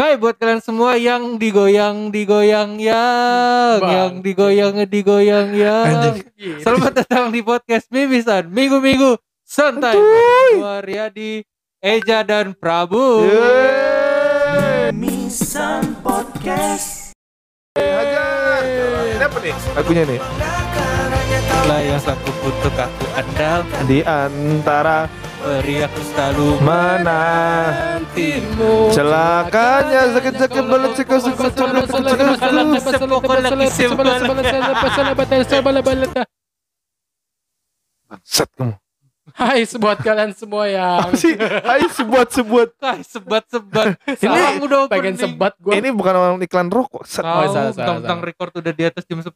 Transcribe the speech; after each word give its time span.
Hai 0.00 0.16
buat 0.16 0.32
kalian 0.40 0.64
semua 0.64 0.96
yang 0.96 1.36
digoyang 1.36 2.08
digoyang 2.08 2.80
yang 2.80 3.84
Bang. 3.84 3.92
yang 3.92 4.12
digoyang 4.24 4.88
digoyang 4.88 5.52
yang. 5.52 6.16
Selamat 6.64 7.04
datang 7.04 7.28
di 7.28 7.44
podcast 7.44 7.84
Mimisan 7.92 8.48
Minggu-minggu 8.48 9.20
santai. 9.44 10.00
Gua 10.56 10.80
Riyadi, 10.80 11.44
Eja 11.84 12.24
dan 12.24 12.56
Prabu. 12.56 13.28
Mimisan 14.96 16.00
Podcast 16.00 17.12
Hajar. 17.76 18.64
Apa 19.20 19.36
nih? 19.44 19.54
Lagunya 19.76 20.04
nih. 20.08 20.20
Lah 21.68 21.80
yang 21.84 22.00
satu 22.00 22.32
untuk 22.40 22.72
aku 22.72 23.04
andal 23.20 23.68
Di 23.84 24.00
antara 24.00 25.12
beri 25.40 25.80
aku 25.80 26.00
selalu 26.12 26.48
mana 26.60 27.20
menantimu. 27.72 28.92
celakanya 28.92 30.02
sakit-sakit 30.12 30.64
balet 30.68 30.92
cekak 31.00 31.18
sakit 31.24 31.52
Set 38.26 38.50
kamu. 38.58 38.74
Hai 39.30 39.62
buat 39.78 40.02
kalian 40.02 40.34
semua 40.34 40.66
Apa 40.66 41.14
sih? 41.14 41.38
Hai 41.38 41.86
sebuat-sebuat. 41.86 42.68
Ah, 42.82 42.98
sebat-sebat. 42.98 43.94
Ini 44.02 44.18
Salam 44.18 44.58
udah 44.66 44.90
pengen 44.90 45.14
sebat 45.14 45.54
gue. 45.62 45.78
Ini 45.78 45.94
bukan 45.94 46.14
orang 46.18 46.34
iklan 46.42 46.66
rokok. 46.66 47.06
Set. 47.06 47.22
Tahu, 47.22 47.46
Oh, 47.54 47.70
tentang 47.78 48.18
record 48.26 48.50
udah 48.58 48.72
di 48.74 48.82
atas 48.82 49.06
jam 49.06 49.22
10. 49.22 49.30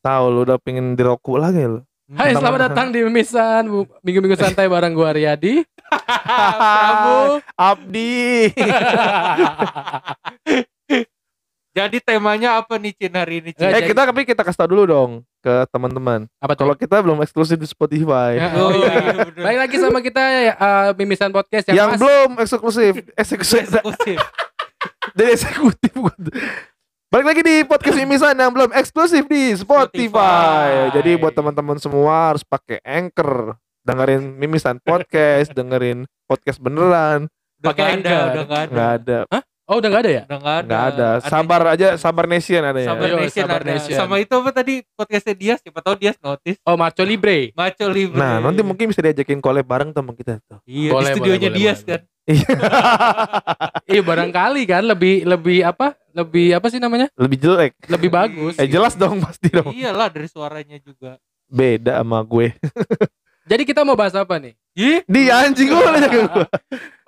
Tahu 0.00 0.24
lu 0.32 0.40
udah 0.48 0.56
pengen 0.56 0.96
dirokok 0.96 1.36
lagi 1.36 1.68
lu. 1.68 1.84
Hai 2.06 2.38
selamat 2.38 2.70
datang 2.70 2.94
di 2.94 3.02
Mimisan 3.02 3.66
Bu- 3.66 3.90
Minggu-minggu 4.06 4.38
santai 4.38 4.70
bareng 4.70 4.94
gua 4.94 5.10
Riyadi. 5.10 5.66
Prabu. 5.90 7.42
Abdi. 7.58 8.46
Jadi 11.76 11.98
temanya 11.98 12.62
apa 12.62 12.78
nih 12.78 12.94
Cin 12.94 13.10
hari 13.10 13.42
ini 13.42 13.50
Cin? 13.50 13.66
Eh, 13.66 13.82
eh 13.82 13.90
kita 13.90 14.06
tapi 14.06 14.22
kita 14.22 14.46
kasih 14.46 14.54
tau 14.54 14.70
dulu 14.70 14.86
dong 14.86 15.10
ke 15.42 15.66
teman-teman. 15.74 16.30
Apa 16.38 16.54
Kalau 16.54 16.78
kita 16.78 17.02
belum 17.02 17.18
eksklusif 17.26 17.58
di 17.58 17.66
Spotify. 17.66 18.38
Ya. 18.38 18.54
Oh 18.54 18.70
iya 18.70 19.26
bener. 19.26 19.42
Baik 19.42 19.58
lagi 19.66 19.76
sama 19.82 19.98
kita 19.98 20.22
uh, 20.54 20.94
Mimisan 20.94 21.34
Podcast 21.34 21.66
yang, 21.74 21.74
yang 21.74 21.88
mas- 21.90 22.00
belum 22.06 22.30
eksklusif, 22.38 23.02
eksekutif, 23.18 23.66
Eksekutif. 23.66 24.18
jadi 25.18 25.30
eksekutif. 25.34 25.90
Balik 27.06 27.22
lagi 27.22 27.42
di 27.46 27.56
podcast 27.62 27.94
Mimisan 28.02 28.34
yang 28.34 28.50
belum 28.50 28.74
eksklusif 28.74 29.30
di 29.30 29.54
Spotify. 29.54 30.10
Spotify. 30.10 30.70
Jadi 30.90 31.10
buat 31.14 31.30
teman-teman 31.38 31.78
semua 31.78 32.34
harus 32.34 32.42
pakai 32.42 32.82
Anchor, 32.82 33.54
dengerin 33.86 34.34
Mimisan 34.34 34.82
podcast, 34.82 35.54
dengerin 35.54 36.02
podcast 36.26 36.58
beneran. 36.58 37.30
Pakai 37.62 38.02
Anchor. 38.02 38.10
udah 38.34 38.42
nggak 38.42 38.62
ada. 38.74 39.18
Ada, 39.22 39.38
Oh 39.66 39.82
udah 39.82 39.90
gak 39.90 40.02
ada 40.06 40.10
ya? 40.10 40.22
Udah 40.30 40.38
nggak 40.38 40.56
ada. 40.62 40.66
nggak 40.66 40.84
ada. 40.94 41.08
Sabar 41.26 41.60
aja, 41.74 41.88
Sabar 41.98 42.26
Nation 42.30 42.62
ada 42.62 42.78
ya. 42.78 42.90
Sabar 42.90 43.08
Nation 43.18 43.42
Sabar 43.42 43.60
ada. 43.62 43.70
Nation. 43.70 43.98
Sama 43.98 44.14
itu 44.22 44.34
apa 44.38 44.50
tadi 44.54 44.74
podcastnya 44.94 45.34
dia? 45.34 45.54
Siapa 45.58 45.80
tahu 45.82 45.94
dia 45.98 46.12
notice. 46.22 46.58
Oh 46.62 46.78
Macho 46.78 47.02
Libre. 47.02 47.50
Maco 47.50 47.86
Libre. 47.90 48.14
Nah, 48.14 48.38
nanti 48.38 48.62
mungkin 48.62 48.90
bisa 48.94 49.02
diajakin 49.02 49.42
collab 49.42 49.66
bareng 49.66 49.90
teman 49.90 50.14
kita 50.14 50.38
tuh. 50.46 50.62
Iya, 50.70 50.90
Boleh, 50.94 51.10
di 51.10 51.14
studionya 51.18 51.50
boleh, 51.50 51.58
dia 51.58 51.72
boleh, 51.74 51.86
kan. 51.86 52.00
Iya 53.86 54.02
barangkali 54.02 54.62
kan 54.66 54.82
lebih 54.82 55.22
lebih 55.22 55.62
apa? 55.62 55.94
Lebih 56.10 56.58
apa 56.58 56.66
sih 56.72 56.82
namanya? 56.82 57.06
Lebih 57.14 57.38
jelek. 57.38 57.72
Lebih 57.86 58.10
bagus. 58.10 58.54
Eh 58.58 58.66
jelas 58.66 58.98
dong 58.98 59.22
pasti 59.22 59.46
dong. 59.52 59.70
Iyalah 59.70 60.10
dari 60.10 60.26
suaranya 60.26 60.76
juga. 60.82 61.22
Beda 61.46 62.02
sama 62.02 62.18
gue. 62.26 62.50
Jadi 63.50 63.62
kita 63.62 63.86
mau 63.86 63.94
bahas 63.94 64.10
apa 64.18 64.42
nih? 64.42 64.58
Ih, 64.74 65.06
Dia 65.06 65.46
anjing 65.46 65.70
gue 65.70 65.78
nanya 65.78 66.10
ke 66.10 66.18
gue. 66.18 66.46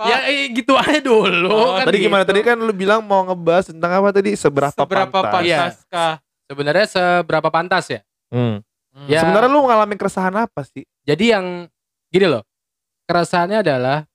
Ya 0.06 0.18
eh, 0.30 0.46
gitu 0.54 0.78
aja 0.78 1.02
dulu. 1.02 1.50
Oh, 1.50 1.74
kan 1.74 1.90
Tadi 1.90 1.98
gimana? 1.98 2.22
gitu. 2.22 2.30
Tadi 2.30 2.40
kan 2.46 2.56
lu 2.62 2.70
bilang 2.70 3.02
mau 3.02 3.26
ngebahas 3.26 3.74
tentang 3.74 3.90
apa 3.98 4.14
tadi? 4.14 4.38
Seberapa, 4.38 4.70
seberapa 4.70 5.10
pantas. 5.10 5.42
Iya. 5.42 5.58
pantaskah? 5.66 6.12
Sebenarnya 6.48 6.86
seberapa 6.86 7.48
pantas 7.50 7.84
ya? 7.90 8.00
Hmm. 8.30 8.62
Hmm. 8.94 9.06
Ya. 9.10 9.20
Sebenarnya 9.20 9.50
lu 9.50 9.66
mengalami 9.66 9.94
keresahan 9.98 10.32
apa 10.38 10.62
sih? 10.64 10.86
Jadi 11.02 11.34
yang 11.34 11.66
gini 12.08 12.26
loh. 12.30 12.46
Keresahannya 13.10 13.60
adalah 13.60 14.07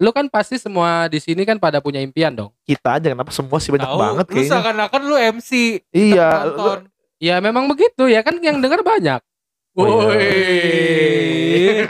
lu 0.00 0.10
kan 0.10 0.26
pasti 0.26 0.56
semua 0.56 1.06
di 1.06 1.20
sini 1.20 1.44
kan 1.44 1.60
pada 1.60 1.78
punya 1.78 2.00
impian 2.00 2.32
dong. 2.32 2.50
Kita 2.64 2.96
aja 2.96 3.12
kenapa 3.12 3.28
semua 3.30 3.60
sih 3.60 3.68
banyak 3.68 3.84
Tahu, 3.84 4.00
banget 4.00 4.26
lu 4.26 4.34
kayaknya. 4.34 4.52
seakan-akan 4.56 5.00
lu 5.04 5.16
MC. 5.36 5.50
Iya, 5.92 6.28
nonton. 6.48 6.78
Ya 7.20 7.36
memang 7.38 7.68
begitu 7.68 8.08
ya 8.08 8.24
kan 8.24 8.40
yang 8.40 8.56
dengar 8.58 8.80
banyak. 8.80 9.20
Oh, 9.76 10.10
iya. 10.10 11.84
Woi. 11.84 11.86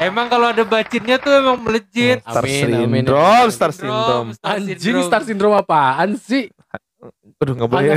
Emang 0.06 0.26
kalau 0.28 0.48
ada 0.48 0.62
bacinnya 0.64 1.16
tuh 1.16 1.32
emang 1.32 1.60
melejit. 1.60 2.20
Star 2.24 2.44
Amin, 2.44 2.72
amin. 2.72 3.02
syndrome, 3.04 3.50
star 3.50 3.72
syndrome. 3.72 4.28
Star 4.32 4.56
Anjing 4.56 4.78
syndrome. 4.78 5.06
star 5.08 5.22
syndrome 5.24 5.56
apaan 5.56 6.16
sih? 6.16 6.48
Aduh 7.36 7.52
nggak 7.52 7.68
boleh. 7.68 7.96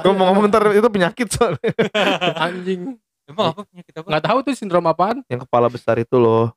Gue 0.00 0.12
mau 0.18 0.32
ngomong 0.32 0.48
ntar 0.48 0.64
itu 0.72 0.88
penyakit 0.88 1.28
soalnya. 1.28 1.72
anjing. 2.48 2.96
Emang 3.28 3.52
apa 3.52 3.60
penyakit 3.68 3.92
apa? 4.00 4.06
Nggak 4.08 4.24
tahu 4.24 4.38
tuh 4.44 4.52
sindrom 4.56 4.86
apaan. 4.88 5.20
Yang 5.28 5.44
kepala 5.44 5.68
besar 5.68 5.96
itu 6.00 6.16
loh. 6.16 6.52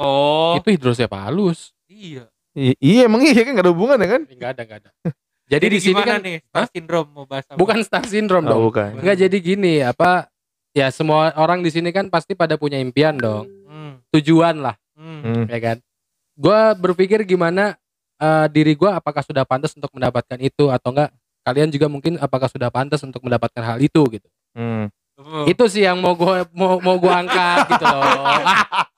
Oh, 0.00 0.56
Itu 0.56 0.68
hidrosepalus. 0.70 1.76
iya. 1.84 2.24
I- 2.50 2.74
iya 2.80 3.06
emang 3.06 3.20
iya 3.20 3.36
kan 3.36 3.52
gak 3.52 3.62
ada 3.62 3.70
hubungan 3.70 3.94
ya 3.96 4.08
kan? 4.08 4.22
Enggak 4.24 4.50
ada, 4.56 4.62
enggak 4.64 4.78
ada. 4.82 4.90
Jadi, 5.50 5.66
di 5.68 5.78
sini 5.78 6.00
kan 6.00 6.18
nih 6.20 6.38
Star 6.42 6.66
syndrome 6.66 7.08
mau 7.10 7.24
bahas 7.24 7.42
apa? 7.44 7.58
bukan 7.58 7.78
star 7.82 8.06
syndrome 8.06 8.46
Oh, 8.46 8.50
dong. 8.50 8.62
bukan. 8.70 8.90
Enggak 8.96 9.18
jadi 9.18 9.36
gini, 9.36 9.82
apa 9.82 10.30
ya 10.70 10.86
semua 10.88 11.34
orang 11.34 11.58
di 11.58 11.68
sini 11.68 11.90
kan 11.90 12.06
pasti 12.06 12.32
pada 12.32 12.54
punya 12.54 12.78
impian 12.78 13.14
dong. 13.14 13.50
Hmm. 13.66 13.98
Tujuan 14.10 14.58
lah, 14.60 14.78
Hmm. 14.94 15.20
Hmm. 15.20 15.44
ya 15.44 15.58
kan? 15.60 15.76
Gua 16.34 16.72
berpikir 16.72 17.22
gimana 17.24 17.74
eh, 18.16 18.46
diri 18.46 18.72
gua 18.72 18.96
apakah 18.96 19.20
sudah 19.20 19.42
pantas 19.42 19.74
untuk 19.74 19.90
mendapatkan 19.90 20.38
itu 20.38 20.70
atau 20.70 20.90
enggak? 20.90 21.10
Kalian 21.40 21.68
juga 21.68 21.86
mungkin 21.86 22.14
apakah 22.16 22.46
sudah 22.46 22.70
pantas 22.70 23.02
untuk 23.02 23.18
mendapatkan 23.20 23.62
hal 23.64 23.78
itu 23.78 24.00
gitu. 24.08 24.28
Hmm. 24.54 24.86
Oh. 25.16 25.44
Itu 25.44 25.66
sih 25.66 25.82
yang 25.82 25.98
mau 25.98 26.14
gua 26.14 26.46
mau 26.50 26.78
mau 26.78 26.94
gua 26.96 27.20
angkat 27.20 27.66
gitu 27.70 27.84
loh. 27.84 28.06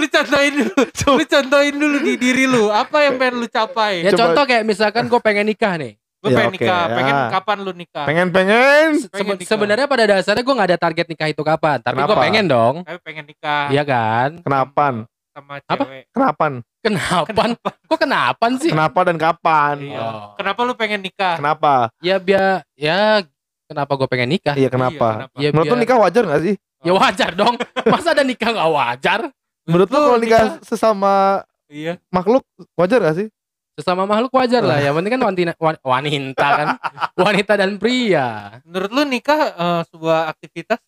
Lu 0.00 0.06
contohin 0.08 0.52
dulu. 0.56 0.80
Lu 1.12 1.24
contohin 1.26 1.74
dulu 1.76 1.96
di 2.00 2.14
diri 2.16 2.44
lu. 2.44 2.64
Apa 2.68 2.96
yang 3.02 3.14
pengen 3.16 3.34
lu 3.36 3.46
capai? 3.46 4.00
ya 4.00 4.10
Coba- 4.10 4.20
contoh 4.26 4.44
kayak 4.46 4.64
misalkan 4.64 5.04
gue 5.06 5.20
pengen 5.20 5.46
nikah 5.46 5.76
nih. 5.76 5.92
Lu 6.20 6.28
Ya, 6.28 6.36
pengen 6.36 6.50
oke, 6.50 6.56
nikah. 6.58 6.82
ya. 6.82 6.94
Pengen 6.94 7.14
kapan 7.30 7.58
lu 7.58 7.72
nikah? 7.72 8.04
Pengen-pengen. 8.04 8.86
Se- 8.98 9.08
Pengen 9.08 9.36
nikah. 9.36 9.50
Sebenarnya 9.50 9.86
pada 9.86 10.04
dasarnya 10.06 10.40
gue 10.42 10.54
nggak 10.54 10.68
ada 10.68 10.78
target 10.78 11.06
nikah 11.06 11.28
itu 11.28 11.42
kapan, 11.42 11.76
tapi 11.78 11.96
gue 11.96 12.04
Kenapa? 12.06 12.22
pengen 12.22 12.44
dong. 12.46 12.74
Tapi 12.82 12.98
pengen 13.00 13.24
nikah. 13.24 13.64
Iya 13.68 13.82
kan? 13.82 14.30
Kenapan? 14.38 14.94
Sama 15.30 15.52
Apa? 15.62 15.84
cewek. 15.84 16.02
Kenapan? 16.10 16.52
Kenapa? 16.80 17.42
Kok 17.86 17.98
kenapan 17.98 18.50
sih? 18.56 18.70
Kenapa 18.70 19.00
dan 19.02 19.16
kapan? 19.16 19.74
Iya. 19.80 19.96
Oh. 19.98 20.32
Kenapa 20.34 20.60
lu 20.60 20.72
pengen 20.74 21.00
nikah? 21.00 21.36
Kenapa? 21.36 21.88
Ya 22.00 22.16
biar 22.16 22.64
ya 22.74 23.24
kenapa 23.64 23.92
gue 23.94 24.04
pengen 24.06 24.28
nikah? 24.30 24.52
Iya 24.52 24.68
kenapa? 24.68 25.28
Ya 25.34 25.48
Menurut 25.50 25.66
lu 25.66 25.72
biar- 25.72 25.82
nikah 25.82 25.98
wajar 25.98 26.24
gak 26.26 26.42
sih? 26.42 26.54
Ya 26.80 26.92
wajar 26.92 27.30
dong. 27.34 27.56
Masa 27.86 28.12
ada 28.12 28.20
nikah 28.22 28.48
nggak 28.50 28.70
wajar? 28.70 29.20
Menurut 29.64 29.88
lu 29.88 29.98
kalau 29.98 30.18
nikah 30.18 30.44
sesama 30.60 31.44
Iya. 31.66 32.02
makhluk 32.10 32.42
wajar 32.74 32.98
gak 33.00 33.16
sih? 33.16 33.28
Sesama 33.74 34.02
makhluk 34.02 34.32
wajar 34.32 34.60
lah. 34.60 34.78
Yang 34.78 34.94
penting 34.98 35.12
kan 35.14 35.22
wanita, 35.22 35.52
wan- 35.56 35.82
wanita 35.82 36.46
kan, 36.50 36.66
wanita 37.24 37.52
dan 37.54 37.70
pria. 37.76 38.58
Menurut 38.66 38.90
lu 38.90 39.02
nikah 39.06 39.40
eh, 39.50 39.82
sebuah 39.86 40.28
aktivitas? 40.28 40.80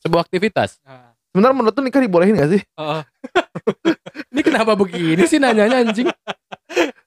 Sebuah 0.00 0.22
aktivitas. 0.24 0.78
Nah, 0.82 1.12
Sebenarnya 1.28 1.54
menurut 1.54 1.74
lu 1.76 1.82
nikah 1.84 2.00
dibolehin 2.00 2.34
gak 2.34 2.50
sih? 2.50 2.62
eh, 2.64 3.02
Ini 4.32 4.40
kenapa 4.40 4.72
begini 4.72 5.22
sih 5.24 5.36
nanyanya 5.36 5.84
anjing? 5.84 6.08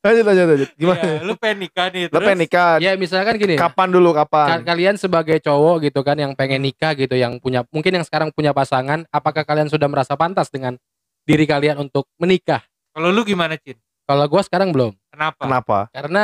Lanjut 0.01 0.25
lanjut 0.25 0.45
lanjut. 0.49 0.69
Gimana? 0.81 1.01
iya, 1.05 1.21
lu 1.21 1.33
pengen 1.37 1.57
nikah 1.61 1.87
nih. 1.93 2.03
Lu 2.09 2.17
pengen 2.17 2.39
nikah? 2.41 2.71
Ya 2.81 2.91
misalkan 2.97 3.37
gini. 3.37 3.53
Kapan 3.53 3.89
dulu 3.93 4.17
Ka- 4.17 4.25
kapan? 4.25 4.65
kalian 4.65 4.95
sebagai 4.97 5.37
cowok 5.37 5.85
gitu 5.85 6.01
kan 6.01 6.17
yang 6.17 6.33
pengen 6.33 6.65
nikah 6.65 6.97
gitu 6.97 7.13
yang 7.13 7.37
punya 7.37 7.61
mungkin 7.69 8.01
yang 8.01 8.05
sekarang 8.05 8.33
punya 8.33 8.49
pasangan 8.49 9.05
apakah 9.13 9.45
kalian 9.45 9.69
sudah 9.69 9.85
merasa 9.85 10.17
pantas 10.17 10.49
dengan 10.49 10.73
diri 11.21 11.45
kalian 11.45 11.77
untuk 11.77 12.09
menikah 12.17 12.65
Kalau 12.91 13.13
lu 13.13 13.21
gimana, 13.21 13.55
Cin? 13.61 13.77
kalau 14.03 14.25
gue 14.25 14.41
sekarang 14.41 14.73
belum 14.73 14.91
Kenapa? 15.13 15.41
Kenapa? 15.45 15.79
karena 15.93 16.23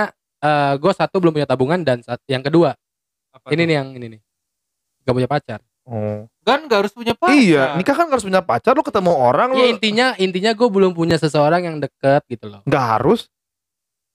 gue 0.75 0.94
satu 0.98 1.22
belum 1.22 1.38
punya 1.38 1.48
tabungan 1.48 1.80
dan 1.86 2.01
saat, 2.01 2.18
yang 2.25 2.42
kedua 2.42 2.74
Apa 3.31 3.54
ini 3.54 3.62
tuh? 3.63 3.68
nih 3.69 3.75
yang 3.78 3.88
ini 3.94 4.06
nih 4.18 4.22
gak 5.06 5.16
punya 5.16 5.30
pacar 5.30 5.62
Oh. 5.88 6.28
Kan 6.44 6.68
gak 6.68 6.84
harus 6.84 6.92
punya 6.92 7.16
pacar. 7.16 7.31
Iya, 7.31 7.80
nikah 7.80 7.96
kan 7.96 8.12
harus 8.12 8.28
punya 8.28 8.44
pacar. 8.44 8.75
Lu 8.75 8.84
ketemu 8.84 9.07
orang 9.16 9.56
ya 9.56 9.63
lu 9.63 9.72
intinya 9.72 10.07
intinya 10.19 10.51
gue 10.51 10.68
belum 10.68 10.92
punya 10.92 11.16
seseorang 11.16 11.63
yang 11.63 11.80
deket 11.80 12.28
gitu 12.28 12.51
loh 12.51 12.60
nggak 12.68 12.84
harus. 13.00 13.31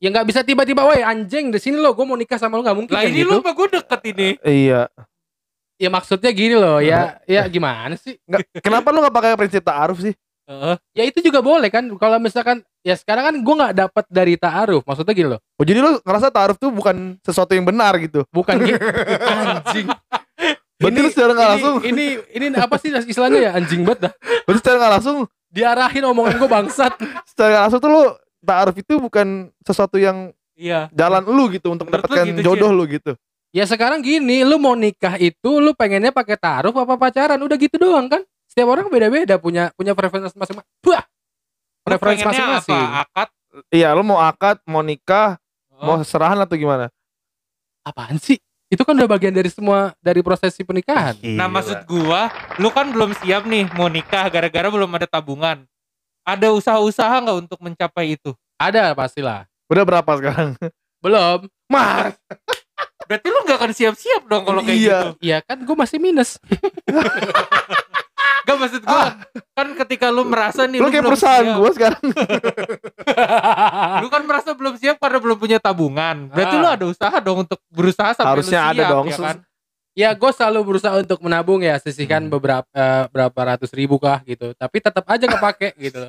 Ya 0.02 0.10
nggak 0.10 0.26
bisa 0.26 0.40
tiba-tiba 0.43 0.82
woi 0.82 0.99
anjing 1.00 1.49
di 1.49 1.62
sini 1.62 1.78
lo 1.78 1.94
gue 1.94 2.02
mau 2.02 2.19
nikah 2.19 2.34
sama 2.34 2.58
lo 2.58 2.66
nggak 2.66 2.75
mungkin 2.75 2.93
Lah 2.93 3.06
ini 3.06 3.22
lu 3.22 3.38
gitu 3.38 3.50
gue 3.54 3.69
deket 3.78 4.00
ini. 4.10 4.28
Iya. 4.43 4.90
ya 5.78 5.88
maksudnya 5.88 6.31
gini 6.31 6.54
loh 6.54 6.78
ya 6.78 7.22
ya 7.25 7.46
gimana 7.46 7.94
sih 7.94 8.19
Nggak, 8.22 8.60
kenapa 8.60 8.90
lu 8.90 8.99
nggak 8.99 9.14
pakai 9.14 9.38
prinsip 9.38 9.62
ta'aruf 9.62 9.99
sih? 9.99 10.14
Heeh. 10.43 10.75
ya 10.93 11.02
itu 11.06 11.22
juga 11.22 11.38
boleh 11.38 11.70
kan 11.70 11.87
kalau 11.96 12.19
misalkan 12.19 12.66
ya 12.82 12.99
sekarang 12.99 13.31
kan 13.31 13.34
gue 13.38 13.54
nggak 13.62 13.75
dapat 13.78 14.04
dari 14.10 14.34
taaruf 14.34 14.82
maksudnya 14.82 15.14
gini 15.14 15.28
loh 15.31 15.40
Oh, 15.54 15.62
jadi 15.62 15.78
lu 15.78 16.02
ngerasa 16.02 16.34
ta'aruf 16.34 16.58
tuh 16.58 16.75
bukan 16.75 17.14
sesuatu 17.22 17.55
yang 17.55 17.62
benar 17.62 17.94
gitu. 18.02 18.26
bukan 18.34 18.58
gitu 18.58 18.82
anjing 19.31 19.87
Berarti 20.82 20.98
lu 20.98 21.08
secara 21.14 21.31
nggak 21.31 21.46
ini, 21.46 21.52
langsung, 21.55 21.76
ini 21.87 22.05
ini 22.34 22.46
apa 22.58 22.75
sih 22.75 22.90
istilahnya 22.90 23.38
ya 23.38 23.50
anjing 23.55 23.87
banget 23.87 24.10
dah 24.10 24.12
berarti 24.43 24.58
secara 24.66 24.76
nggak 24.82 24.93
langsung, 24.98 25.19
diarahin 25.46 26.05
omongan 26.10 26.34
gue 26.43 26.50
bangsat 26.50 26.93
secara 27.22 27.48
nggak 27.55 27.62
langsung 27.70 27.81
tuh 27.81 27.90
lu 27.94 28.02
ta'aruf 28.42 28.76
itu 28.76 28.98
bukan 28.98 29.48
sesuatu 29.62 29.96
yang 29.96 30.34
Iya. 30.52 30.92
jalan 30.92 31.24
lu 31.24 31.48
gitu 31.48 31.72
untuk 31.72 31.88
Menurut 31.88 32.04
lu 32.04 32.12
mendapatkan 32.12 32.26
gitu, 32.28 32.40
jodoh 32.44 32.70
lu 32.70 32.84
gitu. 32.86 33.12
Ya 33.52 33.64
sekarang 33.64 34.04
gini, 34.04 34.44
lu 34.44 34.60
mau 34.60 34.76
nikah 34.76 35.16
itu 35.16 35.60
lu 35.60 35.72
pengennya 35.72 36.12
pakai 36.12 36.36
taruh 36.36 36.72
apa 36.72 36.94
pacaran? 36.96 37.40
Udah 37.40 37.56
gitu 37.56 37.76
doang 37.80 38.08
kan? 38.08 38.22
Setiap 38.48 38.68
orang 38.68 38.88
beda-beda 38.92 39.40
punya 39.40 39.72
punya 39.76 39.96
preferensi 39.96 40.36
masing-masing. 40.36 40.68
Wah. 40.84 41.04
Lu 41.04 41.84
Preferensi 41.88 42.24
masing-masing. 42.24 42.76
Apa? 42.76 43.04
Akad. 43.08 43.28
Iya, 43.68 43.92
lu 43.92 44.04
mau 44.04 44.20
akad, 44.20 44.60
mau 44.64 44.80
nikah, 44.80 45.36
Oh, 45.82 45.84
mau 45.84 45.96
serahan 46.06 46.38
atau 46.38 46.54
gimana? 46.54 46.86
Apaan 47.82 48.14
sih? 48.22 48.38
Itu 48.70 48.86
kan 48.86 48.94
udah 48.96 49.10
bagian 49.10 49.34
dari 49.34 49.50
semua 49.50 49.92
dari 50.00 50.22
prosesi 50.24 50.62
pernikahan. 50.64 51.18
Nah 51.36 51.50
maksud 51.50 51.84
gua, 51.84 52.30
lu 52.56 52.70
kan 52.72 52.88
belum 52.88 53.12
siap 53.18 53.44
nih 53.44 53.68
mau 53.76 53.90
nikah 53.90 54.30
gara-gara 54.30 54.70
belum 54.70 54.88
ada 54.96 55.04
tabungan. 55.04 55.66
Ada 56.22 56.46
usaha-usaha 56.50 57.14
nggak 57.19 57.38
untuk 57.40 57.58
mencapai 57.60 58.14
itu? 58.14 58.30
Ada 58.56 58.92
pastilah. 58.92 59.44
udah 59.66 59.82
berapa 59.82 60.10
sekarang? 60.14 60.50
Belum. 60.98 61.38
Mas, 61.66 62.14
Berarti 63.02 63.26
lu 63.26 63.38
nggak 63.42 63.56
akan 63.56 63.72
siap-siap 63.72 64.20
dong 64.24 64.42
kalau 64.42 64.60
kayak 64.60 64.78
Iya. 64.78 64.98
gitu. 65.00 65.08
Iya 65.20 65.36
kan 65.42 65.56
gue 65.58 65.74
masih 65.74 65.98
minus. 65.98 66.36
Gak 68.42 68.58
maksud 68.58 68.82
gua, 68.82 69.22
kan 69.54 69.66
ketika 69.78 70.10
lu 70.10 70.26
merasa 70.26 70.66
nih 70.66 70.76
lu 70.76 70.90
kayak 70.90 70.98
belum 70.98 71.14
perusahaan 71.14 71.46
gua 71.54 71.70
sekarang. 71.70 72.02
lu 74.02 74.06
kan 74.08 74.22
merasa 74.24 74.50
belum 74.50 74.74
siap 74.74 74.96
karena 74.98 75.19
belum 75.19 75.36
punya 75.36 75.56
tabungan. 75.58 76.26
Berarti 76.26 76.52
Ah. 76.52 76.58
lu 76.58 76.66
ada 76.69 76.84
usaha 76.84 77.16
dong 77.19 77.38
untuk 77.40 77.58
berusaha 77.69 78.10
sampai 78.12 78.28
Harusnya 78.34 78.60
lu 78.60 78.66
ada 78.66 78.74
siap, 78.74 78.90
dong. 78.90 79.04
ya 79.06 79.16
kan? 79.16 79.36
Ya 79.92 80.10
gue 80.10 80.30
selalu 80.30 80.60
berusaha 80.66 80.94
untuk 80.96 81.20
menabung 81.20 81.60
ya 81.60 81.76
sisihkan 81.76 82.22
Hmm. 82.22 82.32
beberapa 82.32 82.66
eh, 82.68 83.04
berapa 83.08 83.40
ratus 83.46 83.70
ribu 83.70 83.96
kah 83.96 84.20
gitu. 84.22 84.52
Tapi 84.52 84.76
tetap 84.78 85.04
aja 85.04 85.26
kepake 85.26 85.76
gitu. 85.78 86.08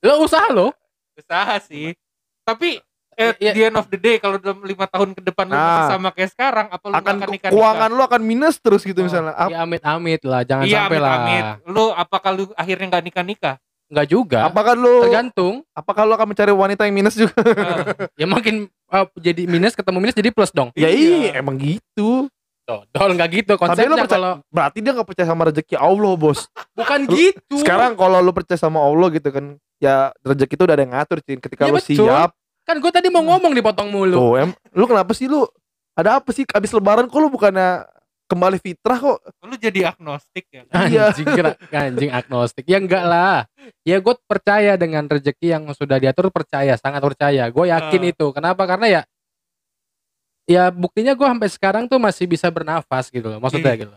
Lo 0.00 0.20
usaha 0.26 0.48
lo. 0.48 0.72
usaha 1.14 1.54
sih. 1.60 1.94
Tapi 2.42 2.82
at 3.14 3.38
Iya. 3.38 3.52
the 3.52 3.62
end 3.64 3.76
of 3.76 3.86
the 3.86 3.94
day 3.96 4.18
kalau 4.18 4.36
dalam 4.36 4.58
lima 4.60 4.84
tahun 4.84 5.14
ke 5.14 5.22
depan 5.22 5.46
lu 5.46 5.54
Nah. 5.54 5.62
masih 5.62 5.86
sama 5.88 6.08
kayak 6.10 6.30
sekarang, 6.32 6.66
apa 6.66 6.84
lu 6.84 6.92
akan 6.92 7.14
akan 7.16 7.28
nikah? 7.30 7.48
keuangan 7.48 7.88
lu 7.88 8.02
akan 8.02 8.20
minus 8.20 8.58
terus 8.58 8.82
gitu 8.82 8.98
Oh, 8.98 9.06
misalnya. 9.06 9.30
Ap- 9.32 9.48
Ya 9.48 9.62
amit-amit 9.62 10.20
lah, 10.20 10.42
jangan 10.42 10.66
Iya, 10.66 10.78
sampai 10.82 10.90
amit, 10.90 11.00
lah. 11.00 11.14
amit. 11.16 11.44
Lu 11.64 11.84
apakah 11.88 12.30
lu 12.32 12.44
akhirnya 12.52 12.86
nggak 12.88 13.04
nikah 13.04 13.22
nikah? 13.22 13.56
Enggak 13.86 14.06
juga. 14.08 14.38
apakah 14.44 14.74
lu 14.74 15.06
Tergantung. 15.06 15.54
apakah 15.70 16.02
lu 16.02 16.12
akan 16.12 16.26
mencari 16.26 16.50
wanita 16.50 16.82
yang 16.82 16.96
minus 16.96 17.14
juga? 17.14 17.30
Ya 18.18 18.26
makin 18.26 18.66
eh, 18.66 19.06
jadi 19.22 19.42
minus 19.44 19.72
ketemu 19.72 19.98
minus 20.00 20.16
jadi 20.16 20.30
plus 20.30 20.50
dong. 20.50 20.74
ya 20.74 20.90
Iya. 20.90 20.98
iya, 21.22 21.30
emang 21.38 21.54
gitu. 21.54 22.26
Dodol 22.64 23.10
nggak 23.12 23.28
gitu 23.30 23.52
Tapi 23.52 23.60
lu 23.60 23.62
konsepnya 23.62 23.96
percaya, 23.98 24.08
kalau 24.10 24.32
berarti 24.48 24.78
dia 24.80 24.92
nggak 24.92 25.04
percaya 25.06 25.26
sama 25.26 25.42
rezeki 25.46 25.76
Allah, 25.76 26.12
Bos. 26.14 26.40
bukan 26.72 26.98
Lu- 27.04 27.12
gitu. 27.12 27.54
Sekarang 27.60 27.92
kalau 27.92 28.18
lu 28.18 28.32
percaya 28.32 28.56
sama 28.56 28.80
Allah 28.80 29.08
gitu 29.10 29.28
kan, 29.28 29.44
ya 29.76 29.94
rezeki 30.20 30.54
itu 30.54 30.64
udah 30.64 30.74
ada 30.74 30.82
yang 30.82 30.94
ngatur, 30.96 31.18
Cin. 31.20 31.38
Ketika 31.38 31.62
Ya, 31.62 31.70
lu 31.70 31.76
betul. 31.76 32.08
siap, 32.08 32.30
kan 32.64 32.76
gue 32.76 32.90
tadi 32.90 33.08
mau 33.08 33.20
ngomong 33.22 33.52
dipotong 33.52 33.88
mulu. 33.88 34.16
tuh, 34.16 34.32
em, 34.38 34.50
lu 34.72 34.84
kenapa 34.84 35.12
sih 35.12 35.28
lu? 35.28 35.44
Ada 35.92 36.18
apa 36.18 36.32
sih 36.32 36.42
abis 36.42 36.72
lebaran 36.72 37.06
kok 37.06 37.20
lu 37.20 37.28
bukannya 37.28 37.84
kembali 38.24 38.56
fitrah 38.56 38.96
kok? 38.96 39.20
Lu 39.44 39.54
jadi 39.54 39.92
agnostik 39.92 40.48
ya? 40.48 40.64
Iya. 40.88 41.12
Anjing 41.12 41.28
kira 41.28 41.50
anjing 41.70 42.10
agnostik. 42.10 42.64
Ya 42.64 42.80
enggak 42.80 43.04
lah. 43.04 43.44
Ya 43.82 44.00
gue 44.00 44.14
percaya 44.24 44.74
dengan 44.74 45.04
rezeki 45.04 45.52
yang 45.52 45.68
sudah 45.70 46.00
diatur 46.00 46.32
percaya, 46.32 46.74
sangat 46.74 46.98
percaya. 46.98 47.46
Gue 47.46 47.68
yakin 47.68 48.00
Ah. 48.00 48.10
itu. 48.10 48.26
Kenapa? 48.32 48.64
Karena 48.64 48.86
ya 48.88 49.00
ya 50.44 50.68
buktinya 50.68 51.12
gue 51.12 51.24
sampai 51.24 51.48
sekarang 51.48 51.84
tuh 51.84 51.96
masih 51.96 52.24
bisa 52.24 52.48
bernafas 52.48 53.08
gitu 53.08 53.26
loh. 53.26 53.38
Maksudnya 53.38 53.72
Iya. 53.72 53.80
gitu. 53.82 53.96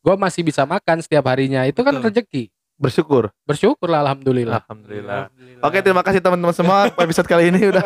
Gue 0.00 0.14
masih 0.16 0.40
bisa 0.40 0.64
makan 0.64 0.98
setiap 1.00 1.26
harinya. 1.26 1.62
Itu 1.64 1.80
kan 1.80 1.92
Betul. 1.94 2.08
rezeki. 2.08 2.44
Bersyukur. 2.80 3.28
Bersyukur 3.44 3.92
lah 3.92 4.00
alhamdulillah. 4.00 4.64
Alhamdulillah. 4.64 5.28
Oke, 5.60 5.84
terima 5.84 6.00
kasih 6.00 6.24
teman-teman 6.24 6.56
semua. 6.56 6.88
Episode 7.04 7.28
kali 7.28 7.52
ini 7.52 7.68
udah 7.68 7.84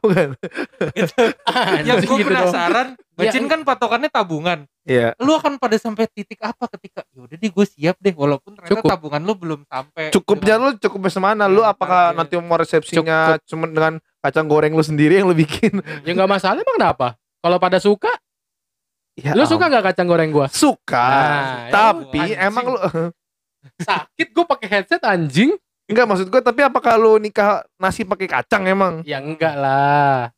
bukan. 0.00 0.32
Yang 1.84 2.00
Anjing 2.00 2.08
gue 2.08 2.18
gitu 2.18 2.28
penasaran, 2.32 2.88
Ya, 3.20 3.28
Bacin 3.28 3.52
kan 3.52 3.60
patokannya 3.60 4.08
tabungan. 4.08 4.64
Iya. 4.88 5.12
Lu 5.20 5.36
akan 5.36 5.60
pada 5.60 5.76
sampai 5.76 6.08
titik 6.08 6.40
apa 6.40 6.64
ketika 6.72 7.04
ya 7.12 7.20
udah 7.20 7.36
deh 7.36 7.52
gue 7.52 7.66
siap 7.68 8.00
deh 8.00 8.16
walaupun 8.16 8.56
ternyata 8.56 8.72
Cukup. 8.72 8.88
tabungan 8.88 9.20
lu 9.20 9.34
belum 9.36 9.60
sampai. 9.68 10.08
Cukupnya 10.08 10.56
Dengan- 10.56 10.72
lu 10.72 10.80
cukup 10.80 11.00
semana 11.12 11.44
lu 11.44 11.60
Iya, 11.60 11.76
apakah 11.76 12.00
target. 12.06 12.16
nanti 12.16 12.34
mau 12.40 12.56
resepsinya 12.56 13.18
cuma 13.44 13.68
dengan 13.68 13.92
kacang 14.18 14.48
goreng 14.48 14.72
lu 14.72 14.80
sendiri 14.80 15.20
yang 15.20 15.28
lu 15.28 15.36
bikin? 15.36 15.84
Ya 16.00 16.16
nggak 16.16 16.32
masalah 16.32 16.56
emang 16.56 16.80
kenapa? 16.80 17.08
Kalau 17.40 17.56
pada 17.56 17.78
suka, 17.78 18.12
Ya 19.14 19.36
lu 19.36 19.44
suka 19.44 19.66
nggak 19.66 19.92
kacang 19.92 20.06
goreng 20.06 20.30
gua? 20.30 20.48
Suka. 20.48 20.96
Nah, 20.96 21.28
ya 21.66 21.72
tapi 21.72 22.20
anjing. 22.30 22.40
emang 22.40 22.64
lu 22.68 22.78
Sakit 23.82 24.28
gue 24.30 24.44
pakai 24.46 24.68
headset 24.70 25.02
anjing. 25.02 25.52
enggak 25.84 26.06
maksud 26.06 26.26
gue 26.26 26.38
tapi 26.38 26.62
apakah 26.62 26.94
lu 26.94 27.18
nikah 27.18 27.66
nasi 27.74 28.06
pakai 28.06 28.30
kacang 28.30 28.64
emang? 28.64 29.02
Ya 29.02 29.18
enggak 29.18 29.52
lah. 29.52 30.30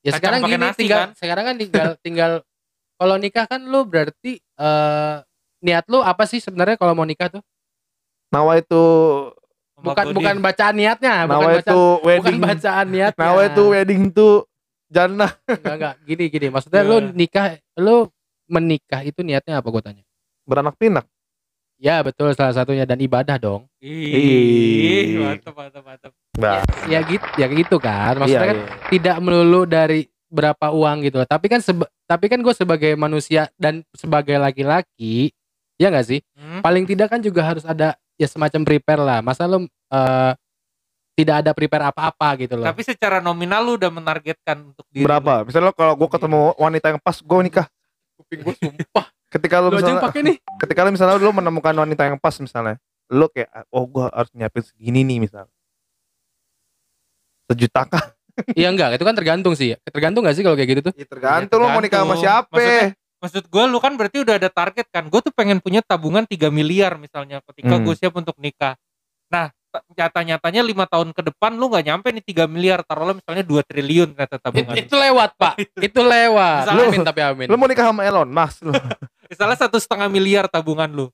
Ya 0.00 0.14
Kacang 0.14 0.38
sekarang 0.38 0.40
gini 0.46 0.56
nasi, 0.62 0.78
tinggal 0.78 1.00
kan? 1.02 1.08
sekarang 1.14 1.44
kan 1.44 1.56
tinggal 1.56 1.88
tinggal 2.06 2.32
kalau 2.96 3.16
nikah 3.18 3.44
kan 3.44 3.60
lu 3.60 3.82
berarti 3.82 4.38
eh 4.38 5.14
niat 5.60 5.84
lu 5.86 6.00
apa 6.00 6.22
sih 6.22 6.38
sebenarnya 6.38 6.74
kalau 6.74 6.94
mau 6.94 7.04
nikah 7.04 7.28
tuh? 7.28 7.42
Nawa 8.30 8.56
itu 8.56 8.84
Bukan 9.74 10.14
bukan 10.14 10.38
bacaan 10.38 10.78
niatnya, 10.78 11.26
bukan 11.26 11.32
Nawa 11.34 11.48
bacaan 11.50 11.58
itu 11.58 11.80
bukan 11.98 12.06
wedding. 12.06 12.38
bacaan 12.40 12.86
niatnya. 12.86 13.18
Nawa 13.20 13.40
itu 13.44 13.62
wedding 13.66 14.02
tuh 14.08 14.46
jannah. 14.92 15.32
enggak 15.48 15.74
enggak 15.74 15.94
gini 16.04 16.24
gini 16.28 16.46
maksudnya 16.52 16.82
Ya. 16.84 16.88
lu 16.88 16.96
nikah 17.10 17.46
lu 17.80 17.96
menikah 18.46 19.00
itu 19.00 19.24
niatnya 19.24 19.58
apa 19.58 19.66
gue 19.66 19.82
tanya? 19.82 20.04
Beranak 20.44 20.76
pinak. 20.76 21.08
Ya 21.82 21.98
betul 21.98 22.30
salah 22.36 22.54
satunya 22.54 22.86
dan 22.86 23.00
ibadah 23.00 23.40
dong. 23.40 23.66
Ih, 23.82 25.18
mantap 25.18 25.50
mantap 25.50 25.82
mantap. 25.82 26.12
Nah, 26.38 26.62
Ya 26.86 27.02
gitu 27.02 27.26
ya 27.34 27.46
gitu 27.50 27.76
kan. 27.82 28.20
Maksudnya 28.20 28.46
iya, 28.46 28.52
kan 28.54 28.58
iya. 28.60 28.68
tidak 28.86 29.16
melulu 29.18 29.66
dari 29.66 30.06
berapa 30.30 30.70
uang 30.70 31.02
gitu 31.02 31.18
loh. 31.18 31.26
Tapi 31.26 31.50
kan 31.50 31.58
seba- 31.58 31.90
tapi 32.06 32.30
kan 32.30 32.38
gue 32.38 32.54
sebagai 32.54 32.92
manusia 32.94 33.50
dan 33.58 33.82
sebagai 33.96 34.38
laki-laki 34.38 35.34
ya 35.74 35.90
nggak 35.90 36.06
sih? 36.06 36.20
Hmm? 36.38 36.60
Paling 36.62 36.86
tidak 36.86 37.10
kan 37.10 37.18
juga 37.18 37.42
harus 37.42 37.66
ada 37.66 37.98
ya 38.14 38.28
semacam 38.30 38.62
prepare 38.62 39.02
lah. 39.02 39.18
Masa 39.18 39.50
lu 39.50 39.64
eh, 39.66 40.32
tidak 41.12 41.44
ada 41.44 41.50
prepare 41.52 41.84
apa-apa 41.88 42.28
gitu 42.40 42.56
loh. 42.56 42.64
Tapi 42.64 42.82
secara 42.82 43.20
nominal 43.20 43.60
lu 43.60 43.76
udah 43.76 43.90
menargetkan 43.90 44.72
untuk 44.72 44.88
diri 44.88 45.04
lu. 45.04 45.08
Berapa? 45.08 45.44
Misalnya 45.44 45.72
kalau 45.72 45.94
gue 45.94 46.08
ketemu 46.08 46.40
wanita 46.56 46.86
yang 46.88 47.00
pas, 47.00 47.16
gue 47.16 47.38
nikah. 47.42 47.66
kuping 48.16 48.40
gue 48.40 48.54
sumpah. 48.56 49.06
Ketika 49.32 49.56
lu 49.58 49.68
lu 49.68 49.80
yang 49.80 49.96
misalnya, 49.96 50.04
pakai 50.04 50.20
nih. 50.20 50.36
ketika 50.60 50.80
lu 50.84 50.90
misalnya 50.92 51.16
lu 51.16 51.32
menemukan 51.32 51.72
wanita 51.74 52.02
yang 52.04 52.20
pas 52.20 52.36
misalnya, 52.36 52.76
lu 53.08 53.24
kayak 53.26 53.48
oh 53.72 53.88
gue 53.88 54.04
harus 54.04 54.28
nyiapin 54.32 54.60
segini 54.60 55.00
nih 55.02 55.18
misalnya. 55.20 55.52
Sejuta 57.48 57.82
kah? 57.86 58.04
Iya 58.56 58.72
enggak, 58.72 58.96
itu 58.96 59.04
kan 59.04 59.12
tergantung 59.12 59.52
sih. 59.52 59.76
Tergantung 59.84 60.24
gak 60.24 60.32
sih 60.32 60.40
kalau 60.40 60.56
kayak 60.56 60.68
gitu 60.72 60.80
tuh? 60.88 60.92
Ya 60.96 61.04
tergantung 61.04 61.60
lu 61.60 61.68
mau 61.68 61.84
nikah 61.84 62.00
sama 62.00 62.16
siapa. 62.16 62.48
Maksudnya- 62.48 62.96
Maksud 63.22 63.44
gue 63.46 63.64
lu 63.68 63.78
kan 63.78 63.92
berarti 63.94 64.18
udah 64.24 64.34
ada 64.40 64.48
target 64.48 64.86
kan. 64.88 65.04
Gue 65.12 65.20
tuh 65.20 65.30
pengen 65.30 65.60
punya 65.60 65.78
tabungan 65.78 66.24
3 66.24 66.48
miliar 66.48 66.96
misalnya 66.96 67.44
ketika 67.52 67.76
Hmm. 67.76 67.84
gue 67.84 67.94
siap 67.94 68.16
untuk 68.16 68.34
nikah. 68.36 68.74
Nah, 69.28 69.52
nyata-nyatanya 69.92 70.60
lima 70.60 70.84
tahun 70.84 71.10
ke 71.10 71.22
depan 71.24 71.54
lu 71.54 71.68
nggak 71.68 71.84
nyampe 71.86 72.08
nih 72.10 72.24
3 72.24 72.44
miliar. 72.46 72.80
Taruhlah 72.82 73.14
misalnya 73.14 73.40
2 73.40 73.62
triliun 73.62 74.10
kata 74.12 74.36
tabungan. 74.36 74.74
Itu 74.74 74.94
lewat, 74.94 75.30
Pak. 75.36 75.54
itu 75.86 76.00
lewat. 76.00 76.62
Misalnya- 76.66 76.88
amin 76.90 77.00
tapi 77.02 77.20
amin. 77.22 77.46
Lu 77.46 77.56
mau 77.56 77.64
nikah 77.64 77.88
sama 77.88 78.02
Elon 78.02 78.28
Mas 78.28 78.60
lu. 78.60 78.72
Misalnya 79.30 79.56
satu 79.56 79.80
setengah 79.80 80.06
miliar 80.06 80.44
tabungan 80.46 80.90
lu. 80.90 81.06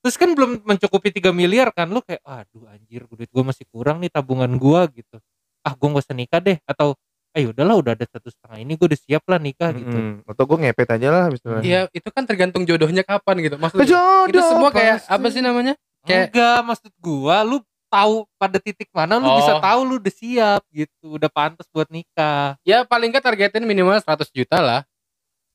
Terus 0.00 0.14
kan 0.14 0.30
belum 0.30 0.62
mencukupi 0.62 1.10
3 1.10 1.34
miliar 1.34 1.68
kan 1.70 1.90
lu 1.90 1.98
kayak 2.00 2.22
aduh 2.22 2.70
anjir 2.70 3.04
duit 3.06 3.26
gue 3.26 3.44
masih 3.44 3.66
kurang 3.66 3.98
nih 3.98 4.08
tabungan 4.08 4.48
gua 4.54 4.86
gitu. 4.88 5.18
Ah 5.60 5.74
gue 5.74 5.86
gak 5.90 6.04
usah 6.06 6.14
nikah 6.14 6.38
deh 6.38 6.62
atau 6.62 6.94
ayo 7.34 7.50
udahlah 7.52 7.76
udah 7.76 7.92
ada 7.92 8.06
satu 8.06 8.32
setengah 8.32 8.62
ini 8.62 8.78
gue 8.78 8.86
udah 8.86 8.96
siap 8.96 9.26
lah 9.26 9.36
nikah 9.36 9.74
gitu. 9.74 9.92
Mm-mm. 9.92 10.24
Atau 10.24 10.46
gue 10.46 10.56
ngepet 10.56 10.88
aja 10.88 11.08
lah 11.10 11.24
misalnya. 11.28 11.60
Iya, 11.60 11.80
itu 11.90 12.08
kan 12.08 12.24
tergantung 12.24 12.64
jodohnya 12.64 13.02
kapan 13.02 13.44
gitu. 13.44 13.58
Maksudnya 13.58 13.84
Jodoh 13.84 14.30
itu 14.30 14.40
semua 14.40 14.70
kayak 14.70 14.96
pasti. 15.02 15.10
apa 15.12 15.26
sih 15.28 15.42
namanya? 15.42 15.74
Kayak- 16.06 16.30
Enggak, 16.30 16.58
maksud 16.64 16.92
gua 16.96 17.36
lu 17.42 17.56
tahu 17.96 18.14
pada 18.34 18.58
titik 18.58 18.88
mana 18.90 19.16
lu 19.16 19.24
Oh. 19.24 19.36
bisa 19.36 19.56
tahu 19.56 19.80
lu 19.82 19.94
udah 19.96 20.12
siap 20.12 20.62
gitu, 20.70 21.16
udah 21.16 21.28
pantas 21.28 21.64
buat 21.66 21.88
nikah. 21.88 22.60
Ya 22.62 22.82
paling 22.82 23.08
nggak 23.08 23.22
targetin 23.22 23.62
minimal 23.62 23.96
100 23.96 24.28
juta 24.28 24.58
lah. 24.58 24.80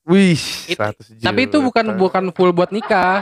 Wih, 0.04 0.34
It- 0.66 0.76
100 0.76 1.06
juta. 1.12 1.22
Tapi 1.24 1.46
itu 1.46 1.58
bukan 1.58 1.86
bukan 1.96 2.24
full 2.32 2.50
buat 2.50 2.70
nikah. 2.70 3.22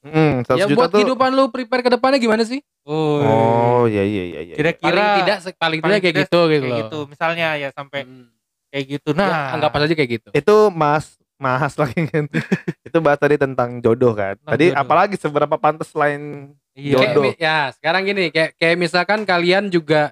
Mm, 0.00 0.42
100 0.42 0.56
Ya 0.56 0.64
juta 0.64 0.74
buat 0.74 0.88
tuh. 0.88 0.96
kehidupan 0.98 1.30
lu 1.30 1.44
prepare 1.48 1.82
ke 1.82 1.90
depannya 1.90 2.16
gimana 2.16 2.42
sih? 2.42 2.64
Oh, 2.82 3.20
Oh, 3.20 3.82
iya 3.84 4.00
iya 4.00 4.24
iya 4.26 4.40
iya. 4.42 4.54
kira-kira 4.56 4.88
Paling 4.96 5.18
tidak 5.20 5.38
se- 5.38 5.52
paling 5.54 5.78
tidak 5.78 5.86
paling 5.86 6.00
kayak 6.02 6.16
gitu 6.18 6.40
gitu 6.40 6.48
kayak 6.56 6.64
loh. 6.64 6.78
gitu. 6.80 6.98
Misalnya 7.06 7.48
ya 7.54 7.68
sampai 7.70 8.00
Hmm. 8.02 8.32
kayak 8.68 8.84
gitu. 8.88 9.10
Ya, 9.10 9.20
Nah, 9.20 9.46
anggap 9.54 9.70
aja 9.76 9.94
kayak 9.94 10.10
gitu. 10.10 10.28
Itu 10.32 10.56
Mas 10.70 11.14
Mas 11.36 11.72
lagi 11.74 12.00
kan. 12.06 12.24
itu 12.82 12.98
bahas 12.98 13.16
tadi 13.16 13.36
tentang 13.36 13.78
jodoh 13.78 14.12
kan. 14.12 14.34
Tentang 14.34 14.50
Tadi 14.50 14.66
jodoh. 14.66 14.80
apalagi 14.80 15.14
seberapa 15.16 15.56
pantas 15.56 15.88
selain 15.88 16.52
iya. 16.72 16.94
Kayak 16.96 17.12
Jodoh. 17.14 17.32
ya 17.36 17.56
sekarang 17.74 18.02
gini 18.04 18.24
kayak 18.28 18.50
kayak 18.56 18.76
misalkan 18.76 19.20
kalian 19.22 19.68
juga 19.68 20.10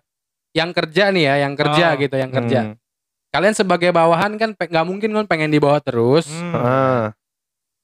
yang 0.53 0.73
kerja 0.73 1.13
nih 1.13 1.25
ya, 1.25 1.35
yang 1.47 1.55
kerja 1.55 1.87
Oh. 1.93 1.99
gitu, 2.01 2.15
yang 2.17 2.33
kerja. 2.33 2.61
Hmm. 2.65 2.75
Kalian 3.29 3.55
sebagai 3.55 3.93
bawahan 3.93 4.41
kan 4.41 4.57
nggak 4.57 4.87
mungkin 4.89 5.13
kan 5.13 5.27
pengen 5.29 5.53
di 5.53 5.61
bawah 5.61 5.79
terus. 5.79 6.27
Hmm. 6.29 6.55
Ah. 6.57 7.07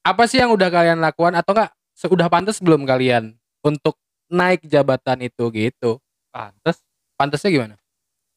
Apa 0.01 0.25
sih 0.25 0.37
yang 0.37 0.51
udah 0.51 0.69
kalian 0.69 0.99
lakukan 0.99 1.33
atau 1.33 1.53
enggak 1.53 1.71
sudah 1.93 2.27
pantas 2.27 2.57
belum 2.59 2.83
kalian 2.83 3.33
untuk 3.61 3.95
naik 4.27 4.65
jabatan 4.65 5.23
itu 5.23 5.45
gitu? 5.49 6.01
Pantas. 6.29 6.81
Pantasnya 7.15 7.49
gimana? 7.49 7.75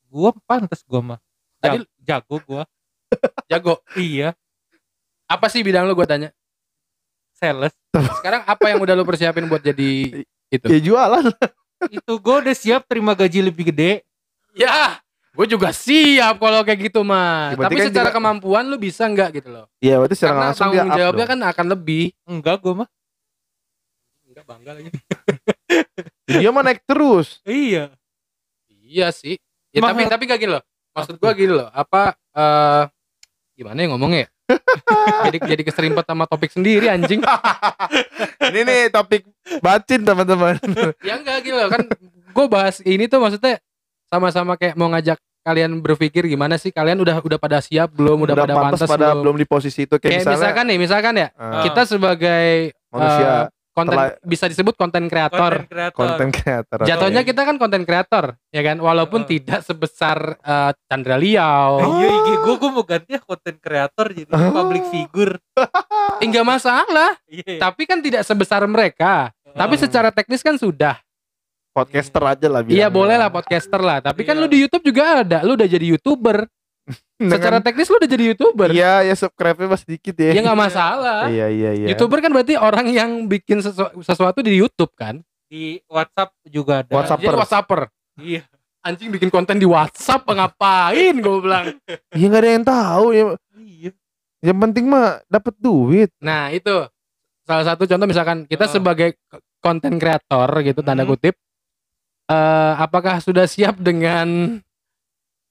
Gua 0.07 0.30
pantas 0.47 0.85
gua 0.85 1.00
mah. 1.02 1.21
Tadi 1.59 1.83
Jag- 1.83 1.90
jago 2.23 2.37
gua. 2.47 2.62
jago. 3.50 3.75
Iya, 3.97 4.37
Apa 5.26 5.49
sih 5.49 5.61
bidang 5.61 5.85
lu 5.85 5.92
gue 5.92 6.09
tanya? 6.09 6.33
Sales. 7.38 7.73
Sekarang 8.18 8.42
apa 8.42 8.64
yang 8.66 8.78
udah 8.78 8.92
lu 8.92 9.02
persiapin 9.02 9.47
buat 9.47 9.62
jadi 9.62 10.23
itu? 10.50 10.66
Ya 10.66 10.78
jualan. 10.83 11.30
Itu 11.88 12.18
gua 12.18 12.42
udah 12.42 12.52
siap 12.52 12.85
terima 12.85 13.14
gaji 13.14 13.38
lebih 13.40 13.71
gede. 13.71 14.02
Ya, 14.52 14.99
gue 15.30 15.47
juga 15.47 15.71
siap 15.71 16.37
kalau 16.37 16.61
kayak 16.61 16.90
gitu 16.90 17.00
mah. 17.00 17.54
Ya, 17.54 17.62
Tapi 17.62 17.75
kan 17.76 17.87
secara 17.87 18.11
juga- 18.11 18.16
kemampuan 18.18 18.66
lu 18.66 18.75
bisa 18.75 19.07
nggak 19.07 19.38
gitu 19.38 19.49
loh? 19.49 19.71
Iya 19.78 19.95
berarti 19.97 20.14
secara 20.14 20.30
Karena 20.33 20.45
langsung 20.45 20.66
dia 20.66 20.75
tanggung 20.76 20.90
up 20.90 20.99
jawabnya 20.99 21.25
dong. 21.25 21.30
kan 21.30 21.40
akan 21.47 21.66
lebih. 21.71 22.04
Enggak 22.25 22.57
gua 22.59 22.75
mah. 22.75 22.88
Enggak 24.25 24.45
bangga 24.45 24.71
lagi. 24.75 24.90
Dia 26.26 26.50
mah 26.50 26.62
naik 26.62 26.83
terus. 26.85 27.38
Iya. 27.42 27.95
Iya 28.68 29.09
sih. 29.11 29.38
Ya 29.71 29.80
tapi 29.80 30.02
Mahal. 30.02 30.11
tapi 30.11 30.23
gak 30.25 30.40
gini 30.40 30.52
loh. 30.52 30.64
Maksud 30.90 31.14
gua 31.16 31.30
gini 31.33 31.52
loh. 31.52 31.68
Apa 31.71 32.16
eh 32.33 32.83
gimana 33.54 33.78
ya 33.78 33.87
ngomongnya? 33.88 34.21
ya? 34.25 34.28
jadi 35.28 35.38
jadi 35.45 35.62
keserimpet 35.64 36.05
sama 36.09 36.25
topik 36.25 36.50
sendiri 36.52 36.88
anjing. 36.88 37.21
Ini 38.49 38.61
nih 38.64 38.81
topik 38.88 39.28
bacin 39.61 40.00
teman-teman. 40.05 40.57
ya 41.09 41.21
enggak 41.21 41.45
gitu 41.45 41.59
kan 41.69 41.85
gue 42.28 42.47
bahas 42.47 42.78
ini 42.87 43.11
tuh 43.11 43.19
maksudnya 43.19 43.59
sama-sama 44.09 44.55
kayak 44.55 44.78
mau 44.78 44.88
ngajak 44.93 45.19
kalian 45.45 45.81
berpikir 45.81 46.28
gimana 46.28 46.61
sih? 46.61 46.69
Kalian 46.69 47.00
udah 47.00 47.25
udah 47.25 47.38
pada 47.40 47.59
siap 47.64 47.93
belum? 47.93 48.28
Udah, 48.28 48.37
pada 48.37 48.55
pantas 48.57 48.88
pada 48.88 49.17
belum, 49.17 49.25
belum 49.25 49.37
di 49.40 49.47
posisi 49.49 49.88
itu 49.88 49.97
kayak, 49.97 50.05
kayak 50.05 50.21
misalnya 50.25 50.37
misalkan 50.38 50.64
nih 50.69 50.78
misalkan 50.78 51.14
ya 51.17 51.28
eh, 51.33 51.62
kita 51.69 51.83
sebagai 51.88 52.49
manusia. 52.93 53.28
eh, 53.28 53.45
konten 53.78 53.94
telah- 53.94 54.18
bisa 54.20 54.44
disebut 54.44 54.75
konten 54.75 55.06
kreator 55.06 55.62
Konten 55.92 56.28
kreator. 56.30 56.82
jatuhnya 56.82 57.23
kita 57.23 57.42
kan 57.42 57.54
konten 57.54 57.82
kreator 57.82 58.35
ya 58.49 58.62
kan 58.62 58.76
walaupun 58.76 59.23
Heeh. 59.23 59.38
tidak 59.38 59.62
sebesar 59.62 60.18
eh, 60.37 60.70
Chandra 60.85 61.14
Liao 61.14 61.78
Eh, 61.78 61.88
Iya, 61.97 62.08
IG 62.11 62.28
gua 62.40 62.54
gua 62.56 62.70
mau 62.73 62.82
ganti 62.82 63.11
ya 63.11 63.20
konten 63.20 63.54
kreator 63.56 64.06
jadi 64.11 64.26
Oh. 64.28 64.50
public 64.52 64.85
figure. 64.88 65.38
enggak 66.20 66.42
masalah 66.44 67.14
Iya. 67.25 67.58
tapi 67.61 67.85
kan 67.85 67.99
tidak 67.99 68.23
sebesar 68.23 68.64
mereka 68.64 69.30
tapi 69.49 69.75
Hmm. 69.75 69.82
secara 69.85 70.11
teknis 70.11 70.40
kan 70.40 70.54
sudah 70.54 70.99
podcaster 71.70 72.23
aja 72.26 72.47
lah 72.49 72.61
Iya 72.62 72.88
boleh 72.88 73.14
lah 73.14 73.30
podcaster 73.30 73.78
lah 73.78 73.99
Tapi 74.00 74.23
kan 74.23 74.35
Iya. 74.35 74.42
lu 74.42 74.49
di 74.49 74.58
Youtube 74.58 74.82
juga 74.82 75.23
ada 75.23 75.38
Lu 75.40 75.54
udah 75.54 75.64
jadi 75.64 75.87
youtuber 75.88 76.42
Dengan- 77.19 77.35
Secara 77.35 77.59
teknis 77.59 77.87
lu 77.87 77.99
udah 77.99 78.07
jadi 78.09 78.25
youtuber 78.31 78.69
Iya, 78.71 79.03
ya 79.03 79.15
subscribe-nya 79.15 79.69
masih 79.69 79.87
dikit 79.91 80.15
ya. 80.15 80.31
Ya 80.31 80.41
nggak 80.41 80.61
masalah 80.61 81.27
Iya, 81.27 81.51
iya, 81.51 81.71
iya. 81.75 81.87
Youtuber 81.91 82.19
kan 82.19 82.31
berarti 82.31 82.55
orang 82.55 82.87
yang 82.87 83.11
bikin 83.27 83.59
sesu- 83.59 83.91
sesuatu 84.01 84.39
di 84.39 84.55
YouTube 84.55 84.95
kan 84.95 85.19
di 85.45 85.83
WhatsApp 85.85 86.31
juga 86.45 86.87
ada. 86.87 86.95
WhatsApp. 86.95 87.19
Jadi 87.19 87.35
Whatsapper 87.37 87.81
Iya. 88.17 88.43
Anjing 88.81 89.11
bikin 89.11 89.29
konten 89.29 89.57
di 89.57 89.67
WhatsApp 89.67 90.23
ngapain 90.25 91.15
gue 91.15 91.37
bilang 91.41 91.75
Iya 92.15 92.27
nggak 92.29 92.39
ada 92.41 92.51
yang 92.53 92.63
tahu 92.65 93.07
ya. 93.11 93.25
Iya. 93.57 93.91
Yang 94.41 94.59
penting 94.61 94.85
mah 94.87 95.07
dapat 95.27 95.55
duit. 95.59 96.15
Nah 96.19 96.49
itu 96.49 96.87
Salah 97.43 97.65
satu 97.65 97.83
contoh 97.83 98.07
misalkan 98.07 98.45
Kita 98.45 98.65
Oh. 98.65 98.71
sebagai 98.71 99.19
konten 99.59 99.97
kreator 99.97 100.47
gitu 100.63 100.81
Tanda 100.81 101.03
Hmm. 101.03 101.11
kutip 101.11 101.35
eh 102.27 102.73
Apakah 102.77 103.19
sudah 103.19 103.43
siap 103.45 103.75
dengan 103.77 104.61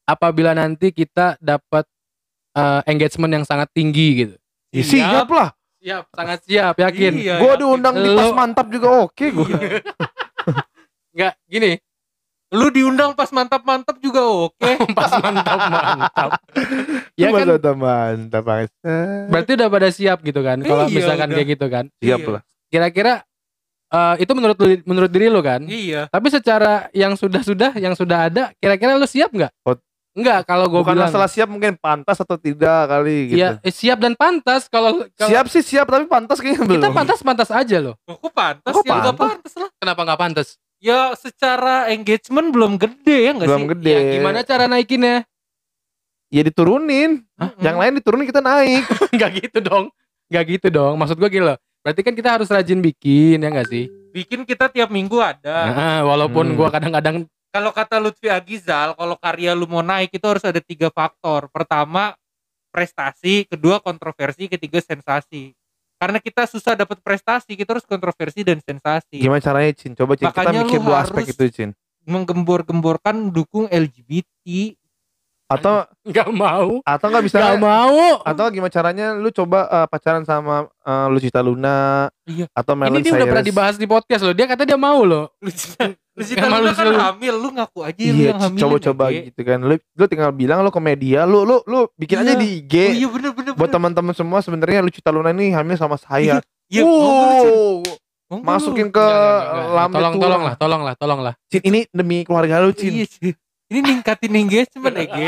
Apabila 0.08 0.52
nanti 0.52 0.90
kita 0.90 1.36
dapat 1.38 1.84
eh, 2.54 2.82
engagement 2.86 3.30
yang 3.34 3.44
sangat 3.44 3.68
tinggi 3.70 4.08
gitu 4.18 4.36
Ya, 4.68 4.84
siap 4.84 5.28
lah. 5.28 5.52
Siap, 5.78 6.04
sangat 6.10 6.40
siap, 6.44 6.74
yakin 6.76 7.14
Iya, 7.14 7.36
Gua 7.38 7.54
yakin. 7.54 7.62
diundang 7.62 7.96
di 7.96 8.08
Lu- 8.08 8.18
pas 8.18 8.32
mantap 8.34 8.68
juga 8.68 8.88
oke 9.02 9.26
gua. 9.30 9.48
Iya. 9.48 9.80
Enggak, 11.14 11.34
gini 11.46 11.72
Lu 12.50 12.68
diundang 12.70 13.12
pas 13.12 13.28
mantap-mantap 13.28 14.00
juga 14.00 14.24
oke. 14.24 14.72
pas 14.98 15.12
mantap 15.18 15.60
mantap 15.68 16.30
ya 17.14 17.28
Cuma 17.28 17.38
kan 17.38 17.76
mantap 17.76 18.44
Bang. 18.44 18.68
berarti 19.28 19.52
udah 19.54 19.68
pada 19.68 19.90
siap 19.90 20.18
gitu 20.22 20.40
kan 20.42 20.58
kalau 20.62 20.88
Iya, 20.88 20.96
misalkan 20.96 21.28
udah. 21.28 21.36
kayak 21.36 21.48
gitu 21.50 21.66
kan 21.68 21.86
Siap 21.98 22.20
Iya. 22.20 22.32
lah. 22.32 22.42
kira-kira 22.68 23.14
eh, 23.88 24.16
itu 24.20 24.32
menurut 24.32 24.58
menurut 24.84 25.08
diri 25.10 25.28
lu 25.28 25.40
kan 25.40 25.62
Iya. 25.62 26.08
tapi 26.08 26.28
secara 26.28 26.88
yang 26.92 27.14
sudah-sudah 27.14 27.76
yang 27.78 27.94
sudah 27.94 28.28
ada 28.28 28.52
kira-kira 28.56 28.96
lu 28.96 29.06
siap 29.06 29.30
nggak 29.30 29.52
Oh. 29.64 29.76
Enggak 30.18 30.40
kalau 30.44 30.66
gue 30.66 30.82
bilang 30.82 31.06
masalah 31.06 31.30
siap 31.30 31.46
mungkin 31.46 31.78
pantas 31.78 32.18
atau 32.18 32.34
tidak 32.36 32.90
kali 32.90 33.30
gitu. 33.30 33.38
Iya, 33.38 33.62
eh, 33.62 33.70
siap 33.70 34.02
dan 34.02 34.18
pantas 34.18 34.66
kalau 34.66 35.06
kalau 35.14 35.30
Siap 35.30 35.46
sih 35.48 35.62
siap 35.62 35.86
tapi 35.86 36.04
pantas 36.04 36.42
kayaknya 36.42 36.66
belum. 36.66 36.76
kita 36.76 36.90
pantas-pantas 36.90 37.50
aja 37.50 37.78
loh. 37.78 37.96
Kok 38.02 38.34
pantas 38.34 38.74
Kok 38.74 38.82
ya 38.82 38.92
pantas? 38.98 39.14
pantas 39.16 39.54
lah. 39.56 39.70
Kenapa 39.78 40.02
nggak 40.02 40.20
pantas? 40.20 40.48
Ya 40.78 41.14
secara 41.14 41.88
engagement 41.88 42.50
belum 42.50 42.76
gede 42.76 43.18
ya 43.24 43.32
nggak 43.32 43.46
belum 43.46 43.62
sih? 43.62 43.70
gede. 43.72 43.94
Ya, 43.94 44.02
gimana 44.12 44.40
cara 44.42 44.66
naikinnya? 44.66 45.22
Ya 46.28 46.42
diturunin. 46.42 47.22
Mm-mm. 47.34 47.62
Yang 47.62 47.78
lain 47.78 47.94
diturunin 47.96 48.26
kita 48.26 48.42
naik. 48.42 48.84
Nggak 49.16 49.30
gitu 49.40 49.60
dong. 49.62 49.86
Nggak 50.28 50.44
gitu 50.50 50.68
dong. 50.70 50.94
Maksud 50.98 51.16
gue 51.16 51.30
gini 51.30 51.46
loh. 51.46 51.56
Berarti 51.80 52.02
kan 52.02 52.12
kita 52.12 52.30
harus 52.32 52.48
rajin 52.48 52.82
bikin 52.82 53.38
ya 53.38 53.48
nggak 53.48 53.70
sih? 53.70 53.86
bikin 54.08 54.44
kita 54.44 54.66
tiap 54.66 54.90
minggu 54.90 55.14
ada. 55.16 55.70
Nah, 55.70 56.00
walaupun 56.04 56.50
Hmm. 56.50 56.58
gua 56.58 56.68
kadang-kadang 56.68 57.30
Kalau 57.58 57.74
kata 57.74 57.98
Lutfi 57.98 58.30
Agizal, 58.30 58.94
kalau 58.94 59.18
karya 59.18 59.58
lu 59.58 59.66
mau 59.66 59.82
naik 59.82 60.14
itu 60.14 60.22
harus 60.30 60.46
ada 60.46 60.62
tiga 60.62 60.94
faktor. 60.94 61.50
Pertama 61.50 62.14
prestasi, 62.70 63.50
kedua 63.50 63.82
kontroversi, 63.82 64.46
ketiga 64.46 64.78
sensasi. 64.78 65.58
Karena 65.98 66.22
kita 66.22 66.46
susah 66.46 66.78
dapat 66.78 67.02
prestasi, 67.02 67.58
kita 67.58 67.74
harus 67.74 67.82
kontroversi 67.82 68.46
dan 68.46 68.62
sensasi. 68.62 69.26
Gimana 69.26 69.42
caranya 69.42 69.74
Cin? 69.74 69.98
Coba 69.98 70.14
Cin 70.14 70.30
kita 70.30 70.38
Makanya 70.38 70.70
mikir 70.70 70.78
lu 70.78 70.86
dua 70.86 71.02
aspek 71.02 71.34
itu 71.34 71.50
Cin. 71.50 71.70
Menggembor-gemborkan 72.06 73.34
dukung 73.34 73.66
LGBT. 73.74 74.78
Atau 75.48 75.88
nggak 76.06 76.28
mau, 76.30 76.84
atau 76.84 77.06
nggak 77.08 77.24
bisa 77.24 77.40
nggak 77.40 77.56
mau. 77.58 78.20
atau 78.22 78.46
gimana 78.48 78.68
caranya 78.68 79.16
lu 79.16 79.32
coba 79.32 79.64
eh, 79.66 79.88
pacaran 79.88 80.22
sama 80.22 80.68
eh, 80.78 81.08
Lucita 81.08 81.40
Luna 81.40 82.12
Iya. 82.24 82.52
atau 82.52 82.74
Ini 82.74 82.80
Melon 82.84 83.00
dia 83.00 83.12
udah 83.14 83.24
pernah 83.26 83.40
Cyrus. 83.40 83.50
dibahas 83.50 83.76
di 83.76 83.88
podcast 83.88 84.22
loh. 84.22 84.36
Dia 84.36 84.44
kata 84.46 84.64
dia 84.64 84.76
mau 84.76 85.02
loh. 85.02 85.32
Lu 85.40 85.48
cita, 85.48 85.88
lu 85.88 86.22
cita 86.22 86.44
Nggak 86.44 86.52
lu 86.52 86.56
malu 86.60 86.68
kan 86.70 86.88
hamil, 87.08 87.36
lu 87.38 87.50
ngaku 87.54 87.80
aja 87.82 88.02
lu 88.04 88.12
Iya, 88.14 88.28
yang 88.28 88.40
hamil. 88.42 88.60
coba-coba 88.60 89.04
gitu 89.10 89.42
kan. 89.42 89.60
Lu, 89.62 89.74
lu 89.80 90.06
tinggal 90.06 90.32
bilang 90.32 90.60
lu 90.60 90.68
ke 90.68 90.82
media, 90.82 91.24
lu 91.24 91.40
lu 91.42 91.64
lu 91.64 91.88
bikin 91.96 92.20
aja 92.20 92.34
Iya. 92.34 92.38
di 92.38 92.48
IG. 92.60 92.74
Oh 92.76 92.92
iya 92.94 93.08
bener 93.08 93.32
bener. 93.32 93.52
Buat 93.54 93.70
teman-teman 93.70 94.12
semua 94.12 94.40
sebenarnya 94.40 94.84
Lucita 94.84 95.10
Luna 95.10 95.32
ini 95.32 95.50
hamil 95.50 95.76
sama 95.76 95.96
saya. 95.96 96.44
Iya, 96.68 96.84
lu. 96.84 96.92
Wow, 96.92 97.88
Monggo 98.28 98.44
masukin 98.44 98.88
lu. 98.88 98.92
ke 98.92 99.06
lambe 99.72 99.96
Tolong, 99.96 100.14
tolong 100.14 100.44
lah, 100.44 100.56
tolong 100.58 100.82
lah, 100.84 100.94
tolong 100.94 101.20
lah. 101.22 101.34
Cin, 101.48 101.64
ini 101.64 101.88
demi 101.90 102.22
keluarga 102.22 102.60
lu, 102.60 102.76
Cin. 102.76 102.92
Iya, 102.94 103.08
Cin. 103.08 103.32
Ini 103.68 103.80
ningkatin 103.84 104.34
engagement 104.34 104.96
EG. 104.96 105.20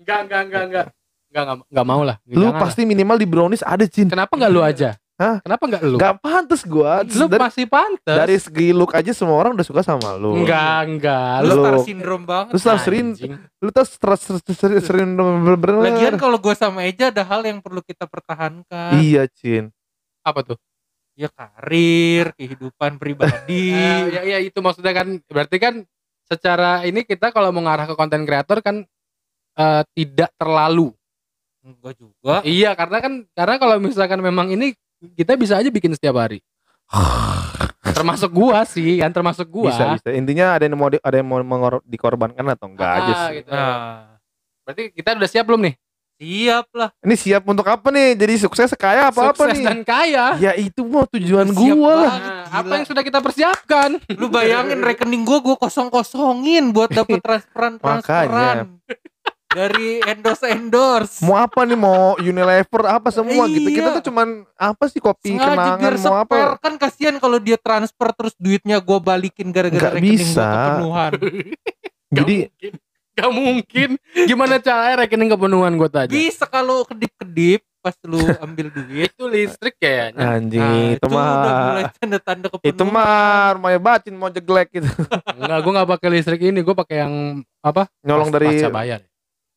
Enggak, 0.00 0.18
enggak, 0.26 0.40
enggak, 0.48 0.62
enggak. 0.64 0.86
Enggak, 1.32 1.42
enggak, 1.44 1.56
enggak 1.68 1.86
mau 1.86 2.02
lah. 2.04 2.16
Lu 2.24 2.44
Jangan 2.44 2.60
pasti 2.60 2.82
minimal 2.84 3.16
di 3.20 3.26
brownies 3.28 3.64
ada, 3.64 3.84
Cin. 3.84 4.08
lah. 4.08 4.12
Kenapa 4.16 4.32
enggak 4.36 4.52
lu 4.52 4.60
aja? 4.64 4.90
Hah? 5.20 5.38
Kenapa 5.44 5.62
enggak 5.68 5.82
lu? 5.84 5.96
Gak 6.00 6.14
pantas 6.18 6.60
gua. 6.66 7.04
Lu 7.04 7.28
dari, 7.28 7.42
masih 7.46 7.64
pantas. 7.68 8.16
dari 8.16 8.36
segi 8.40 8.68
look 8.72 8.96
aja 8.96 9.12
semua 9.12 9.36
orang 9.38 9.52
udah 9.54 9.66
suka 9.68 9.84
sama 9.84 10.16
lu. 10.16 10.40
Enggak, 10.40 10.88
enggak. 10.88 11.36
Lu 11.44 11.46
Lu- 11.46 11.56
star 11.62 11.76
syndrome 11.84 12.24
banget. 12.26 12.52
Lu 12.52 12.58
selalu 12.58 12.80
sering 12.80 13.06
lu 13.62 13.68
tuh 13.70 13.84
stres 13.86 14.20
stres- 14.24 14.42
stres- 14.56 14.82
sering 14.82 15.14
bener 15.14 15.78
Lagian 15.84 16.16
kalau 16.16 16.40
gue 16.40 16.54
sama 16.56 16.88
Eja 16.88 17.12
ada 17.12 17.22
hal 17.22 17.44
yang 17.44 17.60
perlu 17.60 17.84
kita 17.84 18.08
pertahankan. 18.08 18.98
Iya, 18.98 19.28
Cin. 19.30 19.70
Apa 20.24 20.42
tuh? 20.42 20.58
Ya 21.12 21.28
karir, 21.28 22.32
kehidupan 22.34 22.96
pribadi. 22.96 23.68
Eh, 23.78 24.00
ya, 24.16 24.20
ya 24.26 24.38
itu 24.40 24.58
maksudnya 24.58 24.96
kan 24.96 25.06
berarti 25.28 25.56
kan 25.60 25.74
secara 26.32 26.82
ini 26.82 27.04
kita 27.04 27.28
kalau 27.28 27.52
mau 27.52 27.60
ngarah 27.60 27.84
ke 27.84 27.94
konten 27.94 28.24
kreator 28.24 28.58
kan 28.58 28.88
eh, 29.54 29.82
tidak 29.92 30.32
terlalu. 30.34 30.96
Enggak 31.60 31.94
juga. 31.94 32.40
Iya, 32.42 32.72
karena 32.72 32.98
kan 32.98 33.12
karena 33.30 33.54
kalau 33.56 33.76
misalkan 33.78 34.18
memang 34.18 34.48
ini 34.48 34.72
kita 35.12 35.36
bisa 35.36 35.60
aja 35.60 35.68
bikin 35.68 35.92
setiap 35.92 36.16
hari. 36.16 36.40
termasuk 37.92 38.30
gua 38.30 38.64
sih, 38.64 38.98
kan 38.98 39.10
termasuk 39.10 39.46
gua. 39.46 39.68
Bisa, 39.68 39.84
bisa. 39.92 40.08
Intinya 40.10 40.56
ada 40.56 40.64
yang 40.64 40.74
mau 40.74 40.88
di- 40.88 41.02
ada 41.02 41.16
yang 41.18 41.28
mau 41.28 41.38
mengor- 41.38 41.84
dikorbankan 41.84 42.42
atau 42.48 42.66
enggak 42.66 42.88
Ah, 42.88 42.98
aja 42.98 43.12
sih. 43.12 43.34
gitu. 43.38 43.50
Nah, 43.50 43.74
Berarti 44.62 44.82
kita 44.94 45.18
udah 45.18 45.26
siap 45.26 45.44
belum 45.44 45.60
nih? 45.60 45.74
Siap 46.22 46.66
lah. 46.70 46.88
Ini 47.02 47.14
siap 47.18 47.42
untuk 47.42 47.66
apa 47.66 47.90
nih? 47.90 48.14
Jadi 48.14 48.34
sukses 48.38 48.70
kaya 48.72 49.10
apa 49.10 49.34
apa 49.34 49.42
Sukses 49.42 49.58
nih? 49.58 49.66
dan 49.66 49.78
kaya. 49.82 50.26
Ya 50.38 50.52
itu 50.54 50.86
mau 50.86 51.02
tujuan 51.10 51.50
Siap 51.50 51.58
gua 51.74 51.90
lah. 51.90 51.98
banget, 52.06 52.22
gila. 52.22 52.54
apa 52.54 52.72
yang 52.78 52.86
sudah 52.86 53.02
kita 53.02 53.18
persiapkan? 53.18 53.90
Lu 54.20 54.30
bayangin 54.30 54.78
rekening 54.78 55.26
gue 55.26 55.38
gue 55.42 55.56
kosong 55.58 55.90
kosongin 55.90 56.70
buat 56.70 56.94
dapet 56.94 57.18
transferan 57.26 57.82
transferan 57.82 58.78
dari 59.52 60.00
endorse 60.00 60.46
endorse. 60.48 61.20
Mau 61.20 61.36
apa 61.36 61.66
nih? 61.66 61.76
Mau 61.76 62.16
Unilever 62.16 62.82
apa 62.88 63.10
semua 63.10 63.44
gitu. 63.50 63.68
Iya. 63.68 63.76
Kita 63.76 63.88
tuh 63.98 64.04
cuman 64.06 64.28
apa 64.54 64.84
sih 64.88 64.96
kopi 64.96 65.34
Sengaja 65.34 65.52
kenangan 65.52 65.78
biar 65.82 65.94
mau 66.06 66.16
apa? 66.22 66.34
kan 66.56 66.74
kasihan 66.78 67.18
kalau 67.18 67.36
dia 67.36 67.58
transfer 67.58 68.08
terus 68.14 68.32
duitnya 68.38 68.78
gue 68.78 68.98
balikin 69.02 69.50
gara-gara 69.50 69.92
rekening 69.92 70.22
bisa. 70.22 70.46
kepenuhan. 70.46 71.12
Jadi 72.12 72.36
mungkin. 72.46 72.72
Gak 73.12 73.30
mungkin. 73.30 74.00
Gimana 74.24 74.56
caranya 74.56 75.04
rekening 75.04 75.30
kepenuhan 75.32 75.76
gue 75.76 75.88
tanya? 75.92 76.08
Bisa 76.08 76.48
kalau 76.48 76.84
kedip-kedip 76.88 77.60
pas 77.82 77.98
lu 78.06 78.22
ambil 78.38 78.70
duit. 78.70 79.10
Itu 79.10 79.26
listrik 79.26 79.74
kayaknya. 79.76 80.38
anjing 80.38 80.62
Nah, 80.62 80.94
itu 80.94 81.06
udah 81.10 81.52
mulai 81.66 81.82
mah 81.82 81.92
tanda-tanda 81.98 82.46
kepenuhan. 82.48 82.72
itu 82.72 82.82
mah 82.86 83.10
rumahnya 83.58 83.80
bacin 83.82 84.14
mau 84.14 84.30
jeglek 84.30 84.68
gitu. 84.72 84.88
Enggak, 85.34 85.58
gue 85.60 85.72
gak 85.76 85.90
pakai 85.98 86.08
listrik 86.08 86.40
ini. 86.40 86.62
Gue 86.62 86.72
pakai 86.72 87.04
yang 87.04 87.14
apa? 87.60 87.90
Nyolong 88.06 88.30
Pas- 88.30 88.36
dari 88.38 88.48
pasca 88.54 88.70
bayar. 88.70 89.00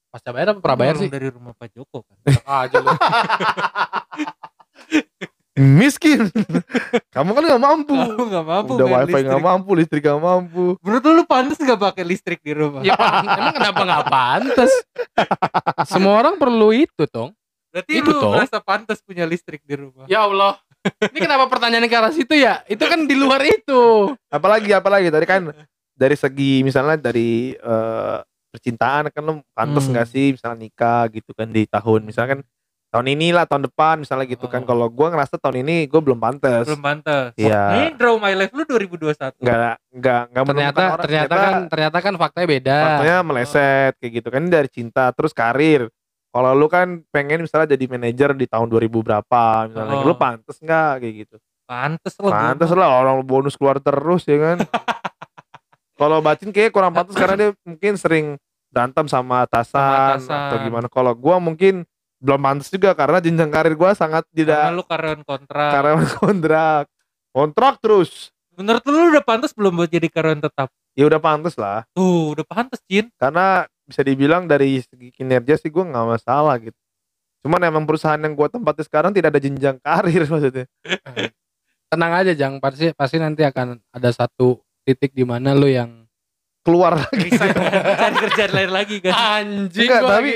Pasca 0.09 0.29
bayar 0.31 0.47
apa 0.55 0.59
prabayar 0.63 0.95
sih? 0.95 1.11
dari 1.11 1.27
rumah 1.27 1.51
Pak 1.55 1.75
Joko 1.75 2.03
kan 2.03 2.15
aja 2.47 2.77
lu. 2.79 2.91
Miskin. 5.55 6.27
Kamu 7.15 7.31
kan 7.31 7.43
gak 7.47 7.63
mampu. 7.63 7.95
Kamu 7.95 8.23
gak 8.27 8.43
mampu 8.45 8.71
Udah 8.75 8.87
wifi 8.91 9.07
listrik. 9.07 9.23
gak 9.25 9.39
mampu, 9.41 9.69
listrik 9.71 10.03
gak 10.03 10.19
mampu. 10.19 10.65
Menurut 10.83 11.01
lu, 11.01 11.11
lu 11.15 11.23
pantas 11.23 11.55
gak 11.57 11.79
pakai 11.79 12.03
listrik 12.03 12.43
di 12.43 12.51
rumah? 12.51 12.83
Ya, 12.83 12.91
emang 12.99 13.55
kenapa 13.55 13.79
nggak 13.81 14.05
pantas? 14.11 14.71
Semua 15.87 16.19
orang 16.19 16.35
perlu 16.35 16.75
itu, 16.75 17.07
Tong. 17.07 17.31
Berarti 17.71 17.91
Itu 17.99 18.11
lu 18.11 18.19
toh. 18.19 18.31
merasa 18.31 18.59
pantas 18.59 18.99
punya 18.99 19.23
listrik 19.23 19.59
di 19.63 19.75
rumah. 19.75 20.07
Ya 20.07 20.23
Allah. 20.23 20.59
Ini 20.85 21.17
kenapa 21.17 21.47
pertanyaan 21.47 21.83
ke 21.83 21.95
arah 21.95 22.11
situ 22.11 22.31
ya? 22.31 22.63
Itu 22.65 22.83
kan 22.83 23.03
di 23.03 23.15
luar 23.15 23.43
itu. 23.43 24.11
Apalagi 24.27 24.71
apalagi 24.71 25.11
tadi 25.11 25.25
kan 25.25 25.51
dari 25.91 26.15
segi 26.15 26.61
misalnya 26.61 26.95
dari 26.95 27.51
eh, 27.51 28.17
percintaan 28.47 29.11
kan 29.11 29.21
lu 29.21 29.33
pantas 29.51 29.83
Hmm. 29.83 29.91
nggak 29.91 30.07
sih 30.07 30.31
misalnya 30.31 30.55
nikah 30.61 31.07
gitu 31.09 31.35
kan 31.35 31.47
di 31.47 31.67
tahun 31.67 32.03
misalnya 32.03 32.29
kan 32.35 32.41
tahun 32.87 33.07
inilah 33.09 33.43
tahun 33.43 33.63
depan 33.65 33.95
misalnya 33.99 34.25
gitu 34.25 34.45
kan 34.45 34.61
Oh. 34.61 34.67
kalau 34.67 34.87
gua 34.87 35.09
ngerasa 35.09 35.35
tahun 35.35 35.61
ini 35.61 35.85
gue 35.85 35.99
belum 35.99 36.15
pantas 36.15 36.63
Belum 36.63 36.79
pantas. 36.79 37.35
Iya. 37.35 37.61
Ini 37.73 37.85
draw 37.93 38.15
my 38.15 38.33
life 38.33 38.51
lu 38.51 38.63
2021. 38.63 39.35
nggak 39.37 39.75
nggak 39.91 40.21
nggak 40.29 40.43
Ternyata 40.45 40.81
orang. 40.81 40.99
ternyata 40.99 41.33
kan 41.35 41.53
ternyata 41.67 41.97
kan 41.99 42.13
faktanya 42.15 42.47
beda. 42.49 42.77
faktanya 42.79 43.17
meleset 43.21 43.93
kayak 43.95 44.11
gitu 44.13 44.27
kan 44.29 44.39
Ini 44.39 44.51
dari 44.53 44.69
cinta 44.69 45.03
terus 45.11 45.31
karir 45.31 45.91
kalau 46.29 46.51
lu 46.51 46.67
kan 46.67 47.03
pengen 47.09 47.43
misalnya 47.43 47.67
jadi 47.69 47.85
manajer 47.89 48.29
di 48.31 48.45
tahun 48.45 48.67
2000 48.67 48.91
berapa 49.01 49.43
misalnya 49.65 49.95
Oh. 49.95 50.03
lu 50.03 50.13
pantas 50.15 50.55
nggak 50.57 50.93
kayak 50.99 51.15
gitu 51.21 51.35
Pantes 51.65 52.13
lah. 52.15 52.31
pantas 52.31 52.69
lah 52.71 52.89
orang 52.95 53.19
bonus 53.21 53.53
keluar 53.53 53.75
terus 53.77 54.23
ya 54.23 54.37
kan 54.37 54.57
kalau 55.95 56.19
bacin 56.19 56.49
kayak 56.49 56.69
kurang 56.69 56.91
pantas 56.91 57.11
karena 57.13 57.35
dia 57.35 57.49
mungkin 57.61 57.93
sering 57.95 58.25
berantem 58.67 59.07
sama 59.07 59.43
atasan, 59.43 59.71
Sama 59.73 59.95
atasan. 60.13 60.39
atau 60.45 60.57
gimana 60.61 60.87
kalau 60.87 61.11
gua 61.11 61.39
mungkin 61.39 61.87
belum 62.25 62.41
pantas 62.41 62.67
juga 62.67 62.91
karena 62.91 63.17
jenjang 63.19 63.47
karir 63.47 63.73
gua 63.73 63.93
sangat 63.93 64.25
Karena 64.25 64.33
tidak 64.33 64.61
lu 64.73 64.83
karyawan 64.83 65.21
kontrak. 65.21 65.69
karyawan 65.71 66.07
kontrak 66.17 66.85
kontrak 67.29 67.73
terus 67.77 68.33
Menurut 68.55 68.81
lu, 68.81 68.95
lu 68.95 69.07
udah 69.11 69.21
pantas 69.21 69.51
belum 69.51 69.75
buat 69.75 69.87
jadi 69.87 70.07
karyawan 70.07 70.41
tetap? 70.41 70.73
ya 70.91 71.03
udah 71.03 71.19
pantas 71.19 71.53
lah 71.53 71.83
Tuh, 71.91 72.33
udah 72.33 72.41
pantas, 72.43 72.79
Jin. 72.83 73.11
karena 73.13 73.63
bisa 73.83 74.01
dibilang 74.01 74.43
dari 74.43 74.79
segi 74.79 75.11
kinerja 75.11 75.53
sih 75.55 75.69
gua 75.69 75.85
nggak 75.85 76.07
masalah 76.09 76.57
gitu 76.57 76.79
cuman 77.41 77.61
emang 77.63 77.83
perusahaan 77.83 78.17
yang 78.17 78.33
gua 78.33 78.47
tempati 78.47 78.81
sekarang 78.81 79.11
tidak 79.11 79.29
ada 79.29 79.39
jenjang 79.39 79.77
karir 79.77 80.25
maksudnya 80.33 80.65
Tenang 81.85 82.11
aja, 82.15 82.33
Jang. 82.33 82.57
Pasti 82.57 82.89
pasti 82.91 83.17
nanti 83.17 83.41
akan 83.41 83.77
ada 83.89 84.09
satu 84.09 84.57
titik 84.81 85.13
di 85.13 85.21
mana 85.21 85.53
lu 85.53 85.69
yang 85.69 86.03
keluar 86.61 86.97
lagi 86.97 87.29
cari 87.29 88.17
kerjaan 88.19 88.51
lain 88.51 88.71
lagi 88.73 88.95
kan. 88.99 89.13
anjing 89.13 89.85
Enggak, 89.85 90.01
gua 90.01 90.09
tapi- 90.11 90.25
lagi 90.25 90.35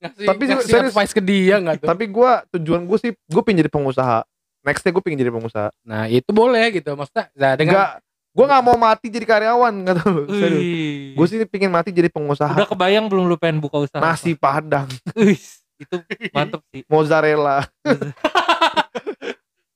ngasih, 0.00 0.26
tapi 0.26 0.42
ngasih 0.48 0.64
serius. 0.66 0.92
advice 0.92 1.12
ke 1.12 1.22
dia 1.22 1.60
enggak 1.60 1.84
tuh? 1.84 1.88
tapi 1.92 2.04
gua 2.08 2.40
tujuan 2.56 2.88
gua 2.88 2.96
sih 2.96 3.12
gua 3.28 3.42
pengen 3.44 3.64
jadi 3.64 3.72
pengusaha 3.72 4.24
nextnya 4.60 4.92
gue 4.92 5.00
pengen 5.00 5.24
jadi 5.24 5.32
pengusaha 5.32 5.68
Nah, 5.88 6.04
itu 6.06 6.30
boleh 6.30 6.68
gitu. 6.76 6.92
Maksudnya 6.92 7.32
nah, 7.32 7.56
dengan 7.56 7.80
Enggak, 7.80 7.90
gue 8.30 8.44
nggak 8.44 8.62
mau 8.62 8.76
mati 8.76 9.06
jadi 9.08 9.26
karyawan 9.26 9.72
nggak 9.72 9.96
tahu. 10.04 10.18
Serius. 10.28 10.60
Wih. 10.60 11.00
Gue 11.16 11.26
sih 11.26 11.36
pengen 11.48 11.72
mati 11.72 11.90
jadi 11.90 12.12
pengusaha. 12.12 12.52
Udah 12.52 12.68
kebayang 12.68 13.08
belum 13.08 13.24
lu 13.24 13.40
pengen 13.40 13.64
buka 13.64 13.88
usaha? 13.88 14.04
Nasi 14.04 14.36
padang, 14.36 14.84
apa? 14.84 15.16
Wih, 15.16 15.40
itu 15.80 15.96
mantep 16.36 16.60
sih. 16.70 16.84
mozzarella. 16.86 17.64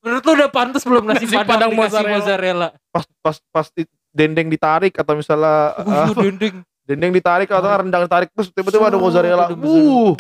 Menurut 0.05 0.21
lu 0.21 0.33
udah 0.37 0.51
pantas 0.53 0.85
belum 0.85 1.05
nasi, 1.09 1.25
Nasi 1.25 1.33
padang, 1.33 1.49
padang 1.49 1.71
mozzarella. 1.73 2.15
mozzarella? 2.21 2.69
Pas 2.93 3.05
pas 3.25 3.37
pas 3.49 3.67
dendeng 4.13 4.53
ditarik 4.53 4.93
atau 5.01 5.17
misalnya 5.17 5.73
Uh, 5.81 6.13
dendeng. 6.29 6.61
Dendeng 6.85 7.13
ditarik 7.13 7.49
atau 7.49 7.69
rendang 7.69 8.05
ditarik 8.05 8.29
terus 8.33 8.49
tiba-tiba 8.53 8.89
ada 8.93 8.99
mozzarella. 9.01 9.49
Uh, 9.53 10.13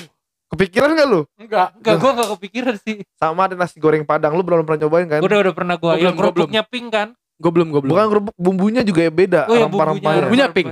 kepikiran 0.52 0.97
gak 0.97 1.09
lu? 1.09 1.21
enggak. 1.37 1.68
Enggak, 1.78 1.94
gua 2.00 2.11
gak 2.16 2.28
kepikiran 2.37 2.75
sih. 2.80 3.05
Sama 3.20 3.46
ada 3.48 3.55
nasi 3.57 3.77
goreng 3.77 4.05
padang. 4.05 4.33
Lu 4.33 4.42
belum 4.42 4.64
pernah 4.64 4.81
cobain 4.88 5.07
kan? 5.09 5.20
Udah 5.20 5.38
udah 5.44 5.55
pernah 5.55 5.77
gua. 5.77 5.94
Gua 5.96 6.03
Yang 6.03 6.14
belum, 6.16 6.24
gua 6.24 6.33
kerupuknya 6.33 6.62
pink 6.64 6.88
kan? 6.90 7.09
Gue 7.35 7.50
belum, 7.50 7.66
gue 7.74 7.81
belum. 7.83 7.92
Bukan 7.98 8.07
kerupuk, 8.14 8.35
bumbunya 8.38 8.83
juga 8.87 9.00
ya 9.03 9.11
beda. 9.11 9.40
Oh 9.50 9.59
ya 9.59 9.66
rempah-rempahnya. 9.66 10.22
Bumbunya 10.31 10.48
pink. 10.55 10.68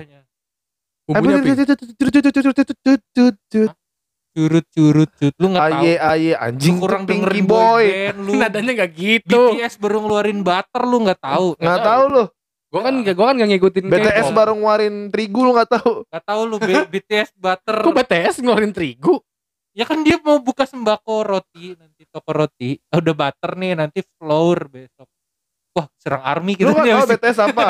Bumbunya 1.11 1.39
pink. 1.43 1.59
Curut 4.33 4.65
curut 4.73 5.11
curut. 5.13 5.35
Lu 5.37 5.47
nggak 5.53 5.69
tahu. 5.69 5.83
Aye 5.85 5.95
aye 6.01 6.33
anjing 6.33 6.81
Lu 6.81 6.89
kurang 6.89 7.05
tuh 7.05 7.13
Pinky 7.13 7.21
dengerin 7.29 7.45
boy. 7.45 7.85
band 7.85 8.19
lu. 8.25 8.33
Nadanya 8.41 8.73
enggak 8.73 8.93
gitu. 8.97 9.43
BTS 9.53 9.75
baru 9.77 9.97
ngeluarin 10.01 10.41
butter 10.41 10.83
lu 10.89 10.97
nggak 11.05 11.21
tahu. 11.21 11.49
Nggak 11.61 11.81
tahu 11.85 12.05
lu. 12.09 12.25
Gue 12.73 12.81
kan 12.81 12.95
gue 13.05 13.13
kan 13.13 13.37
gak 13.37 13.51
ngikutin 13.53 13.85
BTS 13.85 14.33
K-pop. 14.33 14.33
baru 14.33 14.53
ngeluarin 14.57 15.13
terigu 15.13 15.45
lu 15.45 15.53
nggak 15.53 15.71
tahu. 15.71 15.93
Nggak 16.09 16.25
tahu 16.25 16.41
lu 16.49 16.57
B- 16.57 16.89
BTS 16.89 17.37
butter. 17.37 17.77
Kok 17.85 17.93
BTS 17.93 18.35
ngeluarin 18.41 18.73
terigu? 18.73 19.21
Ya 19.73 19.85
kan 19.85 20.01
dia 20.01 20.17
mau 20.21 20.41
buka 20.41 20.65
sembako 20.65 21.21
roti 21.23 21.77
nanti 21.77 22.09
toko 22.09 22.33
roti. 22.33 22.81
Ah, 22.89 22.97
udah 22.97 23.13
butter 23.13 23.61
nih 23.61 23.77
nanti 23.77 24.01
flour 24.17 24.73
besok. 24.73 25.05
Wah 25.73 25.89
serang 25.97 26.21
army 26.21 26.57
Lu 26.57 26.65
gitu 26.65 26.73
nggak 26.73 26.85
nih 26.85 26.93
tahu 26.97 27.07
BTS 27.13 27.39
apa? 27.45 27.65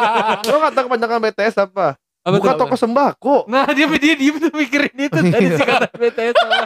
Lu 0.48 0.56
nggak 0.56 0.72
tahu 0.72 0.84
kepanjangan 0.88 1.20
BTS 1.22 1.56
apa? 1.60 1.86
apa 2.26 2.34
Buka 2.34 2.52
toko 2.56 2.72
apa? 2.72 2.80
sembako. 2.80 3.36
Nah 3.46 3.68
dia 3.70 3.86
dia 3.86 4.14
diem 4.16 4.36
tuh 4.36 4.50
mikirin 4.50 4.96
itu 4.98 5.20
tadi 5.20 5.46
sih 5.52 5.62
kata 5.62 5.88
BTS 5.92 6.34
sama. 6.34 6.64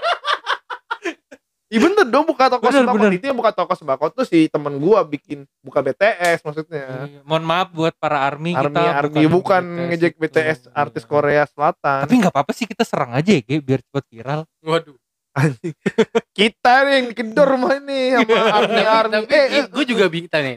Iya 1.71 1.79
bener 1.81 2.03
dong 2.05 2.27
buka 2.27 2.51
toko 2.51 2.67
Bener, 2.67 2.83
sembako. 2.83 2.97
bener. 2.99 3.11
Itu 3.15 3.25
yang 3.25 3.39
buka 3.39 3.55
toko 3.55 3.73
sembako 3.73 4.05
tuh 4.11 4.27
si 4.27 4.51
temen 4.51 4.75
gua 4.77 5.01
bikin 5.03 5.47
buka 5.63 5.79
BTS 5.81 6.43
maksudnya. 6.43 7.07
Iya, 7.07 7.23
Mohon 7.23 7.45
maaf 7.47 7.69
buat 7.71 7.95
para 7.95 8.19
army, 8.21 8.51
Army 8.53 8.75
kita 8.75 8.83
Army 8.99 9.25
bukan 9.25 9.63
ngejek 9.87 10.13
itu. 10.13 10.21
BTS 10.21 10.59
artis 10.69 11.03
Iya. 11.03 11.09
Korea 11.09 11.43
Selatan. 11.47 12.01
Tapi 12.03 12.15
nggak 12.17 12.35
apa-apa 12.35 12.51
sih 12.51 12.67
kita 12.67 12.83
serang 12.83 13.15
aja 13.15 13.31
ya, 13.31 13.39
Ge, 13.41 13.63
biar 13.63 13.81
cepet 13.81 14.05
viral. 14.05 14.41
Waduh. 14.61 14.99
Kita 16.33 16.75
nih 16.83 16.93
yang 16.93 17.07
kedor 17.15 17.47
rumah 17.49 17.79
ini 17.79 18.19
sama 18.19 18.35
Army 18.59 18.83
Army. 18.83 19.15
Tapi 19.23 19.31
Eh, 19.31 19.47
eh, 19.57 19.65
gue 19.65 19.85
juga 19.87 20.05
bingung 20.07 20.27
nih. 20.29 20.57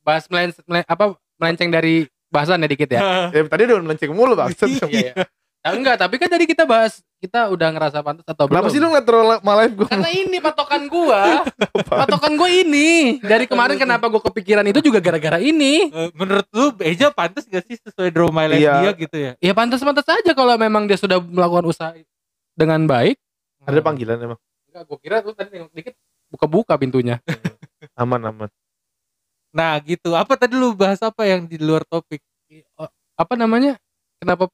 Bahas 0.00 0.24
melen, 0.28 0.56
melen- 0.64 0.88
apa 0.88 1.04
melenceng 1.36 1.68
dari 1.68 2.08
bahasan 2.26 2.58
ya 2.58 2.68
dikit 2.68 2.88
ya. 2.88 3.00
eh, 3.36 3.44
tadi 3.44 3.68
udah 3.68 3.84
melenceng 3.84 4.10
mulu 4.10 4.32
bang. 4.32 4.48
Iya. 4.88 5.28
Nah, 5.64 5.72
enggak, 5.72 5.96
tapi 5.96 6.20
kan 6.20 6.28
tadi 6.28 6.44
kita 6.44 6.68
bahas 6.68 7.00
kita 7.16 7.48
udah 7.48 7.72
ngerasa 7.72 8.04
pantas 8.04 8.20
atau 8.22 8.44
Kenapa 8.44 8.68
belum. 8.68 8.74
sih 8.76 8.78
lu 8.78 8.92
ngeliat 8.92 9.06
terlalu 9.08 9.34
malah 9.40 9.64
gue 9.64 9.88
Karena 9.88 10.10
ini 10.12 10.36
patokan 10.36 10.82
gua. 10.86 11.40
patokan 12.04 12.36
gua 12.36 12.52
ini. 12.52 13.16
Dari 13.16 13.48
kemarin 13.48 13.80
kenapa 13.80 14.04
gua 14.06 14.20
kepikiran 14.20 14.60
itu 14.62 14.84
juga 14.84 15.00
gara-gara 15.00 15.40
ini. 15.40 15.88
Eh, 15.88 16.12
Menurut 16.12 16.44
lu 16.52 16.76
Eja 16.78 17.08
pantas 17.08 17.48
gak 17.48 17.64
sih 17.64 17.80
sesuai 17.80 18.12
draw 18.12 18.28
my 18.28 18.44
life 18.46 18.60
Iya. 18.60 18.76
dia 18.78 18.92
gitu 18.94 19.16
ya? 19.16 19.32
Ya 19.40 19.52
pantas-pantas 19.52 20.04
aja 20.04 20.32
kalau 20.32 20.52
memang 20.54 20.84
dia 20.84 21.00
sudah 21.00 21.16
melakukan 21.16 21.64
usaha 21.64 21.96
dengan 22.52 22.84
baik. 22.84 23.16
ada 23.64 23.80
panggilan 23.80 24.20
emang. 24.20 24.40
Enggak, 24.68 24.82
gua 24.84 24.98
kira 25.00 25.16
lu 25.18 25.32
tadi 25.32 25.48
nengok 25.48 25.72
dikit 25.72 25.94
buka-buka 26.28 26.76
pintunya. 26.76 27.24
Aman 27.96 28.20
aman. 28.20 28.52
Nah 29.48 29.80
gitu. 29.80 30.12
Apa 30.12 30.36
tadi 30.36 30.52
lu 30.54 30.76
bahas 30.76 31.00
apa 31.00 31.24
yang 31.24 31.48
di 31.48 31.56
luar 31.56 31.88
topik? 31.88 32.20
Apa 33.16 33.32
namanya? 33.32 33.80
Kenapa 34.20 34.52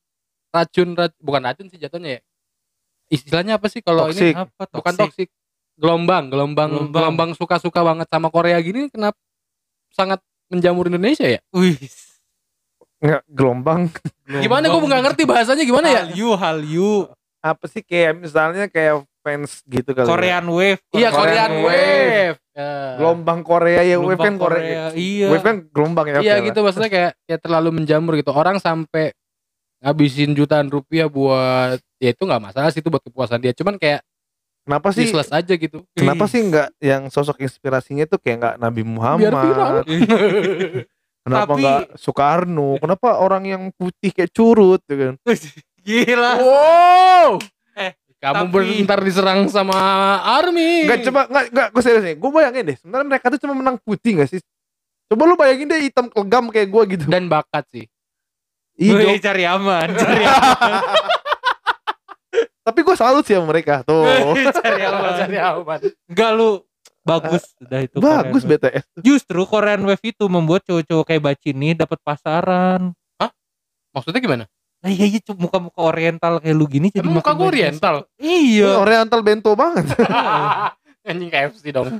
racun, 0.51 0.89
rac- 0.93 1.19
bukan 1.19 1.43
racun 1.43 1.67
sih 1.67 1.77
jatuhnya 1.77 2.19
ya? 2.19 2.21
Istilahnya 3.09 3.59
apa 3.59 3.67
sih 3.67 3.81
kalau 3.81 4.07
ini? 4.07 4.15
Toxic. 4.15 4.35
Apa 4.37 4.63
Bukan 4.71 4.95
toxic? 4.95 5.29
toksik. 5.29 5.29
Gelombang, 5.75 6.29
gelombang, 6.29 6.71
Gelombang. 6.71 6.93
gelombang 6.93 7.31
suka-suka 7.33 7.81
banget 7.81 8.07
sama 8.07 8.29
Korea 8.29 8.61
gini 8.61 8.87
kenapa 8.87 9.17
sangat 9.91 10.21
menjamur 10.47 10.87
Indonesia 10.87 11.25
ya? 11.25 11.41
Wih. 11.51 11.75
Nggak 13.01 13.23
gelombang. 13.27 13.89
Gimana 14.29 14.69
gua 14.69 14.81
nggak 14.85 15.03
ngerti 15.09 15.23
bahasanya 15.25 15.65
gimana 15.65 15.87
ya? 15.89 16.03
Hallyu, 16.05 16.31
Hallyu. 16.37 16.93
Apa 17.41 17.65
sih 17.65 17.81
kayak 17.81 18.21
misalnya 18.21 18.69
kayak 18.69 19.01
fans 19.21 19.65
gitu 19.65 19.91
kali. 19.91 20.05
ya. 20.05 20.11
Korean 20.11 20.45
Wave. 20.47 20.81
Iya 20.93 21.09
Korean 21.09 21.49
Korean 21.49 21.53
Wave. 21.57 21.65
Wave. 21.65 22.37
Ya. 22.53 22.73
Gelombang 23.01 23.41
Korea 23.41 23.81
ya, 23.81 23.97
wave 23.97 24.21
kan 24.21 24.37
Gelombang 24.37 24.37
Korea. 24.37 24.85
Iya. 24.93 25.27
Wave 25.33 25.45
kan 25.45 25.57
gelombang 25.67 26.07
ya. 26.07 26.15
Iya 26.21 26.35
gitu 26.45 26.61
maksudnya 26.61 26.91
kayak 26.93 27.13
ya 27.25 27.37
terlalu 27.41 27.69
menjamur 27.73 28.13
gitu. 28.15 28.29
Orang 28.31 28.61
sampai 28.61 29.17
ngabisin 29.81 30.37
jutaan 30.37 30.69
rupiah 30.69 31.09
buat 31.09 31.81
ya 31.97 32.13
itu 32.13 32.23
nggak 32.23 32.43
masalah 32.53 32.69
sih 32.69 32.81
itu 32.85 32.89
buat 32.93 33.03
kepuasan 33.03 33.41
dia. 33.41 33.57
Cuman 33.57 33.81
kayak. 33.81 34.05
Kenapa 34.61 34.93
sih? 34.93 35.09
useless 35.09 35.33
aja 35.33 35.55
gitu. 35.57 35.83
Kenapa 35.97 36.29
sih 36.29 36.45
nggak 36.45 36.69
yang 36.85 37.09
sosok 37.09 37.41
inspirasinya 37.43 38.05
tuh 38.05 38.21
kayak 38.21 38.37
nggak 38.39 38.57
Nabi 38.61 38.83
Muhammad? 38.85 39.33
Biar 39.33 39.35
viral. 39.41 39.75
Kenapa 41.27 41.53
Tapi- 41.53 41.61
nggak 41.65 41.81
Soekarno? 41.97 42.71
Kenapa 42.81 43.09
orang 43.21 43.45
yang 43.49 43.63
putih 43.77 44.13
kayak 44.13 44.31
curut 44.33 44.81
gitu 44.85 44.95
kan? 44.97 45.15
Gila. 45.87 46.33
wow. 46.45 47.31
Eh, 47.73 47.93
kamu 48.21 48.53
tapi- 48.53 48.53
bentar 48.53 48.99
diserang 49.01 49.49
sama 49.49 49.75
army. 50.23 50.85
Nggak 50.85 51.01
coba 51.09 51.21
nggak 51.29 51.45
nggak 51.57 51.69
gue 51.73 51.83
serius 51.83 52.05
nih. 52.05 52.17
Gue 52.21 52.31
bayangin 52.31 52.65
deh. 52.69 52.77
Sebenarnya 52.81 53.07
mereka 53.09 53.27
tuh 53.33 53.41
cuma 53.41 53.55
menang 53.57 53.77
putih 53.81 54.21
nggak 54.21 54.29
sih? 54.29 54.41
Coba 55.09 55.23
lu 55.25 55.35
bayangin 55.41 55.67
deh 55.67 55.81
hitam 55.89 56.07
legam 56.13 56.45
kayak 56.53 56.69
gue 56.69 56.83
gitu. 56.95 57.05
dan 57.09 57.27
bakat 57.27 57.65
sih. 57.73 57.89
Iya. 58.81 59.21
Cari 59.21 59.45
aman, 59.45 59.89
cari 59.93 60.25
aman. 60.25 60.83
Tapi 62.67 62.81
gue 62.81 62.97
salut 62.97 63.25
sih 63.29 63.37
sama 63.37 63.53
mereka 63.53 63.85
tuh. 63.85 64.05
cari 64.57 64.83
aman. 64.89 65.11
Cari 65.21 65.37
aman. 65.37 65.79
Enggak 66.09 66.31
lu 66.33 66.51
bagus 67.05 67.43
udah 67.61 67.81
itu. 67.85 67.97
Bagus 68.01 68.43
Korean 68.45 68.49
Wave. 68.49 68.61
BTS. 68.65 68.85
Justru 69.05 69.41
Korean 69.45 69.83
Wave 69.85 70.05
itu 70.05 70.25
membuat 70.33 70.65
cowok-cowok 70.65 71.05
kayak 71.05 71.23
Bacini 71.25 71.77
dapat 71.77 71.99
pasaran. 72.01 72.97
Maksudnya 73.91 74.23
gimana? 74.23 74.45
Nah, 74.81 74.89
iya 74.89 75.05
iya 75.05 75.21
muka-muka 75.37 75.83
oriental 75.83 76.41
kayak 76.41 76.57
lu 76.57 76.65
gini 76.65 76.89
jadi 76.89 77.05
Emang 77.05 77.21
muka 77.21 77.35
gue 77.37 77.49
oriental? 77.53 77.95
Iya. 78.17 78.81
Oriental 78.81 79.21
bento 79.21 79.53
banget. 79.53 79.93
Anjing 81.11 81.29
KFC 81.29 81.75
dong. 81.75 81.99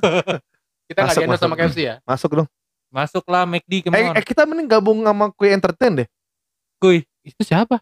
Kita 0.87 0.99
nggak 1.05 1.17
Masuk, 1.19 1.35
di 1.35 1.41
sama. 1.43 1.55
KFC 1.59 1.79
ya? 1.83 1.95
Masuk 2.07 2.31
dong. 2.41 2.49
Masuklah 2.91 3.43
McD 3.47 3.87
come 3.87 3.95
Eh, 3.95 4.23
eh, 4.23 4.25
kita 4.25 4.47
mending 4.49 4.67
gabung 4.71 5.03
sama 5.03 5.31
Kue 5.35 5.51
Entertain 5.51 6.03
deh. 6.03 6.09
Kuy. 6.81 7.05
Itu 7.21 7.43
siapa? 7.43 7.79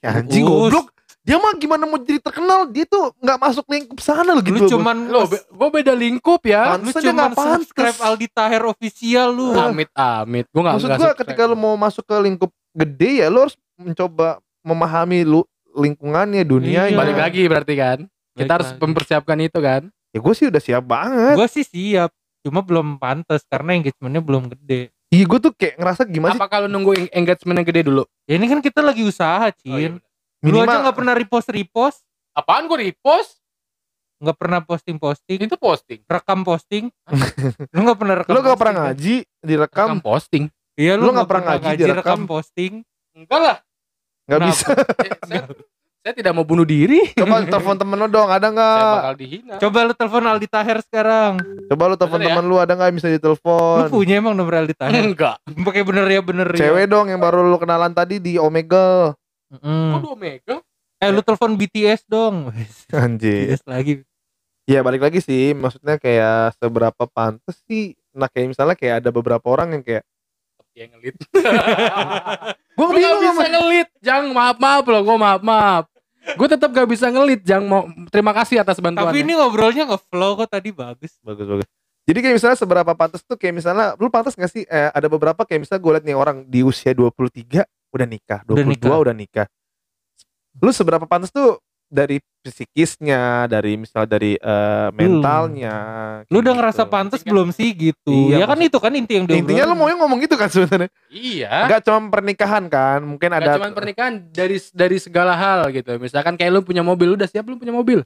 Ya, 0.00 0.18
anjing 0.18 0.42
Us. 0.42 0.50
goblok. 0.68 0.86
Dia 1.20 1.36
mah 1.36 1.52
gimana 1.54 1.84
mau 1.84 1.94
jadi 1.96 2.16
terkenal? 2.16 2.64
Dia 2.66 2.82
tuh 2.84 3.12
nggak 3.14 3.38
masuk 3.38 3.68
lingkup 3.68 4.00
sana 4.00 4.32
loh 4.32 4.40
gitu. 4.40 4.56
Lu 4.56 4.66
cuman 4.68 4.96
Lo, 5.06 5.28
gue 5.28 5.68
beda 5.70 5.92
lingkup 5.92 6.40
ya. 6.42 6.74
Lu 6.74 6.90
cuman 6.90 7.30
subscribe 7.30 7.98
Aldi 8.00 8.26
Taher 8.26 8.64
official 8.64 9.28
lu. 9.30 9.52
Amit 9.52 9.92
amit. 9.92 10.48
Gue 10.48 10.58
nggak 10.58 10.74
Maksud 10.74 10.90
subscribe. 10.90 11.18
ketika 11.20 11.42
lu 11.44 11.54
mau 11.54 11.76
masuk 11.76 12.02
ke 12.02 12.16
lingkup 12.18 12.50
gede 12.72 13.20
ya 13.20 13.28
lu 13.28 13.44
harus 13.44 13.54
mencoba 13.76 14.40
memahami 14.60 15.22
lu 15.22 15.44
lingkungannya 15.70 16.42
dunia 16.42 16.88
Iya. 16.88 16.96
balik 16.96 17.16
lagi 17.16 17.42
berarti 17.46 17.74
kan. 17.74 17.98
Kita 18.32 18.40
Balik 18.40 18.50
harus 18.56 18.68
lagi. 18.70 18.80
mempersiapkan 18.80 19.38
itu 19.38 19.58
kan. 19.60 19.82
Ya 20.10 20.18
gue 20.18 20.34
sih 20.34 20.46
udah 20.48 20.58
siap 20.58 20.82
banget. 20.82 21.34
Gua 21.36 21.46
sih 21.46 21.62
siap. 21.62 22.10
Cuma 22.40 22.64
belum 22.64 22.96
pantas 22.96 23.44
karena 23.44 23.76
engagementnya 23.76 24.18
belum 24.18 24.48
gede. 24.48 24.88
Iya 25.10 25.24
gue 25.26 25.38
tuh 25.40 25.52
kayak 25.52 25.74
ngerasa 25.74 26.02
gimana 26.06 26.32
sih 26.32 26.38
Apa 26.38 26.46
kalau 26.48 26.66
nunggu 26.66 26.94
eng- 26.94 27.12
engagement 27.12 27.56
yang 27.56 27.66
gede 27.66 27.82
dulu? 27.84 28.06
Ya 28.24 28.38
ini 28.38 28.46
kan 28.46 28.58
kita 28.58 28.78
lagi 28.78 29.02
usaha, 29.02 29.50
Oh, 29.66 29.74
iya 29.74 29.90
Cin. 29.90 29.92
bener. 29.92 30.02
Lu 30.40 30.46
minimal 30.48 30.64
aja 30.64 30.76
nggak 30.80 30.96
pernah 30.96 31.14
repost 31.14 31.48
repost, 31.48 31.98
Apaan 32.30 32.64
gue 32.64 32.78
repost? 32.80 33.42
nggak 34.16 34.36
pernah 34.36 34.60
posting 34.60 34.96
posting, 34.96 35.38
Itu 35.40 35.56
posting. 35.56 36.00
rekam 36.04 36.40
posting. 36.40 36.92
lu 37.74 37.80
nggak 37.82 37.98
pernah 37.98 38.14
rekam. 38.16 38.32
lu 38.32 38.40
gak 38.40 38.56
pernah 38.56 38.74
kan? 38.74 38.84
ngaji 38.86 39.14
direkam 39.40 39.86
Rekam 39.88 39.98
posting. 40.00 40.44
Iya, 40.74 40.92
Lu 40.94 41.00
lu, 41.00 41.02
nggak 41.02 41.12
nggak 41.12 41.26
pernah 41.26 41.44
ngaji, 41.50 41.70
direkam. 41.74 41.96
rekam 41.98 42.20
posting. 42.24 42.72
Enggak 43.10 43.40
lah. 43.40 43.56
nggak 44.22 44.38
Kenapa? 44.38 44.46
bisa. 44.46 44.66
Eh, 45.00 45.12
saya, 45.20 45.42
saya 46.00 46.16
tidak 46.16 46.32
mau 46.32 46.48
bunuh 46.48 46.64
diri. 46.64 47.12
Coba 47.12 47.44
telepon 47.44 47.76
temen 47.76 47.96
lu 48.00 48.08
dong 48.08 48.32
ada 48.32 48.40
Saya 48.40 48.54
nggak? 48.56 48.92
bakal 48.96 49.14
dihina. 49.20 49.54
Coba 49.60 49.78
lu 49.84 49.92
telepon 49.92 50.22
Aldi 50.24 50.48
Taher 50.48 50.78
sekarang. 50.80 51.32
Coba 51.68 51.82
lu 51.92 51.96
telepon 52.00 52.20
ya? 52.20 52.26
temen 52.32 52.44
lu 52.48 52.56
ada 52.56 52.72
nggak 52.72 52.88
yang 52.88 52.96
bisa 52.96 53.08
Lu 53.08 53.14
ditelepon? 53.20 53.80
punya 53.92 54.14
emang 54.16 54.32
nomor 54.32 54.54
Aldi 54.64 54.74
Taher? 54.74 54.96
Enggak. 54.96 55.36
Pakai 55.44 55.82
bener 55.84 56.08
ya 56.08 56.20
bener 56.24 56.48
ya. 56.56 56.60
Cewek 56.72 56.88
dong 56.88 57.12
yang 57.12 57.20
baru 57.20 57.44
lu 57.44 57.58
kenalan 57.60 57.92
tadi 57.92 58.16
di 58.16 58.40
Omegle. 58.40 59.12
Mm. 59.50 59.92
Kok 59.92 60.00
dua 60.00 60.16
mega? 60.16 60.56
Eh 61.00 61.10
lu 61.12 61.20
telepon 61.20 61.52
BTS 61.60 62.08
dong. 62.08 62.48
Anjir. 62.96 63.52
BTS 63.52 63.62
lagi. 63.68 63.92
Ya 64.64 64.80
balik 64.80 65.02
lagi 65.02 65.18
sih, 65.18 65.50
maksudnya 65.52 65.98
kayak 65.98 66.54
seberapa 66.56 67.04
pantas 67.10 67.58
sih. 67.66 67.92
Nah 68.14 68.30
kayak 68.30 68.54
misalnya 68.54 68.78
kayak 68.78 69.02
ada 69.04 69.10
beberapa 69.10 69.42
orang 69.50 69.76
yang 69.76 69.84
kayak 69.84 70.04
Yang 70.70 70.90
ngelit. 70.96 71.16
gue 72.78 72.86
gak 72.86 72.94
bingung 72.94 73.18
bisa 73.20 73.34
sama 73.34 73.44
ngelit. 73.50 73.88
Jang 74.00 74.30
maaf 74.30 74.56
maaf 74.62 74.86
loh. 74.86 75.02
Gue 75.02 75.16
maaf 75.18 75.42
maaf. 75.42 75.89
Gue 76.20 76.48
tetap 76.48 76.68
gak 76.70 76.88
bisa 76.88 77.08
ngelit. 77.08 77.40
Jang 77.42 77.64
mau 77.64 77.88
terima 78.12 78.30
kasih 78.36 78.60
atas 78.60 78.76
bantuannya. 78.78 79.12
Tapi 79.12 79.24
ini 79.24 79.32
ngobrolnya 79.34 79.84
nge-flow 79.88 80.36
kok 80.44 80.48
tadi 80.52 80.70
bagus. 80.70 81.16
bagus 81.24 81.46
bagus. 81.48 81.66
Jadi 82.04 82.18
kayak 82.26 82.34
misalnya 82.42 82.58
seberapa 82.58 82.92
pantas 82.96 83.22
tuh 83.22 83.38
kayak 83.38 83.54
misalnya 83.54 83.94
lu 83.96 84.10
pantas 84.10 84.34
gak 84.34 84.50
sih 84.50 84.64
eh, 84.66 84.90
ada 84.90 85.06
beberapa 85.06 85.46
kayak 85.46 85.62
misalnya 85.64 85.80
gue 85.80 85.92
liat 85.96 86.04
nih 86.04 86.16
orang 86.16 86.36
di 86.48 86.60
usia 86.66 86.90
23 86.92 87.64
udah 87.90 88.06
nikah, 88.06 88.40
22 88.46 88.56
Udah 88.82 88.98
udah 88.98 89.14
nikah. 89.14 89.46
nikah. 89.46 89.46
Lu 90.60 90.70
seberapa 90.74 91.06
pantas 91.06 91.30
tuh 91.30 91.58
dari 91.90 92.22
psikisnya, 92.40 93.44
dari 93.44 93.76
misal 93.76 94.06
dari 94.06 94.38
eh, 94.38 94.88
mentalnya. 94.94 95.76
Lu 96.30 96.38
kayak 96.38 96.40
udah 96.40 96.52
gitu. 96.54 96.58
ngerasa 96.62 96.82
pantas 96.88 97.20
belum 97.20 97.50
sih 97.52 97.74
gitu? 97.74 98.30
Iya, 98.30 98.42
ya 98.42 98.46
kan 98.48 98.58
itu 98.62 98.78
kan 98.80 98.94
inti 98.94 99.18
yang 99.18 99.26
dia 99.28 99.36
Intinya 99.36 99.68
lu 99.68 99.74
mau 99.76 99.90
ngomong 99.90 100.22
gitu 100.24 100.38
kan 100.38 100.48
sebenarnya. 100.48 100.88
Iya. 101.10 101.68
Gak 101.68 101.80
cuma 101.90 102.08
pernikahan 102.08 102.64
kan, 102.70 103.02
mungkin 103.04 103.28
Gak 103.28 103.42
ada 103.44 103.58
cuma 103.58 103.68
pernikahan 103.74 104.24
dari 104.30 104.56
dari 104.72 104.96
segala 104.96 105.34
hal 105.36 105.68
gitu. 105.74 105.98
Misalkan 106.00 106.38
kayak 106.38 106.54
lu 106.54 106.62
punya 106.64 106.80
mobil, 106.80 107.12
lu 107.12 107.16
udah 107.18 107.28
siap 107.28 107.44
lu 107.44 107.58
punya 107.60 107.74
mobil? 107.74 108.00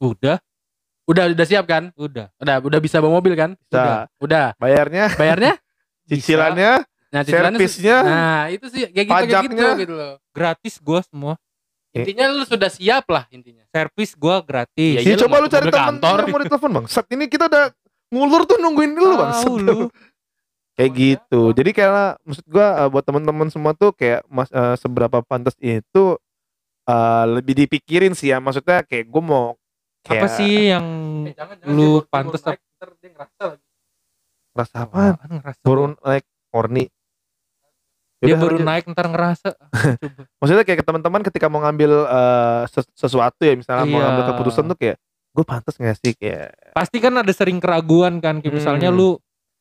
Udah, 0.00 0.38
Udah 1.02 1.26
udah 1.34 1.46
siap 1.46 1.66
kan? 1.66 1.90
udah. 1.98 2.30
Udah 2.38 2.56
udah 2.62 2.78
bisa 2.78 3.02
bawa 3.02 3.18
mobil 3.18 3.34
kan? 3.34 3.58
Bisa. 3.58 3.74
Udah. 3.74 3.98
Udah. 4.22 4.46
bayarnya, 4.56 5.10
Bayarnya? 5.18 5.52
cicilannya, 6.08 6.72
Nah, 7.12 7.20
cicilannya 7.28 7.58
servisnya, 7.60 7.96
Nah, 8.00 8.42
itu 8.48 8.66
sih 8.72 8.82
kayak 8.88 9.04
gitu 9.04 9.12
kayak 9.12 9.28
gitu 9.28 9.36
pajaknya. 9.52 9.68
gitu 9.84 9.94
loh. 9.98 10.14
Gratis 10.32 10.74
gua 10.80 11.04
semua. 11.04 11.34
Eh. 11.92 12.00
Intinya 12.00 12.24
lu 12.28 12.42
sudah 12.42 12.68
siap 12.68 13.04
lah 13.06 13.28
intinya. 13.28 13.68
Servis 13.68 14.16
gua 14.16 14.40
gratis. 14.40 14.96
Iya, 14.96 15.04
Ya, 15.04 15.12
lu 15.12 15.20
coba 15.20 15.36
lu 15.38 15.48
cari 15.48 15.68
kantor. 15.68 16.18
yang 16.18 16.32
mau 16.32 16.40
ditelepon 16.40 16.70
bang. 16.72 16.86
Saat 16.88 17.06
ini 17.08 17.24
kita 17.26 17.46
udah 17.46 17.68
ngulur 18.08 18.42
tuh 18.44 18.56
nungguin 18.56 18.92
lu 18.92 19.12
bang. 19.14 19.30
Tahu 19.34 19.54
lu. 19.58 19.78
Kayak 20.72 20.88
Oh, 20.88 20.88
iya? 20.88 20.88
gitu. 20.96 21.40
Oh. 21.42 21.52
Jadi 21.52 21.70
kayak 21.70 21.92
maksud 22.24 22.46
gua 22.48 22.66
eh, 22.78 22.88
buat 22.88 23.04
teman-teman 23.04 23.48
semua 23.48 23.72
tuh 23.72 23.92
kayak 23.92 24.24
mas 24.26 24.48
eh, 24.48 24.76
seberapa 24.76 25.20
pantas 25.20 25.52
itu 25.60 26.16
eh, 26.84 27.24
lebih 27.28 27.54
dipikirin 27.58 28.16
sih 28.16 28.32
ya. 28.32 28.40
Maksudnya 28.40 28.80
kayak 28.82 29.04
gua 29.06 29.22
mau 29.22 29.46
Apa 30.02 30.26
kayak 30.26 30.30
sih 30.32 30.72
yang 30.72 30.86
Eh, 31.22 31.36
jangan, 31.36 31.54
jangan, 31.54 31.70
lu 31.70 32.00
dia 32.02 33.10
ngerasa 33.12 33.42
lagi. 33.46 33.64
rasa 34.52 34.76
apaan? 34.82 35.12
Apaan 35.14 35.30
ngerasa? 35.38 35.60
Baru 35.60 35.82
naik 35.94 36.24
horny. 36.50 36.84
Dia 38.22 38.32
Yaudah, 38.32 38.40
baru 38.40 38.54
lanjut. 38.54 38.68
naik 38.70 38.84
ntar 38.88 39.06
ngerasa. 39.10 39.48
Coba. 39.98 40.22
Maksudnya 40.38 40.62
kayak 40.62 40.78
ke 40.78 40.86
teman-teman 40.86 41.20
ketika 41.26 41.46
mau 41.50 41.58
ngambil 41.60 41.92
ses- 42.66 42.92
sesuatu 42.94 43.42
ya 43.42 43.52
misalnya 43.52 43.82
mau 43.84 43.98
Iya. 43.98 44.04
ngambil 44.06 44.24
keputusan 44.30 44.64
tuh 44.64 44.78
kayak 44.78 44.96
gue 45.32 45.44
pantas 45.44 45.74
gak 45.74 45.96
sih 45.98 46.12
kayak 46.12 46.52
Pasti 46.70 46.96
kan 46.96 47.12
ada 47.16 47.32
sering 47.32 47.58
keraguan 47.58 48.22
kan. 48.22 48.38
Kayak 48.38 48.62
misalnya 48.62 48.88
Hmm. 48.88 48.96
lu 48.96 49.08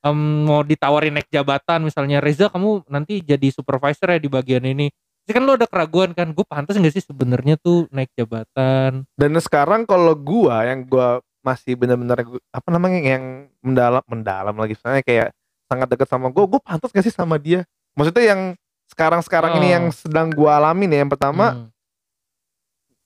em, 0.01 0.17
mau 0.45 0.61
ditawarin 0.61 1.13
naik 1.13 1.29
jabatan 1.29 1.81
misalnya 1.81 2.17
Reza 2.19 2.49
kamu 2.49 2.85
nanti 2.87 3.19
jadi 3.19 3.47
supervisor 3.49 4.09
ya 4.09 4.17
di 4.17 4.27
bagian 4.27 4.61
ini. 4.61 4.89
Pasti 4.91 5.31
kan 5.31 5.41
lu 5.41 5.53
ada 5.53 5.65
keraguan 5.65 6.13
kan. 6.13 6.29
Gue 6.29 6.43
pantas 6.43 6.75
gak 6.75 6.91
sih 6.91 7.01
sebenarnya 7.01 7.57
tuh 7.57 7.89
naik 7.89 8.13
jabatan? 8.13 9.09
Dan 9.11 9.31
sekarang 9.37 9.83
kalau 9.83 10.13
gua 10.13 10.65
yang 10.65 10.83
gua 10.83 11.17
masih 11.41 11.73
benar-benar 11.73 12.21
apa 12.49 12.69
namanya 12.69 13.01
yang 13.01 13.23
mendalam 13.59 14.05
mendalam 14.05 14.53
lagi 14.53 14.73
misalnya 14.73 15.01
kayak 15.01 15.33
sangat 15.65 15.87
dekat 15.87 16.05
sama 16.05 16.29
gua, 16.29 16.45
gua 16.45 16.61
pantas 16.61 16.89
gak 16.89 17.01
sih 17.01 17.09
sama 17.09 17.37
dia? 17.37 17.65
Maksudnya 17.93 18.23
yang 18.25 18.41
sekarang-sekarang 18.87 19.51
ini 19.57 19.67
Oh. 19.67 19.73
yang 19.73 19.85
sedang 19.89 20.27
gua 20.29 20.57
alami 20.57 20.85
nih 20.85 20.99
yang 20.99 21.09
pertama, 21.09 21.45
Hmm. 21.53 21.67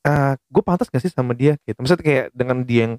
ah, 0.03 0.33
gua 0.47 0.63
pantas 0.63 0.87
gak 0.87 0.99
sih 0.99 1.09
sama 1.09 1.31
dia 1.31 1.57
gitu. 1.61 1.77
Maksudnya 1.77 2.01
kayak 2.01 2.25
dengan 2.31 2.57
dia 2.61 2.81
yang 2.83 2.93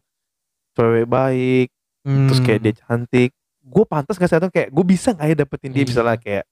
cewek 0.73 1.05
baik, 1.05 1.69
terus 2.05 2.41
kayak 2.41 2.59
Hmm. 2.59 2.65
dia 2.65 2.75
cantik, 2.79 3.31
gua 3.61 3.85
pantas 3.85 4.15
gak 4.15 4.27
sih 4.27 4.37
atau 4.37 4.49
kayak 4.49 4.69
gua 4.69 4.85
bisa 4.85 5.11
nggak 5.11 5.27
ya 5.27 5.37
dapetin 5.37 5.71
dia 5.71 5.83
Iya. 5.83 5.89
misalnya 5.89 6.17
kayak 6.17 6.45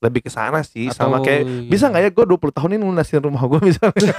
lebih 0.00 0.20
ke 0.22 0.30
sana 0.30 0.62
sih 0.62 0.88
sama 0.88 1.20
Atau- 1.20 1.26
kayak 1.26 1.42
bisa 1.68 1.84
nggak 1.86 2.00
ya 2.00 2.10
gue 2.10 2.24
20 2.24 2.48
tahun 2.50 2.72
ini 2.72 2.82
lunasin 2.82 3.20
rumah 3.20 3.44
gue 3.44 3.60
misalnya 3.68 4.12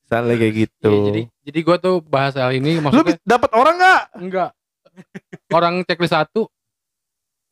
misalnya 0.00 0.34
kayak 0.34 0.54
gitu 0.56 0.88
Iya, 0.88 1.00
jadi 1.04 1.22
jadi 1.44 1.58
gua 1.60 1.76
tuh 1.76 1.96
bahas 2.00 2.32
hal 2.32 2.52
ini 2.54 2.76
lu 2.76 2.80
maksudnya 2.80 3.06
bi- 3.12 3.20
dapat 3.22 3.50
orang 3.52 3.74
nggak 3.76 4.02
enggak. 4.18 4.50
Orang 5.50 5.74
checklist 5.84 6.14
satu, 6.14 6.48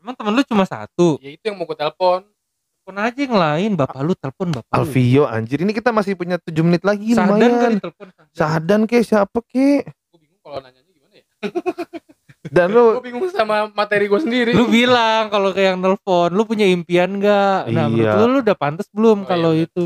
Emang 0.02 0.14
temen 0.14 0.32
lu 0.32 0.42
cuma 0.42 0.64
satu. 0.64 1.14
ya 1.16 1.30
itu 1.30 1.44
yang 1.44 1.54
mau 1.54 1.64
gue 1.64 1.74
telepon. 1.74 2.26
Telepon 2.74 2.96
aja 2.98 3.14
yang 3.16 3.36
lain. 3.38 3.70
Bapak 3.72 4.02
lu 4.02 4.12
telepon 4.12 4.50
bapak 4.50 4.74
lu. 4.74 4.78
Alvio 4.82 5.22
anjir 5.24 5.58
ini 5.58 5.70
kita 5.70 5.88
masih 5.88 6.12
punya 6.12 6.36
7 6.36 6.50
menit 6.60 6.82
lagi 6.82 7.14
Sadan 7.14 7.30
lumayan 7.30 7.52
kali 7.56 7.74
telepon. 7.78 8.06
Sadan 8.32 8.80
ke 8.84 8.98
siapa 9.00 9.38
ke 9.40 9.86
Gue 9.86 10.18
bingung 10.18 10.42
kalau 10.42 10.58
nanyanya 10.58 10.90
gimana 10.90 11.14
ya. 11.14 11.24
dan 12.54 12.66
lu 12.68 12.98
Gue 12.98 13.04
bingung 13.04 13.22
sama 13.30 13.70
materi 13.70 14.04
gue 14.04 14.18
sendiri. 14.18 14.50
Lu 14.50 14.66
bilang 14.66 15.30
kalau 15.30 15.54
kayak 15.54 15.68
yang 15.68 15.78
nelpon, 15.78 16.30
lu 16.30 16.42
punya 16.42 16.66
impian 16.66 17.16
gak? 17.16 17.70
Nah, 17.70 17.86
menurut 17.86 18.02
Iya. 18.04 18.18
lu, 18.18 18.26
lu 18.28 18.38
udah 18.42 18.56
pantas 18.58 18.90
belum 18.90 19.22
Oh, 19.22 19.26
kalau 19.30 19.54
iya, 19.54 19.64
itu? 19.64 19.82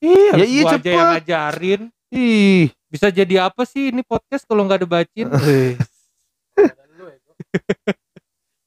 iya 0.00 0.30
Harus 0.32 0.48
iya 0.48 0.62
gua 0.64 0.70
aja 0.70 0.78
cepet 0.80 0.88
yang 0.90 1.08
ngajarin. 1.12 1.80
ih 2.10 2.64
Bisa 2.88 3.06
jadi 3.06 3.34
apa 3.44 3.62
sih 3.62 3.92
ini 3.92 4.00
podcast 4.00 4.42
kalau 4.42 4.64
nggak 4.64 4.80
ada 4.80 4.88
bacin? 4.88 5.28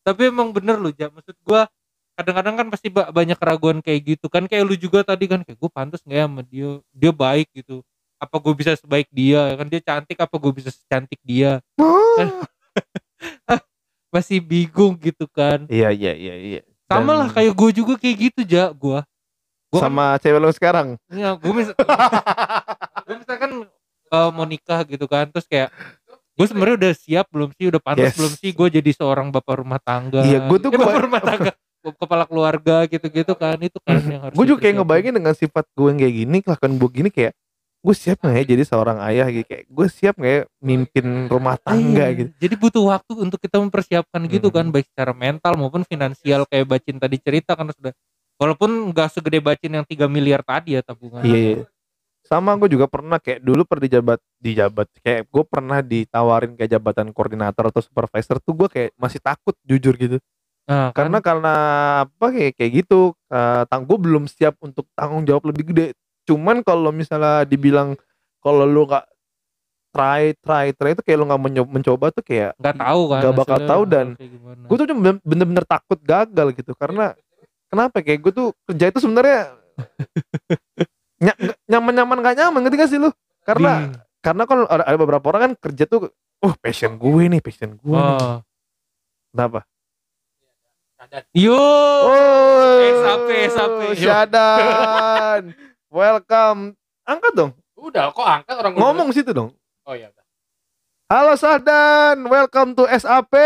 Gua. 0.04 0.06
Tapi 0.06 0.22
emang 0.28 0.52
bener 0.52 0.76
lu, 0.76 0.92
Jam. 0.92 1.10
Maksud 1.10 1.34
gua 1.42 1.66
kadang-kadang 2.14 2.54
kan 2.54 2.68
pasti 2.70 2.92
ba- 2.92 3.10
banyak 3.10 3.34
keraguan 3.34 3.80
kayak 3.80 4.16
gitu 4.16 4.28
kan. 4.28 4.44
Kayak 4.46 4.64
lu 4.68 4.76
juga 4.76 5.02
tadi 5.02 5.26
kan 5.26 5.42
kayak 5.42 5.58
gue 5.58 5.72
pantas 5.72 6.04
nggak 6.04 6.14
ya 6.14 6.26
sama 6.28 6.42
dia? 6.44 6.70
Dia 6.92 7.10
baik 7.10 7.48
gitu. 7.56 7.82
Apa 8.20 8.38
gue 8.38 8.54
bisa 8.54 8.76
sebaik 8.76 9.08
dia? 9.10 9.56
Kan 9.56 9.66
dia 9.66 9.82
cantik 9.82 10.20
apa 10.20 10.36
gue 10.38 10.52
bisa 10.54 10.70
secantik 10.70 11.18
dia? 11.24 11.64
Masih 14.14 14.38
bingung 14.38 14.94
gitu 15.02 15.26
kan. 15.26 15.66
Iya 15.66 15.90
iya 15.90 16.14
iya 16.14 16.36
iya. 16.38 16.62
Sama 16.86 17.16
lah 17.16 17.34
kayak 17.34 17.50
gue 17.50 17.70
juga 17.74 17.98
kayak 17.98 18.18
gitu 18.30 18.42
ja 18.46 18.70
gue 18.70 19.00
Gua 19.74 19.80
kan- 19.82 19.90
sama 19.90 20.14
cewek 20.22 20.38
lu 20.38 20.54
sekarang? 20.54 20.88
Ya, 21.10 21.34
gue 21.34 21.50
mis 21.50 21.74
gue 23.10 23.16
misalkan 23.18 23.66
eh, 24.14 24.30
mau 24.30 24.46
nikah 24.46 24.86
gitu 24.86 25.10
kan, 25.10 25.26
terus 25.26 25.50
kayak 25.50 25.74
gue 26.34 26.46
sebenarnya 26.46 26.76
udah 26.78 26.94
siap 26.94 27.26
belum 27.30 27.50
sih, 27.54 27.66
udah 27.70 27.78
pantas 27.80 28.10
Yes. 28.10 28.18
belum 28.18 28.34
sih 28.34 28.50
gue 28.52 28.68
jadi 28.74 28.92
seorang 28.92 29.30
bapak 29.30 29.62
rumah 29.62 29.78
tangga. 29.78 30.22
Iya, 30.22 30.46
gua 30.46 30.58
tuh 30.58 30.68
Eh, 30.68 30.74
gua- 30.74 30.86
bapak 30.88 31.02
rumah 31.04 31.22
tangga, 31.22 31.52
kepala 31.84 32.24
keluarga 32.24 32.76
gitu-gitu 32.86 33.34
kan, 33.34 33.58
itu 33.60 33.78
kan 33.78 34.00
yang 34.02 34.22
harus. 34.24 34.34
gue 34.34 34.46
juga 34.46 34.60
kayak 34.62 34.76
ngebayangin 34.78 35.14
dengan 35.14 35.34
sifat 35.34 35.66
gue 35.70 35.88
yang 35.88 36.00
kayak 36.00 36.16
gini 36.16 36.38
kelakuan 36.40 36.74
gue 36.76 36.90
gini 36.90 37.10
kayak 37.10 37.34
gue 37.84 37.92
siap 37.94 38.18
nggak 38.18 38.34
ya 38.34 38.44
jadi 38.48 38.64
seorang 38.64 38.98
ayah 39.04 39.28
gitu 39.28 39.44
kayak 39.44 39.66
gue 39.68 39.88
siap 39.90 40.16
nggak 40.16 40.32
ya 40.32 40.42
mimpin 40.58 41.06
rumah 41.28 41.60
tangga 41.60 42.08
Iya, 42.08 42.16
gitu 42.16 42.30
Jadi 42.40 42.56
butuh 42.56 42.84
waktu 42.88 43.12
untuk 43.20 43.36
kita 43.38 43.60
mempersiapkan 43.60 44.22
gitu 44.26 44.48
Hmm. 44.48 44.56
kan, 44.56 44.66
baik 44.70 44.88
secara 44.88 45.12
mental 45.12 45.54
maupun 45.54 45.84
finansial 45.84 46.48
kayak 46.48 46.64
Bacin 46.66 46.96
tadi 46.96 47.20
cerita 47.20 47.54
kan 47.54 47.68
sudah 47.70 47.92
Walaupun 48.34 48.72
nggak 48.90 49.14
segede 49.14 49.38
bacin 49.40 49.72
yang 49.74 49.86
3 49.86 50.08
miliar 50.08 50.42
tadi 50.42 50.74
ya 50.74 50.82
tabungan. 50.82 51.22
Iya, 51.22 51.38
iya. 51.38 51.56
Sama 52.24 52.56
gue 52.56 52.72
juga 52.72 52.88
pernah 52.88 53.20
kayak 53.20 53.44
dulu 53.44 53.68
pernah 53.68 53.84
dijabat 53.84 54.20
dijabat 54.40 54.88
kayak 55.04 55.28
gue 55.28 55.44
pernah 55.44 55.80
ditawarin 55.84 56.56
kayak 56.56 56.72
jabatan 56.80 57.12
koordinator 57.12 57.68
atau 57.68 57.84
supervisor 57.84 58.40
tuh 58.40 58.56
gue 58.56 58.68
kayak 58.72 58.90
masih 58.96 59.20
takut 59.20 59.56
jujur 59.68 59.94
gitu. 60.00 60.18
Nah, 60.64 60.96
kan, 60.96 61.12
Karena 61.12 61.18
karena 61.20 61.54
apa 62.08 62.28
kayak 62.32 62.54
kayak 62.56 62.72
gitu, 62.84 63.12
eh 63.28 63.64
tang 63.68 63.84
gue 63.84 63.98
belum 64.00 64.32
siap 64.32 64.56
untuk 64.64 64.88
tanggung 64.96 65.28
jawab 65.28 65.52
lebih 65.52 65.76
gede. 65.76 65.88
Cuman 66.24 66.64
kalau 66.64 66.96
misalnya 66.96 67.44
dibilang 67.44 68.00
kalau 68.40 68.64
lu 68.64 68.88
nggak 68.88 69.04
try 69.94 70.34
try 70.42 70.74
try 70.74 70.96
itu 70.98 71.04
kayak 71.06 71.18
lu 71.22 71.28
menyo- 71.30 71.70
mencoba 71.70 72.10
tuh 72.10 72.24
kayak 72.26 72.58
nggak 72.58 72.76
tahu 72.82 73.02
kan. 73.06 73.20
nggak 73.22 73.34
bakal 73.38 73.58
tahu 73.70 73.84
dan 73.86 74.06
gue 74.66 74.78
tuh 74.80 74.88
bener-bener 75.22 75.66
takut 75.68 76.00
gagal 76.02 76.48
gitu 76.58 76.72
karena 76.74 77.06
kenapa 77.70 78.02
kayak 78.02 78.20
gue 78.26 78.32
tuh 78.34 78.48
kerja 78.66 78.90
itu 78.90 79.00
sebenarnya 79.00 79.54
ny- 79.54 79.60
nyaman-nyaman 81.66 82.18
gak 82.20 82.36
nyaman 82.36 82.60
ngerti 82.62 82.76
gak 82.78 82.88
sih 82.88 82.98
lu 82.98 83.10
karena 83.42 83.70
Hmm. 83.84 83.92
karena 84.20 84.44
kalau 84.44 84.64
ada, 84.66 84.84
ada 84.84 84.96
beberapa 84.96 85.24
orang 85.28 85.42
kan 85.42 85.52
kerja 85.62 85.84
tuh 85.86 86.08
oh 86.40 86.54
passion 86.56 86.94
gue 86.94 87.24
nih 87.28 87.40
passion 87.40 87.74
gue 87.74 87.92
nih. 87.92 88.18
Oh. 88.20 88.38
kenapa 89.30 89.60
Yo. 91.34 91.52
oh 91.52 92.80
SAP, 92.80 93.28
SAP. 93.50 93.80
Syadan 93.94 95.52
welcome 95.92 96.74
angkat 97.04 97.32
dong 97.34 97.52
Udah 97.76 98.08
kok 98.10 98.24
angkat 98.24 98.56
orang 98.56 98.72
ngomong 98.74 99.08
situ 99.12 99.30
dong 99.30 99.52
Oh 99.84 99.92
iya 99.92 100.08
udah. 100.08 100.24
halo 101.10 101.34
Sahdan 101.36 102.24
welcome 102.24 102.72
to 102.72 102.88
SAP 102.90 103.34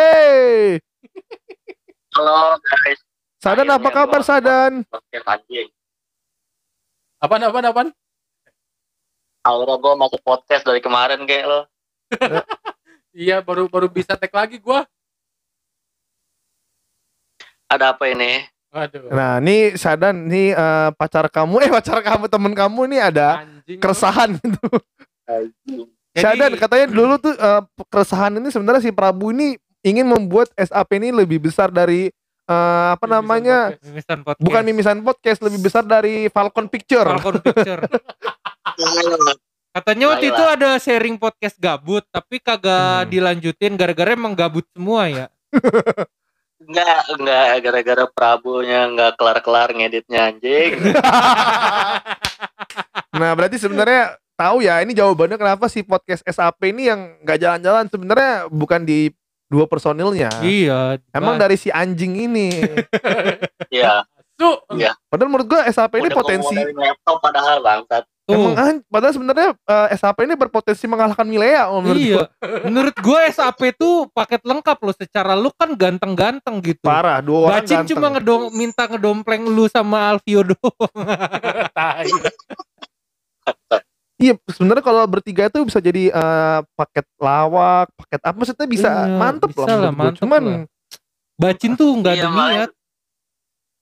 Halo 2.14 2.56
guys, 2.60 3.00
Sadan 3.38 3.68
apa 3.68 3.80
Akhirnya 3.80 3.96
kabar 3.96 4.22
Sadan 4.22 4.72
podcast 4.86 5.28
anjing. 5.28 5.68
Apaan 7.18 7.44
apaan 7.44 7.66
apaan? 7.66 7.90
Akhirnya 9.42 9.78
gue 9.80 9.94
masuk 9.96 10.22
podcast 10.22 10.62
dari 10.62 10.80
kemarin 10.80 11.24
kayak 11.26 11.46
lo. 11.46 11.62
Iya 13.18 13.42
baru 13.42 13.66
baru 13.66 13.90
bisa 13.90 14.14
tag 14.14 14.30
lagi 14.30 14.62
gua. 14.62 14.86
Ada 17.66 17.98
apa 17.98 18.06
ini? 18.14 18.46
Waduh. 18.70 19.10
Nah, 19.10 19.42
ini 19.42 19.74
Sadan, 19.74 20.30
nih 20.30 20.54
eh, 20.54 20.90
pacar 20.94 21.26
kamu, 21.26 21.66
eh 21.66 21.72
pacar 21.74 22.06
kamu, 22.06 22.30
temen 22.30 22.54
kamu 22.54 22.82
nih 22.94 23.02
ada 23.02 23.42
Anjing. 23.42 23.80
keresahan 23.82 24.38
gitu. 24.38 24.62
Anjing. 25.26 25.90
Jadi- 26.14 26.22
Sadan 26.22 26.52
katanya 26.62 26.86
dulu 26.94 27.18
tuh 27.18 27.34
eh, 27.34 27.62
keresahan 27.90 28.38
ini 28.38 28.54
sebenarnya 28.54 28.86
si 28.86 28.94
Prabu 28.94 29.34
ini 29.34 29.58
ingin 29.82 30.06
membuat 30.06 30.54
SAP 30.54 31.02
ini 31.02 31.10
lebih 31.10 31.42
besar 31.42 31.74
dari 31.74 32.14
eh, 32.48 32.56
apa 32.92 33.04
Mimisan 33.04 33.12
namanya? 33.14 33.58
podcast. 33.68 33.84
Mimisan 33.86 34.20
podcast. 34.24 34.44
Bukan 34.44 34.62
mimisan 34.64 35.00
podcast, 35.02 35.40
lebih 35.44 35.60
besar 35.62 35.84
dari 35.84 36.16
Falcon 36.28 36.68
Picture. 36.68 37.06
Falcon 37.06 37.38
Picture. 37.40 37.82
Katanya 39.72 40.06
waktu 40.10 40.34
itu 40.34 40.42
ada 40.42 40.70
sharing 40.78 41.16
podcast 41.16 41.54
gabut, 41.56 42.02
tapi 42.10 42.40
kagak 42.40 43.06
Hmm. 43.06 43.10
dilanjutin 43.10 43.78
gara-gara 43.78 44.10
emang 44.10 44.34
gabut 44.34 44.66
semua 44.74 45.06
ya. 45.06 45.26
Enggak, 46.58 47.00
enggak 47.14 47.46
gara-gara 47.62 48.04
Prabonya 48.10 48.90
enggak 48.90 49.12
kelar-kelar 49.16 49.70
ngeditnya 49.72 50.34
anjing. 50.34 50.72
Nah, 53.08 53.34
berarti 53.34 53.58
sebenarnya 53.58 54.14
tahu 54.38 54.62
ya 54.62 54.78
ini 54.82 54.94
jawabannya 54.94 55.42
kenapa 55.42 55.66
si 55.66 55.82
podcast 55.82 56.22
SAP 56.22 56.70
ini 56.70 56.86
yang 56.86 57.18
nggak 57.26 57.40
jalan-jalan 57.42 57.86
sebenarnya 57.90 58.34
bukan 58.48 58.86
di 58.86 59.10
dua 59.48 59.66
personilnya. 59.66 60.30
Iya. 60.40 61.02
Emang 61.10 61.36
dari 61.36 61.56
si 61.56 61.68
anjing 61.68 62.16
ini. 62.20 62.48
Iya. 63.68 64.08
Su. 64.38 64.48
Padahal 65.10 65.28
menurut 65.28 65.46
gua 65.46 65.62
SAP 65.68 65.98
ini 65.98 66.08
Udah 66.08 66.16
potensi 66.16 66.56
laptop 66.56 67.18
padahal 67.20 67.58
bangsat. 67.60 68.04
Tuh. 68.24 68.36
Emang 68.36 68.56
an- 68.56 68.84
padahal 68.86 69.12
sebenarnya 69.12 69.50
eh, 69.56 69.88
SAP 69.96 70.18
ini 70.22 70.36
berpotensi 70.36 70.86
mengalahkan 70.86 71.24
Milea 71.24 71.68
menurut 71.74 71.98
gua. 71.98 72.00
Iya. 72.00 72.24
Menurut 72.64 72.94
gue 72.94 73.20
SAP 73.28 73.60
tuh 73.76 74.08
paket 74.12 74.44
lengkap 74.44 74.78
loh. 74.78 74.96
Secara 74.96 75.32
lu 75.34 75.50
kan 75.52 75.74
ganteng-ganteng 75.74 76.60
gitu. 76.60 76.84
Parah, 76.84 77.20
dua 77.20 77.52
orang 77.52 77.64
Bacin 77.64 77.84
ganteng. 77.84 77.92
cuma 77.96 78.08
ngedom 78.14 78.42
minta 78.52 78.84
ngedompleng 78.88 79.44
lu 79.48 79.66
sama 79.68 80.12
Alfio 80.12 80.44
doang. 80.44 80.96
Iya, 84.18 84.34
sebenarnya 84.48 84.82
kalau 84.82 85.06
bertiga 85.06 85.46
itu 85.46 85.62
bisa 85.62 85.78
jadi 85.78 86.10
eh, 86.10 86.60
paket 86.74 87.06
lawak, 87.16 87.94
paket 87.96 88.22
apa 88.24 88.36
maksudnya 88.36 88.66
bisa 88.66 88.90
Iya, 88.90 89.14
mantep 89.16 89.50
bisa 89.52 89.70
lah. 89.70 89.78
lah, 89.80 89.92
mantep 89.92 90.20
Cuman 90.20 90.42
lah. 90.44 90.60
Bacin 91.38 91.74
tuh 91.74 91.94
nggak 91.96 92.14
ada 92.16 92.20
Iya, 92.20 92.28
Mas. 92.28 92.50
niat. 92.52 92.72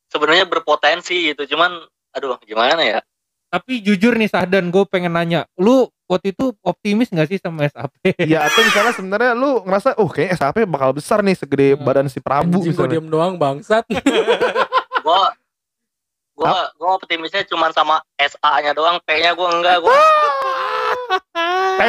Sebenarnya 0.06 0.46
berpotensi 0.46 1.32
gitu, 1.32 1.48
cuman 1.50 1.72
aduh 2.12 2.36
gimana 2.42 2.80
ya? 2.80 3.00
Tapi 3.48 3.80
jujur 3.80 4.12
nih 4.14 4.28
Sahdan, 4.28 4.68
gue 4.68 4.84
pengen 4.86 5.12
nanya, 5.12 5.48
lu 5.56 5.88
waktu 6.06 6.30
itu 6.30 6.52
optimis 6.62 7.08
gak 7.08 7.26
sih 7.26 7.38
sama 7.38 7.64
SAP? 7.66 7.96
ya 8.22 8.44
atau 8.44 8.62
misalnya 8.62 8.92
sebenarnya 8.92 9.32
lu 9.34 9.64
ngerasa 9.64 9.96
oh 9.96 10.06
kayaknya 10.06 10.36
SAP 10.36 10.58
bakal 10.66 10.92
besar 10.92 11.20
nih 11.20 11.34
segede 11.34 11.74
Hmm. 11.74 11.82
badan 11.82 12.06
si 12.06 12.20
Prabu 12.20 12.44
Anjing 12.46 12.62
gua 12.70 12.84
misalnya. 12.84 12.94
diem 12.94 13.08
doang 13.08 13.34
bangsat. 13.36 13.88
Gua 15.02 15.32
gua 16.36 16.52
gua 16.76 16.90
optimisnya 16.96 17.46
cuman 17.46 17.72
sama 17.72 17.96
SA-nya 18.18 18.74
doang, 18.74 19.00
P-nya 19.00 19.32
gua 19.32 19.54
enggak, 19.54 19.78
gua 19.80 19.96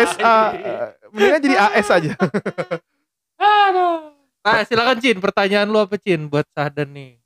SA 0.04 0.34
eh, 0.52 0.88
mendingan 1.10 1.40
jadi 1.40 1.56
AS 1.56 1.88
aja. 1.88 2.12
Aduh. 3.36 4.12
Nah, 4.46 4.62
silakan 4.62 4.98
Cin, 5.02 5.18
pertanyaan 5.18 5.66
lu 5.66 5.80
apa 5.80 5.98
Cin 5.98 6.28
buat 6.28 6.46
Sahdan 6.54 6.92
nih? 6.94 7.18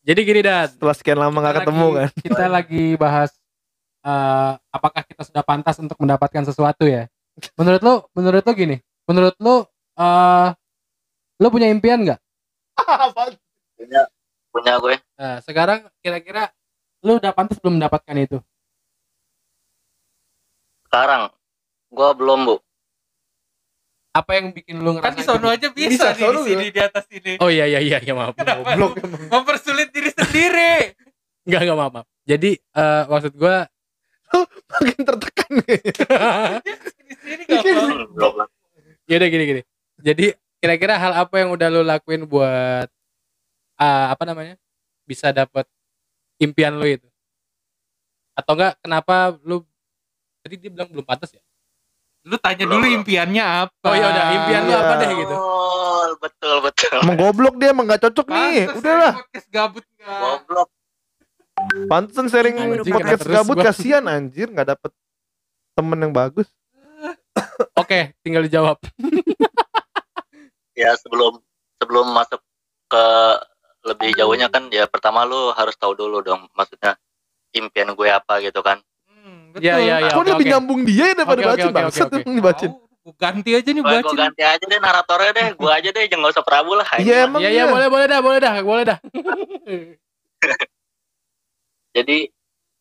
Jadi 0.00 0.20
gini 0.22 0.40
Dan. 0.40 0.68
Setelah 0.70 0.96
sekian 0.96 1.18
lama 1.18 1.34
Kita 1.34 1.44
gak 1.44 1.56
ketemu 1.60 1.86
lagi- 1.86 1.96
kan. 1.98 2.10
Kita 2.22 2.44
lagi 2.46 2.84
bahas 2.96 3.30
eh, 4.00 4.52
apakah 4.70 5.02
kita 5.04 5.22
sudah 5.26 5.42
pantas 5.44 5.76
untuk 5.76 5.98
mendapatkan 5.98 6.44
sesuatu 6.46 6.86
ya? 6.86 7.08
Menurut 7.56 7.80
lu, 7.80 7.94
menurut 8.12 8.42
lu 8.44 8.52
gini, 8.52 8.76
menurut 9.08 9.34
lu 9.40 9.64
eh 9.96 10.48
lu 11.40 11.48
punya 11.48 11.68
impian 11.68 12.04
nggak? 12.04 12.20
punya 13.76 14.02
punya 14.52 14.72
gue. 14.76 14.96
Nah, 15.16 15.36
sekarang 15.40 15.88
kira-kira 16.00 16.52
lu 17.00 17.16
udah 17.16 17.32
pantas 17.32 17.56
belum 17.60 17.80
mendapatkan 17.80 18.16
itu? 18.16 18.38
Sekarang 20.84 21.30
gua 21.90 22.14
belum, 22.14 22.40
Bu. 22.46 22.56
Apa 24.10 24.42
yang 24.42 24.50
bikin 24.50 24.82
lu 24.82 24.98
Kan 24.98 25.14
ngerasa 25.14 25.18
di 25.18 25.22
sono 25.22 25.46
gitu? 25.50 25.54
aja 25.54 25.68
bisa, 25.70 25.86
Bisa, 25.86 26.06
nih, 26.18 26.30
di 26.34 26.42
sini 26.42 26.66
di 26.74 26.80
atas 26.82 27.04
ini. 27.14 27.32
Oh 27.38 27.46
iya 27.46 27.62
iya 27.70 27.78
iya 27.78 27.98
ya 28.02 28.10
maaf. 28.10 28.34
Goblok 28.38 28.98
emang. 28.98 29.22
Mempersulit 29.30 29.94
diri 29.94 30.10
sendiri. 30.10 30.98
Enggak 31.46 31.60
enggak 31.62 31.78
maaf, 31.78 31.92
maaf. 31.94 32.06
Jadi 32.26 32.50
eh, 32.58 33.02
maksud 33.06 33.32
gua 33.38 33.70
Makin 34.70 35.02
tertekan 35.02 35.50
di 35.62 37.14
sini 37.22 37.42
gak 37.46 37.62
apa. 37.66 37.82
Belum 38.14 38.34
lah. 38.38 38.48
ya 39.06 39.14
udah 39.18 39.28
gini 39.30 39.44
gini. 39.46 39.62
Jadi 40.02 40.26
kira-kira 40.58 40.94
hal 40.98 41.12
apa 41.14 41.34
yang 41.42 41.50
udah 41.54 41.66
lu 41.70 41.82
lakuin 41.86 42.26
buat 42.26 42.90
eh, 43.78 44.06
apa 44.10 44.22
namanya? 44.26 44.54
Bisa 45.06 45.30
dapat 45.30 45.66
impian 46.42 46.74
lu 46.78 46.86
itu? 46.86 47.06
Atau 48.34 48.58
enggak 48.58 48.74
kenapa 48.82 49.38
lu 49.46 49.62
tadi 50.42 50.58
dia 50.58 50.70
bilang 50.74 50.90
belum 50.90 51.06
pantas 51.06 51.30
ya? 51.30 51.42
Lu 52.28 52.36
tanya 52.36 52.64
dulu 52.68 52.84
impiannya 52.84 53.44
apa? 53.44 53.86
Oh, 53.88 53.96
ya 53.96 54.06
udah, 54.12 54.24
impian 54.36 54.62
lu 54.68 54.72
apa 54.76 54.92
deh 55.00 55.10
gitu. 55.16 55.34
Betul, 55.34 56.08
betul, 56.20 56.56
betul. 56.68 56.98
Emang 57.00 57.16
goblok 57.16 57.54
dia 57.56 57.68
emang 57.72 57.88
gak 57.88 58.02
cocok 58.04 58.26
nih. 58.28 58.68
Udahlah. 58.76 59.12
Podcast 59.24 59.48
gabut 59.48 59.84
enggak. 59.96 60.18
Goblok. 60.20 60.68
Pantesan 61.88 62.26
sharing 62.32 62.56
Anjing, 62.56 62.92
podcast 62.92 63.24
gabut 63.28 63.56
gua. 63.60 63.64
kasihan 63.68 64.04
anjir 64.08 64.48
nggak 64.48 64.76
dapet 64.76 64.92
temen 65.76 65.98
yang 66.00 66.12
bagus. 66.12 66.48
Oke, 67.80 68.16
tinggal 68.24 68.44
dijawab. 68.44 68.80
Ya 70.72 70.96
sebelum 70.96 71.36
sebelum 71.76 72.08
masuk 72.16 72.40
ke 72.88 73.04
lebih 73.84 74.16
jauhnya 74.16 74.48
kan 74.48 74.72
ya 74.72 74.88
pertama 74.88 75.28
lu 75.28 75.52
harus 75.52 75.76
tahu 75.76 75.92
dulu 75.96 76.20
dong 76.20 76.48
maksudnya 76.56 76.96
impian 77.52 77.92
gue 77.92 78.08
apa 78.08 78.40
gitu 78.40 78.64
kan. 78.64 78.80
Betul. 79.50 79.64
Iya, 79.66 79.74
iya, 79.82 79.94
iya. 80.00 80.10
Kok 80.14 80.22
oke, 80.22 80.30
lebih 80.30 80.46
oke. 80.46 80.52
nyambung 80.54 80.80
dia 80.86 81.04
ya 81.10 81.14
daripada 81.18 81.40
oke, 81.42 81.48
bacin 81.50 81.68
bangsat 81.74 82.06
oke, 82.06 82.14
oke. 82.14 82.22
emang 82.22 82.34
dibacin. 82.38 82.70
Tahu, 82.70 82.80
gua 83.00 83.12
ganti 83.16 83.50
aja 83.56 83.70
nih 83.72 83.82
Gue 83.82 83.90
bacin. 83.96 84.16
ganti 84.18 84.42
aja 84.44 84.64
deh 84.64 84.80
naratornya 84.80 85.30
deh, 85.32 85.48
gue 85.56 85.70
aja 85.78 85.88
deh 85.90 86.04
jangan 86.06 86.30
usah 86.30 86.44
Prabu 86.44 86.72
lah. 86.78 86.86
Iya 86.96 87.26
emang 87.26 87.40
Iya 87.42 87.50
iya 87.50 87.64
iya. 87.66 87.72
boleh 87.72 87.88
boleh 87.88 88.06
dah 88.06 88.20
boleh 88.22 88.38
dah 88.38 88.52
boleh 88.62 88.84
dah. 88.86 88.98
Jadi 91.96 92.16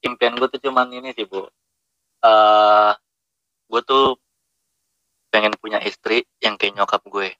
impian 0.06 0.38
gue 0.38 0.48
tuh 0.48 0.62
cuman 0.62 0.88
ini 0.94 1.12
sih 1.18 1.26
bu. 1.26 1.50
eh 2.20 2.92
gue 3.70 3.82
tuh 3.86 4.20
pengen 5.32 5.54
punya 5.58 5.80
istri 5.82 6.26
yang 6.44 6.58
kayak 6.60 6.76
nyokap 6.78 7.02
gue. 7.08 7.34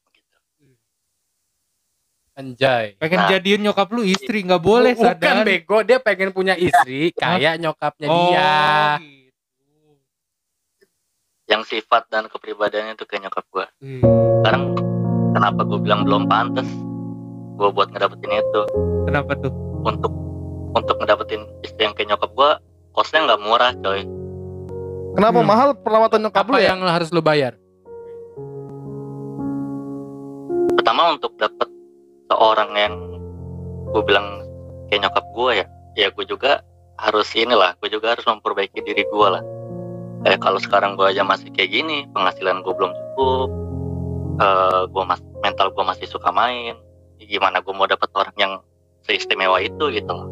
Anjay. 2.40 2.96
Pengen 2.96 3.20
Nah. 3.20 3.30
jadiin 3.30 3.62
nyokap 3.62 3.92
lu 3.92 4.02
istri 4.02 4.42
nggak 4.42 4.64
boleh 4.64 4.96
Bukan 4.96 5.12
Sahdan. 5.12 5.44
bego, 5.44 5.84
dia 5.84 6.00
pengen 6.00 6.32
punya 6.32 6.56
istri 6.56 7.12
kayak 7.14 7.60
nyokapnya 7.60 8.08
Oh, 8.08 8.32
dia. 8.32 8.96
gitu. 8.96 9.92
Yang 11.46 11.62
sifat 11.70 12.08
dan 12.08 12.26
kepribadiannya 12.26 12.96
tuh 12.96 13.04
kayak 13.04 13.28
nyokap 13.28 13.44
gue. 13.46 13.66
Hmm. 13.78 14.02
Sekarang 14.40 14.64
kenapa 15.30 15.62
gue 15.64 15.80
bilang 15.80 16.02
belum 16.02 16.24
pantas? 16.26 16.70
Gue 17.54 17.70
buat 17.70 17.92
ngedapetin 17.92 18.32
itu 18.32 18.62
Kenapa 19.04 19.36
tuh? 19.36 19.52
untuk 19.82 20.14
untuk 20.72 20.96
ngedapetin 20.96 21.44
istri 21.60 21.82
yang 21.82 21.92
kayak 21.92 22.16
nyokap 22.16 22.32
gue 22.32 22.52
kosnya 22.94 23.20
nggak 23.26 23.42
murah 23.42 23.76
coy 23.76 24.08
Kenapa 25.12 25.38
Hmm. 25.38 25.50
mahal 25.50 25.70
perawatan 25.76 26.20
nyokap 26.22 26.40
Apa 26.40 26.52
lu 26.54 26.58
ya? 26.58 26.72
yang 26.72 26.80
harus 26.82 27.10
lu 27.10 27.20
bayar? 27.20 27.60
pertama 30.72 31.12
untuk 31.12 31.36
dapet 31.36 31.68
seorang 32.30 32.72
yang 32.78 32.96
gue 33.90 34.04
bilang 34.06 34.46
kayak 34.90 35.10
nyokap 35.10 35.26
gue 35.34 35.52
ya 35.62 35.66
ya 35.98 36.08
gue 36.14 36.26
juga 36.30 36.62
harus 37.02 37.28
inilah 37.34 37.74
gue 37.82 37.90
juga 37.90 38.14
harus 38.14 38.26
memperbaiki 38.30 38.80
diri 38.86 39.04
gue 39.04 39.28
lah 39.28 39.42
kayak 40.24 40.40
kalau 40.40 40.60
sekarang 40.62 40.94
gue 40.94 41.10
aja 41.10 41.26
masih 41.26 41.50
kayak 41.52 41.74
gini 41.74 42.06
penghasilan 42.14 42.62
gue 42.62 42.74
belum 42.74 42.92
cukup 42.94 43.50
eh 44.40 44.82
gue 44.88 45.04
mas 45.04 45.22
mental 45.42 45.74
gue 45.74 45.84
masih 45.84 46.06
suka 46.06 46.30
main 46.30 46.78
gimana 47.20 47.60
gue 47.60 47.74
mau 47.74 47.90
dapet 47.90 48.08
orang 48.16 48.36
yang 48.38 48.54
seistimewa 49.04 49.60
itu 49.60 49.90
gitu 49.92 50.12
loh 50.14 50.30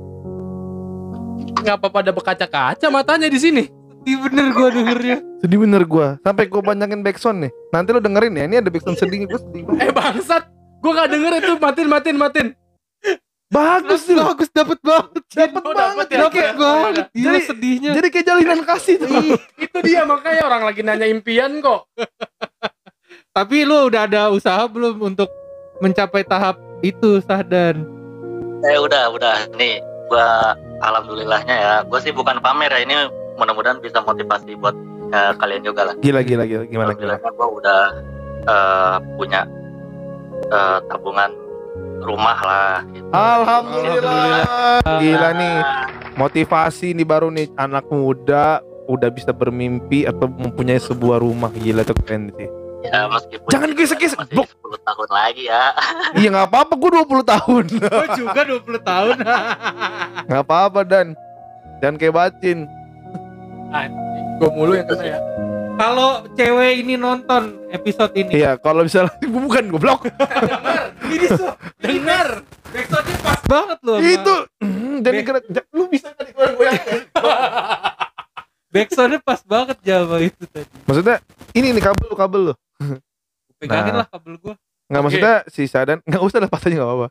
Ngapa 1.58 1.90
pada 1.90 2.10
berkaca-kaca 2.14 2.88
matanya 2.90 3.28
di 3.30 3.40
sini? 3.42 3.64
Iya 4.08 4.18
bener 4.24 4.46
gue 4.56 4.68
dengernya. 4.72 5.18
Sedih 5.44 5.60
bener 5.62 5.84
gua. 5.86 6.18
Sampai 6.26 6.50
gua 6.50 6.64
banyakin 6.64 7.06
backsound 7.06 7.46
nih. 7.46 7.52
Nanti 7.70 7.94
lu 7.94 8.02
dengerin 8.02 8.34
ya. 8.40 8.44
Ini 8.50 8.56
ada 8.64 8.70
backsound 8.74 8.98
sedih 8.98 9.28
gua 9.30 9.38
sedih. 9.38 9.68
banget. 9.68 9.84
Eh 9.84 9.92
bangsat, 9.94 10.44
gua 10.78 10.92
gak 10.96 11.10
denger 11.10 11.34
itu 11.38 11.52
matiin 11.56 11.88
matiin 11.88 12.18
matiin. 12.18 12.48
Bagus 13.48 14.04
sih. 14.04 14.12
lu. 14.12 14.24
Bagus 14.26 14.50
dapet 14.50 14.76
banget. 14.82 15.24
Dapet 15.30 15.62
Oh, 15.62 15.72
banget 15.72 15.88
dapet 16.04 16.08
ya. 16.08 16.12
ya. 16.12 16.20
Dapet 16.22 16.36
Kayak- 16.38 16.58
banget. 16.58 17.06
Gila 17.10 17.28
Jadi- 17.32 17.48
sedihnya. 17.48 17.92
Jadi 17.96 18.08
kayak 18.10 18.26
jalinan 18.26 18.62
kasih 18.62 18.96
tuh. 18.98 19.08
Itu 19.58 19.78
dia 19.82 20.02
makanya 20.04 20.42
orang 20.44 20.62
lagi 20.64 20.82
nanya 20.82 21.08
impian 21.08 21.52
kok. 21.58 21.88
Tapi 23.32 23.64
lu 23.64 23.88
udah 23.88 24.04
ada 24.04 24.22
usaha 24.30 24.60
belum 24.66 25.00
untuk 25.06 25.30
mencapai 25.78 26.24
tahap 26.24 26.56
itu 26.80 27.22
Sahdan? 27.22 27.86
eh 28.60 28.74
udah 28.76 29.08
udah 29.08 29.54
nih 29.54 29.78
gue 30.04 30.28
alhamdulillahnya 30.82 31.56
ya 31.56 31.74
gue 31.84 32.00
sih 32.00 32.10
bukan 32.10 32.42
pamer 32.42 32.68
ya 32.68 32.82
ini 32.82 32.96
mudah-mudahan 33.36 33.78
bisa 33.78 34.02
motivasi 34.02 34.58
buat 34.58 34.74
eh, 35.08 35.32
kalian 35.36 35.62
juga 35.62 35.86
lah 35.86 35.94
Gila 35.96 36.20
gila 36.20 36.42
gila 36.44 36.66
gimana 36.66 36.92
gimana. 36.92 37.22
alhamdulillahnya 37.22 37.32
gue 37.32 37.48
udah 37.54 37.82
eh, 38.44 38.96
punya 39.14 39.42
eh, 40.48 40.78
tabungan 40.88 41.32
rumah 42.00 42.40
lah 42.40 42.76
gitu. 42.90 43.10
Alhamdulillah. 43.12 44.82
Gila 44.98 45.30
nih. 45.34 45.58
Motivasi 46.16 46.98
nih 46.98 47.06
baru 47.06 47.30
nih 47.30 47.52
anak 47.54 47.86
muda 47.88 48.60
udah 48.88 49.10
bisa 49.12 49.30
bermimpi 49.30 50.08
atau 50.08 50.26
mempunyai 50.26 50.80
sebuah 50.80 51.20
rumah 51.20 51.52
gila 51.52 51.84
tuh 51.84 51.94
keren 52.02 52.32
sih. 52.34 52.48
ya 52.88 53.10
meskipun 53.10 53.50
Jangan 53.52 53.70
gesek-gesek, 53.76 54.16
masih 54.16 54.34
blok. 54.38 54.48
10 54.64 54.88
tahun 54.88 55.10
lagi 55.12 55.44
ya 55.50 55.64
Iya 56.22 56.28
nggak 56.32 56.48
apa-apa 56.48 56.74
gue 56.78 56.90
20 57.04 57.20
tahun. 57.26 57.64
Gue 57.84 58.08
juga 58.16 58.42
20 58.48 58.80
tahun. 58.82 59.16
Nggak 60.30 60.44
apa-apa 60.46 60.80
dan 60.88 61.06
dan 61.84 62.00
kayak 62.00 62.16
bacin. 62.16 62.64
Gua 64.38 64.50
mulu 64.54 64.74
yang 64.74 64.88
kena 64.88 65.04
ya. 65.04 65.20
Kalau 65.78 66.10
cewek 66.34 66.82
ini 66.82 66.96
nonton 66.96 67.70
episode 67.70 68.10
ini, 68.14 68.34
Iya 68.36 68.58
kalau 68.58 68.82
misalnya 68.82 69.14
gue 69.16 69.30
bukan 69.46 69.70
goblok. 69.70 70.10
ini 71.06 71.28
tuh 71.28 71.54
Dengar. 71.84 72.42
backsoundnya 72.68 73.18
pas 73.22 73.42
banget 73.44 73.80
loh. 73.82 73.98
Itu 73.98 74.36
jadi 75.00 75.18
gerak 75.22 75.44
ja- 75.48 75.68
lu 75.72 75.86
bisa 75.86 76.12
tadi 76.12 76.34
goyang 76.34 76.76
Backsoundnya 78.68 79.20
pas 79.20 79.40
banget 79.42 79.78
Jawa 79.80 80.18
itu 80.20 80.44
tadi. 80.46 80.68
Maksudnya 80.84 81.22
ini 81.54 81.72
nih 81.72 81.84
kabel 81.84 82.06
lu 82.06 82.16
kabel 82.16 82.42
lu. 82.42 82.54
Pegangin 83.56 83.94
Nah. 83.94 84.04
lah 84.04 84.08
kabel 84.08 84.34
gua. 84.38 84.56
Nggak 84.88 84.98
Oke. 84.98 85.06
maksudnya 85.06 85.34
si 85.48 85.62
Sadan 85.66 85.98
nggak 86.04 86.22
usah 86.22 86.40
lepas 86.40 86.60
aja 86.60 86.74
nggak 86.74 86.86
apa-apa. 86.86 87.08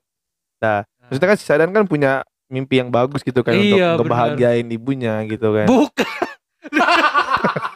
Nah, 0.57 0.79
maksudnya 1.03 1.29
kan 1.29 1.39
si 1.39 1.45
Sadan 1.45 1.71
kan 1.71 1.85
punya 1.85 2.13
mimpi 2.47 2.79
yang 2.79 2.89
bagus 2.89 3.21
gitu 3.21 3.41
kan 3.41 3.53
Iya, 3.53 3.95
untuk 3.95 4.07
ngebahagiain 4.07 4.67
ibunya 4.69 5.23
gitu 5.25 5.51
kan. 5.53 5.67
Bukan. 5.67 6.09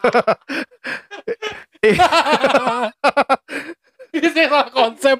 Ini 4.11 4.27
salah 4.35 4.67
konsep. 4.69 5.17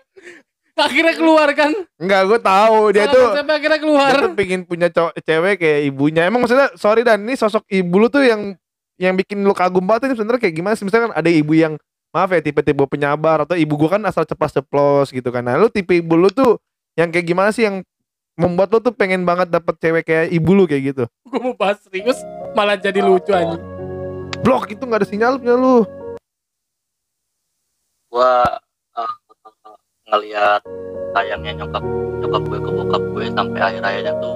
Akhirnya 0.71 1.13
keluar 1.13 1.45
kan? 1.53 1.71
Enggak, 1.99 2.21
gue 2.25 2.39
tahu 2.41 2.77
dia 2.95 3.05
Salah 3.05 3.13
tuh 3.13 3.25
konsepnya 3.29 3.55
akhirnya 3.59 3.79
keluar. 3.79 4.09
dia 4.09 4.23
tuh 4.23 4.33
pingin 4.33 4.61
punya 4.65 4.87
cowok 4.89 5.13
cewek 5.21 5.55
kayak 5.61 5.79
ibunya. 5.93 6.21
Emang 6.25 6.41
maksudnya 6.41 6.73
sorry 6.79 7.05
dan 7.05 7.21
ini 7.21 7.37
sosok 7.37 7.67
ibu 7.69 7.95
lu 8.01 8.07
tuh 8.09 8.25
yang 8.25 8.57
yang 8.97 9.13
bikin 9.13 9.45
lu 9.45 9.53
kagum 9.53 9.85
banget 9.85 10.09
ini 10.09 10.17
sebenarnya 10.17 10.41
kayak 10.41 10.55
gimana 10.57 10.73
sih? 10.73 10.87
Misalkan 10.87 11.13
ada 11.13 11.29
ibu 11.29 11.53
yang 11.53 11.77
maaf 12.11 12.27
ya 12.33 12.41
tipe-tipe 12.43 12.83
penyabar 12.91 13.47
atau 13.47 13.55
ibu 13.55 13.73
gua 13.77 13.95
kan 13.99 14.03
asal 14.09 14.25
ceplas-ceplos 14.25 15.13
gitu 15.13 15.29
kan. 15.31 15.45
Nah, 15.45 15.55
lu 15.59 15.69
tipe 15.71 15.95
ibu 15.95 16.15
lu 16.17 16.27
tuh 16.31 16.57
yang 16.99 17.07
kayak 17.13 17.27
gimana 17.29 17.53
sih 17.55 17.67
yang 17.67 17.85
membuat 18.39 18.71
lu 18.73 18.79
tuh 18.81 18.95
pengen 18.95 19.23
banget 19.23 19.47
dapet 19.51 19.75
cewek 19.79 20.03
kayak 20.07 20.27
ibu 20.33 20.51
lu 20.55 20.63
kayak 20.65 20.95
gitu. 20.95 21.03
Gua 21.29 21.39
mau 21.39 21.53
bahas 21.55 21.79
serius 21.83 22.19
malah 22.51 22.75
jadi 22.79 22.99
lucu 22.99 23.31
anjing. 23.31 23.61
Blok 24.41 24.73
itu 24.73 24.81
nggak 24.81 25.05
ada 25.05 25.07
sinyal 25.07 25.37
punya 25.37 25.55
lu. 25.55 25.85
gue 28.11 28.33
ngelihat 30.11 30.59
sayangnya 31.15 31.63
nyokap 31.63 31.79
nyokap 32.19 32.43
gue 32.43 32.59
ke 32.59 32.71
bokap 32.75 33.03
gue 33.15 33.25
sampai 33.31 33.59
akhir 33.63 33.81
hayatnya 33.87 34.13
tuh 34.19 34.35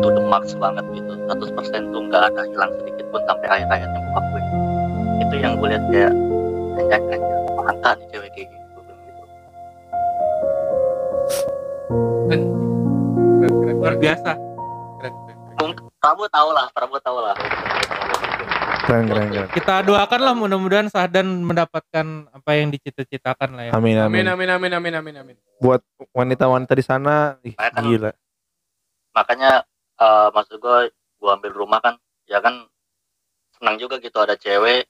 to 0.00 0.08
the 0.16 0.22
max 0.32 0.56
banget 0.56 0.80
gitu 0.96 1.12
100% 1.28 1.92
tuh 1.92 2.00
nggak 2.08 2.22
ada 2.32 2.48
hilang 2.48 2.72
sedikit 2.80 3.04
pun 3.12 3.20
sampai 3.28 3.48
akhir 3.52 3.68
hayatnya 3.68 4.00
bokap 4.00 4.24
gue 4.32 4.42
itu 5.20 5.34
yang 5.44 5.52
gue 5.60 5.68
lihat 5.68 5.84
kayak 5.92 6.12
anjay 6.80 6.98
anjay 7.04 7.20
mantap 7.52 7.94
nih 8.00 8.06
cewek 8.16 8.30
kayak 8.32 8.46
gitu 8.48 8.64
Gua 8.72 8.80
bilang 8.80 9.00
gitu. 9.04 9.22
Keren, 12.32 12.42
keren, 13.44 13.76
Luar 13.76 13.94
biasa. 14.00 14.30
keren, 14.96 15.14
keren, 15.28 15.36
keren. 15.60 15.90
Prabu 16.00 16.24
tau 16.32 16.48
lah 16.56 16.66
Prabu 16.72 16.96
tau 17.04 17.18
lah 17.20 17.36
Keren 18.82 19.06
keren 19.06 19.28
keren. 19.28 19.48
Kita 19.48 19.80
doakanlah 19.80 20.34
mudah-mudahan 20.34 20.86
Sahdan 20.86 21.40
mendapatkan 21.40 22.06
apa 22.28 22.50
yang 22.52 22.68
dicita-citakan 22.68 23.50
lah 23.52 23.64
ya. 23.64 23.72
Amin 23.72 23.94
Amin 23.94 24.26
amin. 24.26 24.48
amin 24.48 24.72
amin 24.72 24.72
amin 24.74 24.94
amin 24.96 25.14
amin. 25.16 25.36
Buat 25.56 25.80
wanita-wanita 26.10 26.72
di 26.72 26.82
sana, 26.82 27.38
ih, 27.40 27.54
Makanya 27.54 27.70
kan- 27.72 27.84
gila. 27.84 28.10
makanya 29.12 29.50
eh, 29.94 30.28
maksud 30.30 30.56
gue 30.56 30.78
gue 30.90 31.30
ambil 31.30 31.52
rumah 31.52 31.78
kan 31.78 31.94
ya 32.24 32.40
kan 32.40 32.64
senang 33.52 33.76
juga 33.76 34.00
gitu 34.00 34.16
ada 34.16 34.34
cewek 34.34 34.88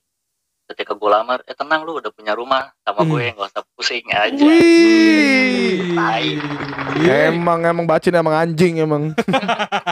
ketika 0.65 0.95
gue 0.95 1.11
lamar 1.11 1.43
eh 1.43 1.53
tenang 1.53 1.83
lu 1.83 1.99
udah 1.99 2.09
punya 2.09 2.33
rumah 2.33 2.71
sama 2.81 3.03
gue 3.03 3.35
nggak 3.35 3.51
usah 3.51 3.67
pusing 3.75 4.07
aja 4.09 4.39
Wih. 4.39 5.91
Tai. 5.93 6.27
Emang 7.29 7.61
emang 7.63 7.85
bacin 7.85 8.15
emang 8.15 8.33
anjing 8.33 8.79
emang. 8.79 9.11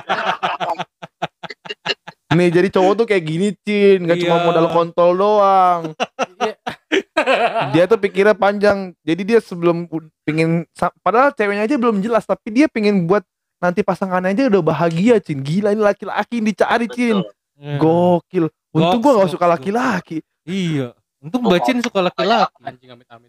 Nih 2.30 2.48
jadi 2.48 2.68
cowok 2.70 2.94
tuh 2.94 3.06
kayak 3.10 3.24
gini 3.26 3.48
Cin 3.66 4.06
Gak 4.06 4.22
cuma 4.22 4.38
Iya. 4.38 4.44
modal 4.46 4.66
kontol 4.70 5.10
doang. 5.18 5.80
Dia 7.74 7.84
tuh 7.84 7.98
pikirnya 7.98 8.32
panjang 8.32 8.94
Jadi 9.02 9.22
dia 9.26 9.38
sebelum 9.42 9.90
pingin 10.22 10.62
Padahal 11.02 11.34
ceweknya 11.34 11.66
aja 11.66 11.76
belum 11.76 11.98
jelas 12.00 12.24
Tapi 12.24 12.48
dia 12.50 12.66
pengen 12.70 13.04
buat 13.04 13.26
Nanti 13.60 13.82
pasangannya 13.82 14.32
aja 14.32 14.48
udah 14.48 14.62
bahagia 14.62 15.18
Cin 15.18 15.42
Gila 15.42 15.74
ini 15.74 15.82
laki-laki 15.82 16.40
yang 16.40 16.46
dicari 16.48 16.86
Cin. 16.88 17.18
Hmm. 17.58 17.76
Gokil 17.76 18.46
Untung 18.70 19.02
gua 19.02 19.26
gak 19.26 19.34
suka 19.34 19.46
laki-laki 19.50 20.22
Iya. 20.46 20.94
Untuk 21.20 21.44
bacin 21.44 21.84
suka 21.84 22.00
laki-laki. 22.00 22.64
Anjing 22.64 22.90
amit 22.90 23.04
amit. 23.12 23.28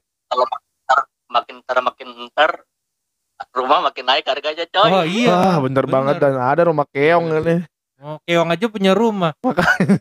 makin 1.28 1.64
ntar 1.64 1.80
makin 1.84 2.08
ntar 2.28 2.52
rumah 3.56 3.84
makin 3.84 4.04
naik 4.04 4.24
harganya 4.28 4.64
coy 4.68 4.92
Oh 4.92 5.04
iya. 5.04 5.32
Wah 5.32 5.58
bener, 5.64 5.84
banget 5.88 6.16
Dan 6.20 6.40
ada 6.40 6.68
rumah 6.68 6.88
keong 6.88 7.28
nih 7.44 7.68
Oh, 8.02 8.18
Keong 8.26 8.50
aja 8.50 8.66
punya 8.66 8.98
rumah. 8.98 9.38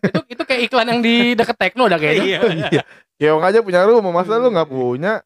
itu 0.00 0.20
itu 0.32 0.42
kayak 0.48 0.62
iklan 0.72 0.88
yang 0.88 1.00
di 1.04 1.36
deket 1.36 1.56
Tekno 1.60 1.84
dah 1.84 2.00
kayaknya. 2.00 2.40
Iya. 2.72 2.82
Keong 3.20 3.44
aja 3.44 3.60
punya 3.60 3.84
rumah 3.84 4.08
Masa 4.08 4.40
lu 4.40 4.48
gak 4.48 4.72
punya 4.72 5.20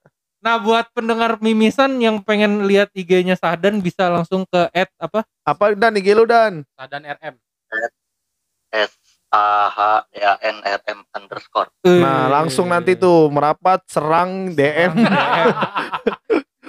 Nah, 0.44 0.60
buat 0.60 0.92
pendengar 0.92 1.40
mimisan 1.40 1.96
yang 2.04 2.20
pengen 2.20 2.68
lihat 2.68 2.92
IG-nya 2.92 3.32
Sahdan 3.32 3.80
bisa 3.80 4.12
langsung 4.12 4.44
ke 4.44 4.68
add 4.76 4.92
apa? 5.00 5.24
Apa 5.40 5.72
Dan 5.72 5.96
IG 5.96 6.12
lu 6.12 6.28
Dan 6.28 6.68
Sadan 6.76 7.00
RM. 7.00 7.34
S 8.74 8.92
A 9.32 9.70
H 9.72 9.78
ya 10.14 10.36
N 10.42 10.60
R 10.62 10.80
M 10.84 11.00
underscore 11.10 11.70
Nah 11.82 12.28
langsung 12.28 12.68
nanti 12.70 12.94
tuh 12.94 13.30
Merapat 13.32 13.82
Serang 13.88 14.52
DM. 14.52 14.92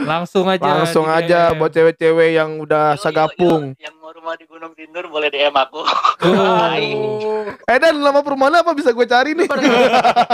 Langsung 0.06 0.46
aja. 0.46 0.64
Langsung 0.64 1.06
aja 1.06 1.40
DM. 1.50 1.58
buat 1.58 1.72
cewek-cewek 1.72 2.30
yang 2.34 2.58
udah 2.58 2.94
Yo, 2.94 2.98
yo, 2.98 3.02
sagapung. 3.02 3.64
yo, 3.74 3.82
yang 3.82 3.96
mau 3.98 4.10
rumah 4.10 4.38
di 4.38 4.46
Gunung 4.46 4.72
Sindur 4.74 5.10
boleh 5.10 5.28
DM 5.28 5.52
aku 5.52 5.82
Tuh. 6.22 7.52
Eh 7.66 7.78
dan 7.78 7.94
nama 7.98 8.22
perumahan 8.22 8.62
apa 8.62 8.72
bisa 8.72 8.90
gue 8.90 9.06
cari 9.06 9.34
nih? 9.34 9.46
Lu 9.46 9.52
bareng, 9.52 9.74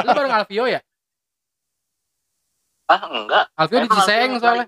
lu 0.04 0.12
bareng 0.12 0.34
Alvio 0.36 0.66
ya? 0.68 0.82
ah 2.92 3.08
enggak 3.08 3.46
Alvio 3.56 3.78
di 3.82 3.90
Ciseng 3.90 4.30
soalnya. 4.38 4.66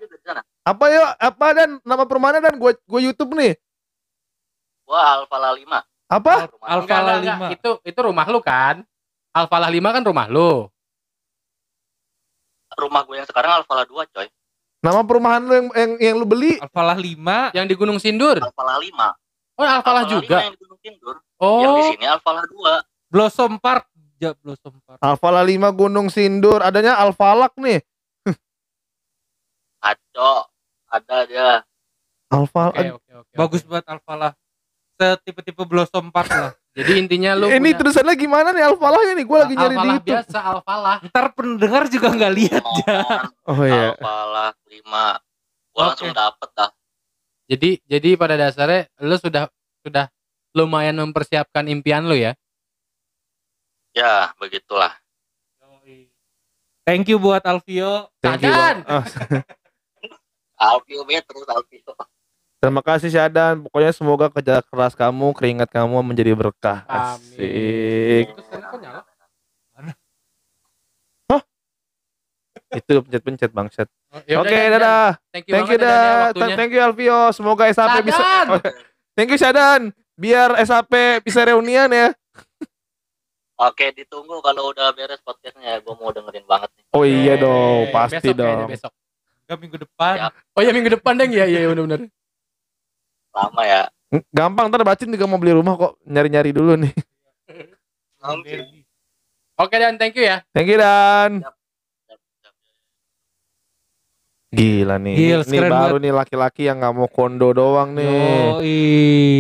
Apa 0.64 0.86
ya? 0.88 1.02
Apa 1.20 1.48
dan 1.52 1.70
nama 1.84 2.08
perumahan 2.08 2.40
dan 2.40 2.56
gue 2.56 2.72
gue 2.80 3.02
YouTube 3.04 3.36
nih. 3.36 3.60
Wah 4.88 5.20
Alfa 5.20 5.36
5 5.36 5.60
Apa? 6.08 6.34
Alfa 6.48 6.84
Enggak, 6.84 7.00
enggak, 7.04 7.18
enggak. 7.20 7.36
lima. 7.36 7.48
Itu 7.52 7.70
itu 7.84 8.00
rumah 8.00 8.26
lu 8.32 8.40
kan? 8.40 8.84
Alfalah 9.34 9.68
5 9.68 9.96
kan 9.96 10.04
rumah 10.04 10.28
lu. 10.28 10.68
rumah 12.74 13.06
gue 13.06 13.22
yang 13.22 13.30
sekarang 13.30 13.62
Alfa 13.62 13.86
2 13.86 13.94
coy 14.10 14.28
Nama 14.84 15.00
perumahan 15.08 15.40
lu 15.40 15.54
yang 15.56 15.68
yang, 15.72 15.92
yang 15.96 16.16
lu 16.20 16.28
beli? 16.28 16.60
Alfalah 16.60 17.00
5. 17.00 17.56
Yang 17.56 17.66
di 17.72 17.76
Gunung 17.80 18.00
Sindur. 18.04 18.38
Alfa 18.44 18.64
5 18.76 18.84
Oh 18.84 18.92
Oh, 19.54 19.64
Alfalah 19.64 20.04
Alfalah 20.04 20.04
juga. 20.10 20.38
lima 20.38 20.44
yang 20.44 20.54
di 20.54 20.60
Gunung 20.60 20.80
Sindur. 20.84 21.16
Yang 21.40 21.72
di 21.72 21.82
Oh, 21.82 21.90
sini 21.96 22.06
Alfalah 22.10 22.44
2. 22.44 22.84
Blossom 23.14 23.54
Park, 23.62 23.86
ja, 24.18 24.34
Blossom 24.36 24.76
Park. 24.84 24.98
Alfala 25.00 25.40
5 25.46 25.70
Gunung 25.72 26.08
Sindur, 26.10 26.60
adanya 26.60 26.98
Alfalak 27.00 27.54
nih. 27.56 27.80
Aco. 29.84 30.50
Ada 30.90 31.18
dia. 31.26 31.50
Alfa 32.30 32.70
oke 32.70 32.86
oke 32.98 33.12
oke. 33.24 33.34
Bagus 33.38 33.62
banget 33.64 33.86
Alfalah. 33.88 34.34
Setipe-tipe 34.98 35.64
Blossom 35.66 36.10
Park 36.10 36.30
lah. 36.30 36.54
Jadi 36.74 36.92
intinya 37.06 37.38
lu 37.38 37.54
ini 37.54 37.70
punya 37.70 37.78
terusannya 37.86 38.16
gimana 38.18 38.50
nih 38.50 38.66
Alfalahnya 38.66 39.14
nih? 39.14 39.26
Gue 39.30 39.38
lagi 39.38 39.54
nyari 39.54 39.70
di 39.70 39.78
Alfalah 39.78 39.94
YouTube. 39.94 40.10
biasa, 40.10 40.38
Alfalah. 40.42 40.98
Ntar 41.06 41.26
pendengar 41.38 41.84
juga 41.86 42.08
nggak 42.10 42.34
lihat 42.34 42.64
ya. 42.82 42.98
Oh 43.46 43.62
iya. 43.62 43.94
Alfalah 43.94 44.52
5. 44.66 44.82
Gua 44.82 45.78
Oke. 45.78 45.86
langsung 45.86 46.12
dapet 46.18 46.50
dah. 46.58 46.70
Jadi 47.46 47.70
jadi 47.86 48.10
pada 48.18 48.36
dasarnya 48.40 48.90
lu 49.06 49.16
sudah 49.22 49.46
sudah 49.86 50.10
lumayan 50.58 50.98
mempersiapkan 50.98 51.70
impian 51.70 52.10
lu 52.10 52.18
ya. 52.18 52.34
Ya, 53.94 54.34
begitulah. 54.42 54.98
Thank 56.84 57.08
you 57.08 57.22
buat 57.22 57.46
Alvio. 57.46 58.10
Thank 58.20 58.44
you, 58.44 58.52
Alfio 60.64 61.04
B 61.08 61.10
terus 61.22 61.48
Alfio. 61.48 61.94
Terima 62.64 62.80
kasih 62.80 63.12
Syadan. 63.12 63.60
Pokoknya 63.68 63.92
semoga 63.92 64.32
kerja 64.32 64.64
keras 64.64 64.96
kamu, 64.96 65.36
keringat 65.36 65.68
kamu 65.68 66.00
menjadi 66.00 66.32
berkah. 66.32 66.88
Asik. 66.88 68.32
Kok 68.32 68.80
nyala? 68.80 69.04
Itu 72.74 73.06
pencet-pencet 73.06 73.52
bangsat. 73.54 73.86
Oh, 74.10 74.18
ya 74.26 74.42
Oke, 74.42 74.50
Dan, 74.50 74.66
Dan. 74.66 74.72
dadah. 74.82 75.10
Thank 75.30 75.46
you 75.46 75.54
Thank 75.54 75.70
you, 75.70 75.78
banget 75.78 75.86
ya, 75.86 75.94
ya, 75.94 75.94
dah. 75.94 76.24
waktunya. 76.34 76.56
Thank 76.58 76.72
you 76.74 76.82
Alvio. 76.82 77.20
Semoga 77.30 77.64
SAP 77.70 77.96
bisa 78.02 78.18
Sadan. 78.18 78.48
Oh, 78.50 78.62
Thank 79.14 79.30
you 79.30 79.38
Syadan. 79.38 79.82
Biar 80.18 80.50
SAP 80.66 80.94
bisa 81.22 81.46
reunian 81.46 81.90
ya. 81.94 82.10
Oke, 83.62 83.94
ditunggu 83.94 84.42
kalau 84.42 84.74
udah 84.74 84.90
beres 84.98 85.22
podcastnya 85.22 85.78
ya. 85.78 85.86
Gue 85.86 85.94
mau 85.94 86.10
dengerin 86.10 86.50
banget 86.50 86.74
nih. 86.74 86.84
Oh 86.98 87.06
iya 87.06 87.38
dong, 87.38 87.94
pasti 87.94 88.18
besok 88.18 88.42
kayaknya, 88.42 88.58
dong. 88.58 88.70
besok. 88.74 88.92
Enggak 89.46 89.58
minggu 89.62 89.78
depan. 89.86 90.14
Ya. 90.18 90.28
Oh 90.58 90.62
ya 90.66 90.72
minggu 90.74 90.90
depan 90.98 91.14
deng 91.14 91.30
ya, 91.30 91.46
iya 91.46 91.60
iya, 91.62 91.70
benar-benar. 91.70 92.10
Lama 93.34 93.62
ya. 93.66 93.82
Gampang 94.30 94.70
ntar 94.70 94.86
bacin 94.86 95.10
juga 95.10 95.26
mau 95.26 95.42
beli 95.42 95.58
rumah 95.58 95.74
kok. 95.74 95.94
Nyari-nyari 96.06 96.54
dulu 96.54 96.78
nih. 96.78 96.94
Oke. 98.22 98.86
Oke 99.58 99.76
Dan, 99.78 99.98
thank 99.98 100.14
you 100.14 100.26
ya. 100.26 100.46
Thank 100.54 100.70
you 100.70 100.78
Dan. 100.78 101.42
Gila 104.54 105.02
nih. 105.02 105.18
Gila, 105.18 105.42
ini 105.50 105.60
baru 105.66 105.98
nih 105.98 106.14
laki-laki 106.14 106.70
yang 106.70 106.78
nggak 106.78 106.94
mau 106.94 107.10
kondo 107.10 107.50
doang 107.58 107.98
nih. 107.98 108.06
Yoi. 108.06 108.82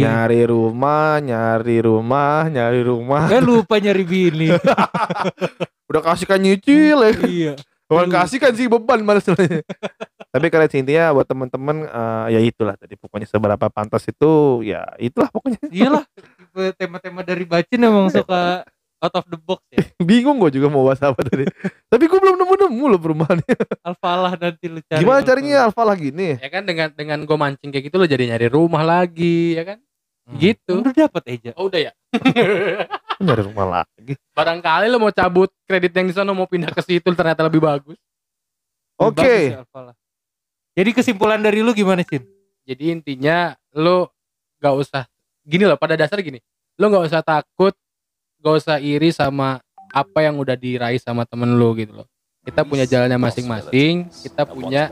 Nyari 0.01 0.41
rumah, 0.49 1.21
nyari 1.21 1.77
rumah, 1.85 2.49
nyari 2.49 2.81
rumah. 2.81 3.29
Kan 3.29 3.45
lupa 3.45 3.77
nyari 3.77 4.01
bini. 4.01 4.49
Udah 5.93 6.01
kasih 6.01 6.25
kan 6.25 6.41
nyicil 6.41 6.97
ya. 6.97 7.11
iya. 7.29 7.53
Bukan 7.85 8.09
kasih 8.09 8.41
kan 8.41 8.57
sih 8.57 8.65
beban 8.65 9.05
malah 9.05 9.21
sebenarnya. 9.21 9.61
Tapi 10.33 10.49
kalian 10.49 10.69
sih 10.73 10.79
intinya 10.81 11.13
buat 11.13 11.29
temen-temen 11.29 11.85
eh, 11.85 12.25
ya 12.33 12.39
itulah 12.41 12.73
tadi 12.73 12.97
pokoknya 12.97 13.29
seberapa 13.29 13.69
pantas 13.69 14.01
itu 14.09 14.65
ya 14.65 14.81
itulah 14.97 15.29
pokoknya. 15.29 15.61
Iyalah. 15.69 16.03
Tema-tema 16.73 17.21
dari 17.21 17.45
Bacin 17.45 17.85
emang 17.85 18.09
suka 18.09 18.65
out 19.03 19.13
of 19.19 19.25
the 19.29 19.37
box 19.37 19.61
ya. 19.69 19.83
Bingung 20.09 20.39
gue 20.39 20.57
juga 20.57 20.73
mau 20.73 20.87
bahas 20.87 21.03
apa 21.03 21.21
tadi. 21.21 21.45
Tapi 21.85 22.03
gue 22.07 22.19
belum 22.23 22.39
nemu-nemu 22.39 22.83
loh 22.87 22.99
perumahannya. 23.03 23.55
Alfalah 23.83 24.33
nanti 24.39 24.65
lu 24.71 24.79
cari. 24.81 25.03
Gimana 25.03 25.21
Alfalah. 25.21 25.27
carinya 25.27 25.57
Alfa 25.67 25.83
lagi 25.83 26.09
nih? 26.09 26.33
Ya 26.39 26.49
kan 26.49 26.63
dengan 26.63 26.87
dengan 26.95 27.19
gue 27.27 27.37
mancing 27.37 27.69
kayak 27.69 27.93
gitu 27.93 27.95
lo 27.99 28.07
jadi 28.07 28.33
nyari 28.33 28.47
rumah 28.47 28.81
lagi, 28.81 29.59
ya 29.59 29.63
kan? 29.67 29.77
Hmm. 30.23 30.39
Gitu. 30.39 30.71
Udah 30.79 30.93
dapat 30.95 31.23
Eja. 31.27 31.51
Oh 31.59 31.67
udah 31.67 31.91
ya. 31.91 31.91
Nyari 33.23 33.41
rumah 33.43 33.83
lagi. 33.83 34.15
Barangkali 34.31 34.87
lo 34.87 34.97
mau 34.97 35.11
cabut 35.11 35.51
kredit 35.67 35.91
yang 35.93 36.07
di 36.07 36.15
sana 36.15 36.31
mau 36.31 36.47
pindah 36.47 36.71
ke 36.71 36.81
situ 36.81 37.05
ternyata 37.11 37.43
lebih 37.43 37.59
bagus. 37.59 37.99
Oke. 38.95 39.59
Alfalah. 39.59 39.93
Jadi 40.73 40.89
kesimpulan 40.89 41.37
dari 41.37 41.61
lu 41.61 41.69
gimana, 41.73 42.01
Cin? 42.01 42.25
Jadi 42.65 42.89
intinya 42.89 43.53
lo 43.77 44.09
gak 44.57 44.73
usah 44.73 45.03
gini 45.45 45.69
loh 45.69 45.77
pada 45.77 45.93
dasar 45.93 46.17
gini. 46.25 46.41
Lo 46.81 46.89
gak 46.89 47.05
usah 47.13 47.21
takut, 47.21 47.77
gak 48.41 48.55
usah 48.57 48.81
iri 48.81 49.13
sama 49.13 49.61
apa 49.93 50.25
yang 50.25 50.41
udah 50.41 50.57
diraih 50.57 50.97
sama 50.97 51.29
temen 51.29 51.53
lo 51.53 51.77
gitu 51.77 52.01
loh. 52.01 52.07
Kita 52.43 52.65
punya 52.65 52.83
jalannya 52.83 53.21
masing-masing, 53.21 54.09
kita 54.09 54.43
punya 54.49 54.91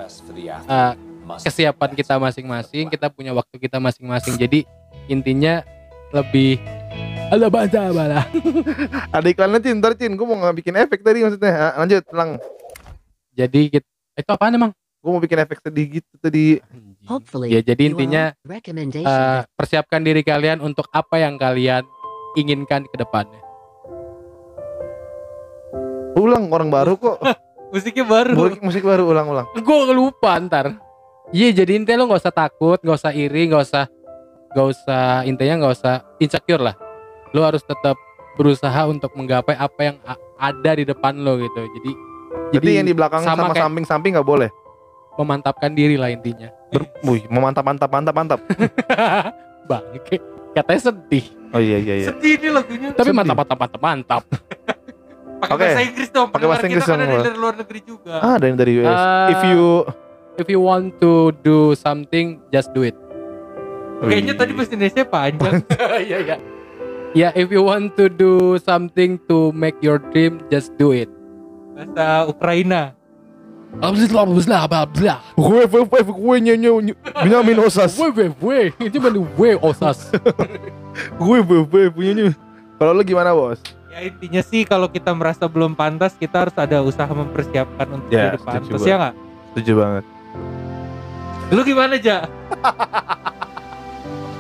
uh, 0.69 0.93
kesiapan 1.41 1.91
kita 1.97 2.15
masing-masing, 2.15 2.88
kita 2.88 3.11
punya 3.11 3.34
waktu 3.34 3.57
kita 3.57 3.82
masing-masing. 3.82 4.38
Jadi 4.38 4.63
intinya 5.09 5.65
lebih 6.13 6.61
ada 7.32 7.47
baca 7.47 7.79
bala. 7.95 8.27
Ada 9.15 9.27
iklannya 9.32 9.63
Cin, 9.63 9.79
ntar 9.79 9.95
Cin. 9.95 10.19
Gue 10.19 10.27
mau 10.27 10.36
nggak 10.36 10.55
bikin 10.59 10.75
efek 10.75 10.99
tadi 10.99 11.23
maksudnya. 11.23 11.71
Ah, 11.71 11.73
lanjut, 11.79 12.03
lang. 12.11 12.36
Jadi 13.32 13.71
kita, 13.71 13.88
itu 14.19 14.32
apaan 14.36 14.59
emang? 14.59 14.71
Gue 15.02 15.10
mau 15.10 15.18
bikin 15.18 15.41
efek 15.41 15.66
sedih 15.66 15.97
gitu 15.97 16.14
tadi. 16.22 16.62
Hopefully, 17.10 17.49
Ya 17.49 17.66
jadi 17.66 17.89
intinya 17.89 18.38
uh, 18.38 19.41
persiapkan 19.58 20.06
diri 20.06 20.22
kalian 20.22 20.62
untuk 20.62 20.86
apa 20.93 21.18
yang 21.18 21.41
kalian 21.41 21.82
inginkan 22.38 22.86
ke 22.86 22.95
depannya. 23.02 23.41
Ulang 26.14 26.54
orang 26.54 26.70
baru 26.70 26.93
kok. 27.02 27.18
Musiknya 27.74 28.06
baru. 28.06 28.38
Musik, 28.38 28.62
musik 28.62 28.84
baru 28.86 29.10
ulang-ulang. 29.10 29.49
Gue 29.58 29.89
lupa 29.89 30.38
ntar. 30.38 30.78
Iya 31.32 31.64
jadi 31.64 31.80
intinya 31.82 32.04
lo 32.04 32.12
nggak 32.12 32.22
usah 32.22 32.36
takut, 32.36 32.78
nggak 32.84 32.97
usah 32.99 33.12
iri, 33.16 33.47
nggak 33.47 33.64
usah 33.64 33.84
nggak 34.52 34.68
usah 34.68 35.24
intinya 35.24 35.56
nggak 35.66 35.74
usah 35.80 35.93
insecure 36.20 36.62
lah. 36.62 36.76
Lo 37.32 37.41
harus 37.41 37.64
tetap 37.64 37.95
berusaha 38.36 38.86
untuk 38.86 39.16
menggapai 39.16 39.56
apa 39.56 39.80
yang 39.82 39.95
ada 40.38 40.72
di 40.76 40.84
depan 40.86 41.16
lo 41.18 41.39
gitu. 41.39 41.64
Jadi 41.80 41.91
Jadi 42.52 42.70
yang 42.76 42.88
di 42.88 42.93
belakang 42.93 43.24
sama 43.24 43.47
sama, 43.49 43.56
kayak- 43.56 43.64
samping-samping 43.66 44.12
nggak 44.20 44.28
boleh. 44.28 44.49
Memantapkan 45.20 45.72
diri 45.74 45.95
lah 45.99 46.12
intinya. 46.12 46.49
Ber, 46.72 46.88
wih, 47.03 47.24
memantap, 47.28 47.64
mantap, 47.66 47.89
mantap, 47.91 48.16
mantap. 48.16 48.39
Bangke. 49.70 50.18
Katanya 50.51 50.82
sedih. 50.91 51.26
Oh 51.51 51.59
iya 51.59 51.78
iya 51.80 51.95
iya. 51.99 52.07
Sedih 52.12 52.39
nih 52.39 52.51
lagunya. 52.51 52.88
Tapi 52.95 53.12
Sedih. 53.12 53.16
mantap 53.16 53.36
mantap 53.39 53.57
mantap 53.59 53.82
mantap. 53.82 54.24
Pakai 55.41 55.53
Oke. 55.57 55.64
bahasa 55.66 55.82
Inggris 55.82 56.09
dong. 56.14 56.28
Pakai 56.30 56.47
bahasa 56.47 56.66
Inggris 56.70 56.86
kita 56.86 56.93
kan 56.93 57.07
dong, 57.07 57.26
dari 57.26 57.39
luar 57.39 57.55
negeri 57.57 57.80
juga. 57.82 58.14
Ah, 58.22 58.34
ada 58.38 58.45
yang 58.45 58.57
dari 58.59 58.72
US. 58.78 58.93
Eh, 58.93 59.28
If 59.34 59.41
you 59.49 59.66
If 60.39 60.47
you 60.47 60.64
want 60.64 60.95
to 61.03 61.36
do 61.43 61.76
something, 61.76 62.39
just 62.55 62.72
do 62.72 62.88
it. 62.88 62.95
Kayaknya 64.01 64.34
tadi 64.34 64.51
bahasa 64.55 64.72
Indonesia 64.74 65.03
panjang. 65.03 65.53
Iya 66.07 66.18
iya. 66.24 66.38
Ya, 67.12 67.30
if 67.36 67.51
you 67.51 67.59
want 67.59 67.99
to 67.99 68.07
do 68.07 68.55
something 68.64 69.20
to 69.28 69.51
make 69.51 69.76
your 69.84 69.99
dream, 70.16 70.39
just 70.47 70.72
do 70.80 70.95
it. 70.95 71.12
bahasa 71.76 72.32
Ukraina. 72.32 72.95
Gue 75.38 75.63
gue 75.63 75.82
gue 75.88 76.01
gue 76.03 76.36
Osas. 77.61 77.91
Weh, 78.41 78.67
itu 78.78 78.97
mana 78.99 79.19
weh 79.39 79.55
osas. 79.55 80.11
Gue 81.15 81.39
gue 81.39 81.63
gue. 81.63 82.36
Kalau 82.76 82.91
lu 82.91 83.03
gimana 83.05 83.32
bos? 83.32 83.61
Ya 83.91 84.07
intinya 84.07 84.41
sih 84.41 84.63
kalau 84.63 84.88
kita 84.88 85.11
merasa 85.11 85.47
belum 85.47 85.76
pantas, 85.76 86.15
kita 86.15 86.47
harus 86.47 86.55
ada 86.55 86.80
usaha 86.82 87.07
mempersiapkan 87.11 87.88
untuk 87.91 88.11
Ya, 88.11 88.34
jadi 88.34 88.38
setuju 88.39 88.47
pantas 88.47 88.82
ya 88.84 88.95
nggak? 88.97 89.15
Setuju 89.51 89.72
banget. 89.78 90.03
Lu 91.51 91.61
gimana 91.67 91.95
Ja? 91.99 92.17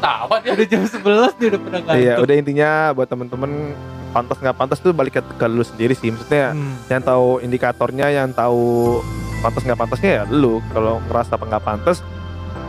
Tawa 0.01 0.35
dia. 0.41 0.51
Udah 0.57 0.65
jam 0.65 0.81
11 0.81 1.37
nih 1.37 1.47
udah 1.53 1.59
pada 1.61 1.77
ngantuk. 1.77 2.01
Iya, 2.01 2.13
udah 2.17 2.35
intinya 2.35 2.69
buat 2.97 3.07
temen-temen 3.07 3.51
pantas 4.11 4.37
nggak 4.41 4.57
pantas 4.57 4.77
tuh 4.81 4.91
balik 4.91 5.19
ke, 5.19 5.21
ke 5.21 5.45
lu 5.45 5.61
sendiri 5.61 5.93
sih. 5.93 6.09
Maksudnya 6.09 6.57
Hmm. 6.57 6.73
yang 6.89 7.01
tahu 7.05 7.27
indikatornya, 7.39 8.07
yang 8.09 8.33
tahu 8.33 8.99
pantas 9.41 9.61
nggak 9.61 9.79
pantasnya 9.79 10.11
ya 10.11 10.23
lu. 10.29 10.61
Kalau 10.69 11.01
ngerasa 11.05 11.35
apa 11.35 11.45
nggak 11.47 11.65
pantas, 11.65 11.97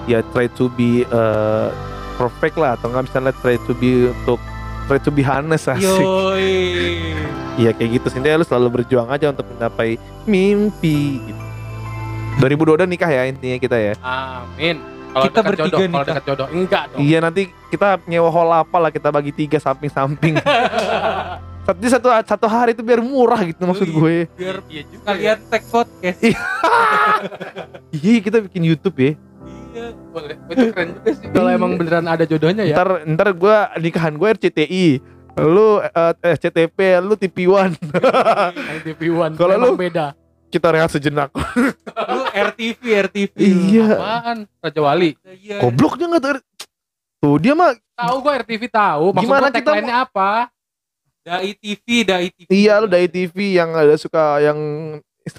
ya 0.04 0.24
try 0.32 0.48
to 0.50 0.66
be 0.72 1.04
uh, 1.08 1.68
perfect 2.16 2.56
lah 2.56 2.74
atau 2.74 2.88
nggak 2.88 3.04
misalnya 3.06 3.32
try 3.38 3.56
to 3.62 3.72
be 3.72 4.08
untuk 4.08 4.40
try 4.84 4.98
to 4.98 5.10
be 5.10 5.22
honest 5.22 5.68
asik. 5.68 5.84
Yoi. 5.84 6.52
Iya 7.52 7.76
kayak 7.76 8.00
gitu 8.00 8.06
sih. 8.08 8.16
Intinya 8.16 8.40
lu 8.40 8.48
selalu 8.48 8.80
berjuang 8.80 9.12
aja 9.12 9.28
untuk 9.28 9.44
mencapai 9.44 10.00
mimpi. 10.24 11.20
Gitu. 11.20 11.40
2022 12.40 12.88
nikah 12.88 13.12
ya 13.12 13.28
intinya 13.28 13.60
kita 13.60 13.76
ya. 13.76 13.92
Amin. 14.00 14.80
Kalau 15.12 15.24
Kita 15.28 15.36
dekat 15.36 15.44
bertiga 15.52 15.68
jodoh, 15.68 15.76
kalau 15.76 15.92
nikah. 15.92 16.08
dekat 16.08 16.24
jodoh 16.24 16.48
enggak 16.48 16.84
dong. 16.88 17.00
Iya 17.04 17.18
nanti 17.20 17.42
kita 17.68 18.00
nyewa 18.08 18.32
hall 18.32 18.50
apa 18.56 18.76
lah 18.80 18.88
kita 18.88 19.12
bagi 19.12 19.36
tiga 19.36 19.60
samping-samping. 19.60 20.40
satu 21.62 21.78
satu 21.86 22.08
satu 22.26 22.46
hari 22.46 22.74
itu 22.74 22.82
biar 22.82 22.98
murah 22.98 23.38
gitu 23.40 23.62
maksud 23.62 23.86
Iya. 23.86 23.94
gue. 23.94 24.16
Biar 24.34 24.56
Iya 24.66 24.82
juga. 24.84 25.04
kalian 25.06 25.38
tag 25.46 25.62
podcast. 25.64 26.18
Iya. 26.20 26.40
Iya 27.92 28.18
kita 28.20 28.38
bikin 28.40 28.62
YouTube 28.64 28.96
ya. 28.98 29.12
Iya. 29.70 29.86
Boleh. 30.10 30.36
Itu 30.48 30.62
keren 30.70 30.88
juga 30.96 31.10
sih. 31.12 31.26
Kalau 31.28 31.48
Iya. 31.48 31.56
emang 31.56 31.70
beneran 31.76 32.06
ada 32.06 32.24
jodohnya 32.24 32.64
ya. 32.64 32.74
Ntar 32.74 32.88
ntar 33.06 33.28
gue 33.32 33.56
nikahan 33.80 34.14
gue 34.14 34.28
RCTI. 34.32 34.86
Lu 35.32 35.80
eh, 35.80 36.12
SCTP, 36.34 36.76
lu 36.98 37.14
TV1. 37.16 37.72
Yang 38.52 38.80
TV 38.84 39.00
One. 39.08 39.34
Kalau 39.34 39.54
lu- 39.56 39.78
beda. 39.78 40.12
kita 40.50 40.68
rehat 40.68 40.92
sejenak. 40.92 41.32
Lu 42.12 42.22
RTV, 42.28 42.82
RTV. 43.08 43.32
Iya. 43.40 43.86
Apaan? 43.96 44.38
Raja 44.60 44.80
Wali. 44.82 45.16
Iya. 45.24 45.64
Gobloknya 45.64 46.10
nggak 46.10 46.20
tuh. 46.20 46.40
Tuh 47.16 47.36
dia 47.38 47.54
mah 47.54 47.72
Tahu 47.94 48.16
gue 48.20 48.32
RTV 48.36 48.62
tahu. 48.68 49.04
Maksud 49.14 49.24
Gimana 49.24 49.46
kita 49.48 49.58
tagline-nya 49.62 49.96
apa? 50.04 50.51
Dai 51.22 51.54
TV, 51.54 52.02
Dai 52.02 52.34
TV. 52.34 52.50
Iya 52.50 52.82
lu 52.82 52.90
dari 52.90 53.06
TV 53.06 53.54
yang 53.54 53.70
ada 53.78 53.94
suka 53.94 54.42
yang 54.42 54.58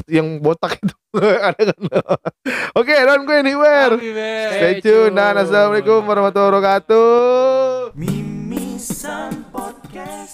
yang 0.08 0.40
botak 0.40 0.80
itu 0.80 0.96
ada 1.52 1.60
kan 1.60 1.80
Oke, 2.80 2.96
don't 3.04 3.28
go 3.28 3.36
anywhere. 3.36 3.92
Stay 4.00 4.80
tune. 4.80 5.12
dan 5.12 5.36
assalamualaikum 5.44 6.00
warahmatullahi 6.08 6.56
wabarakatuh. 6.56 7.92
Mimisan 8.00 9.44
Podcast 9.52 10.33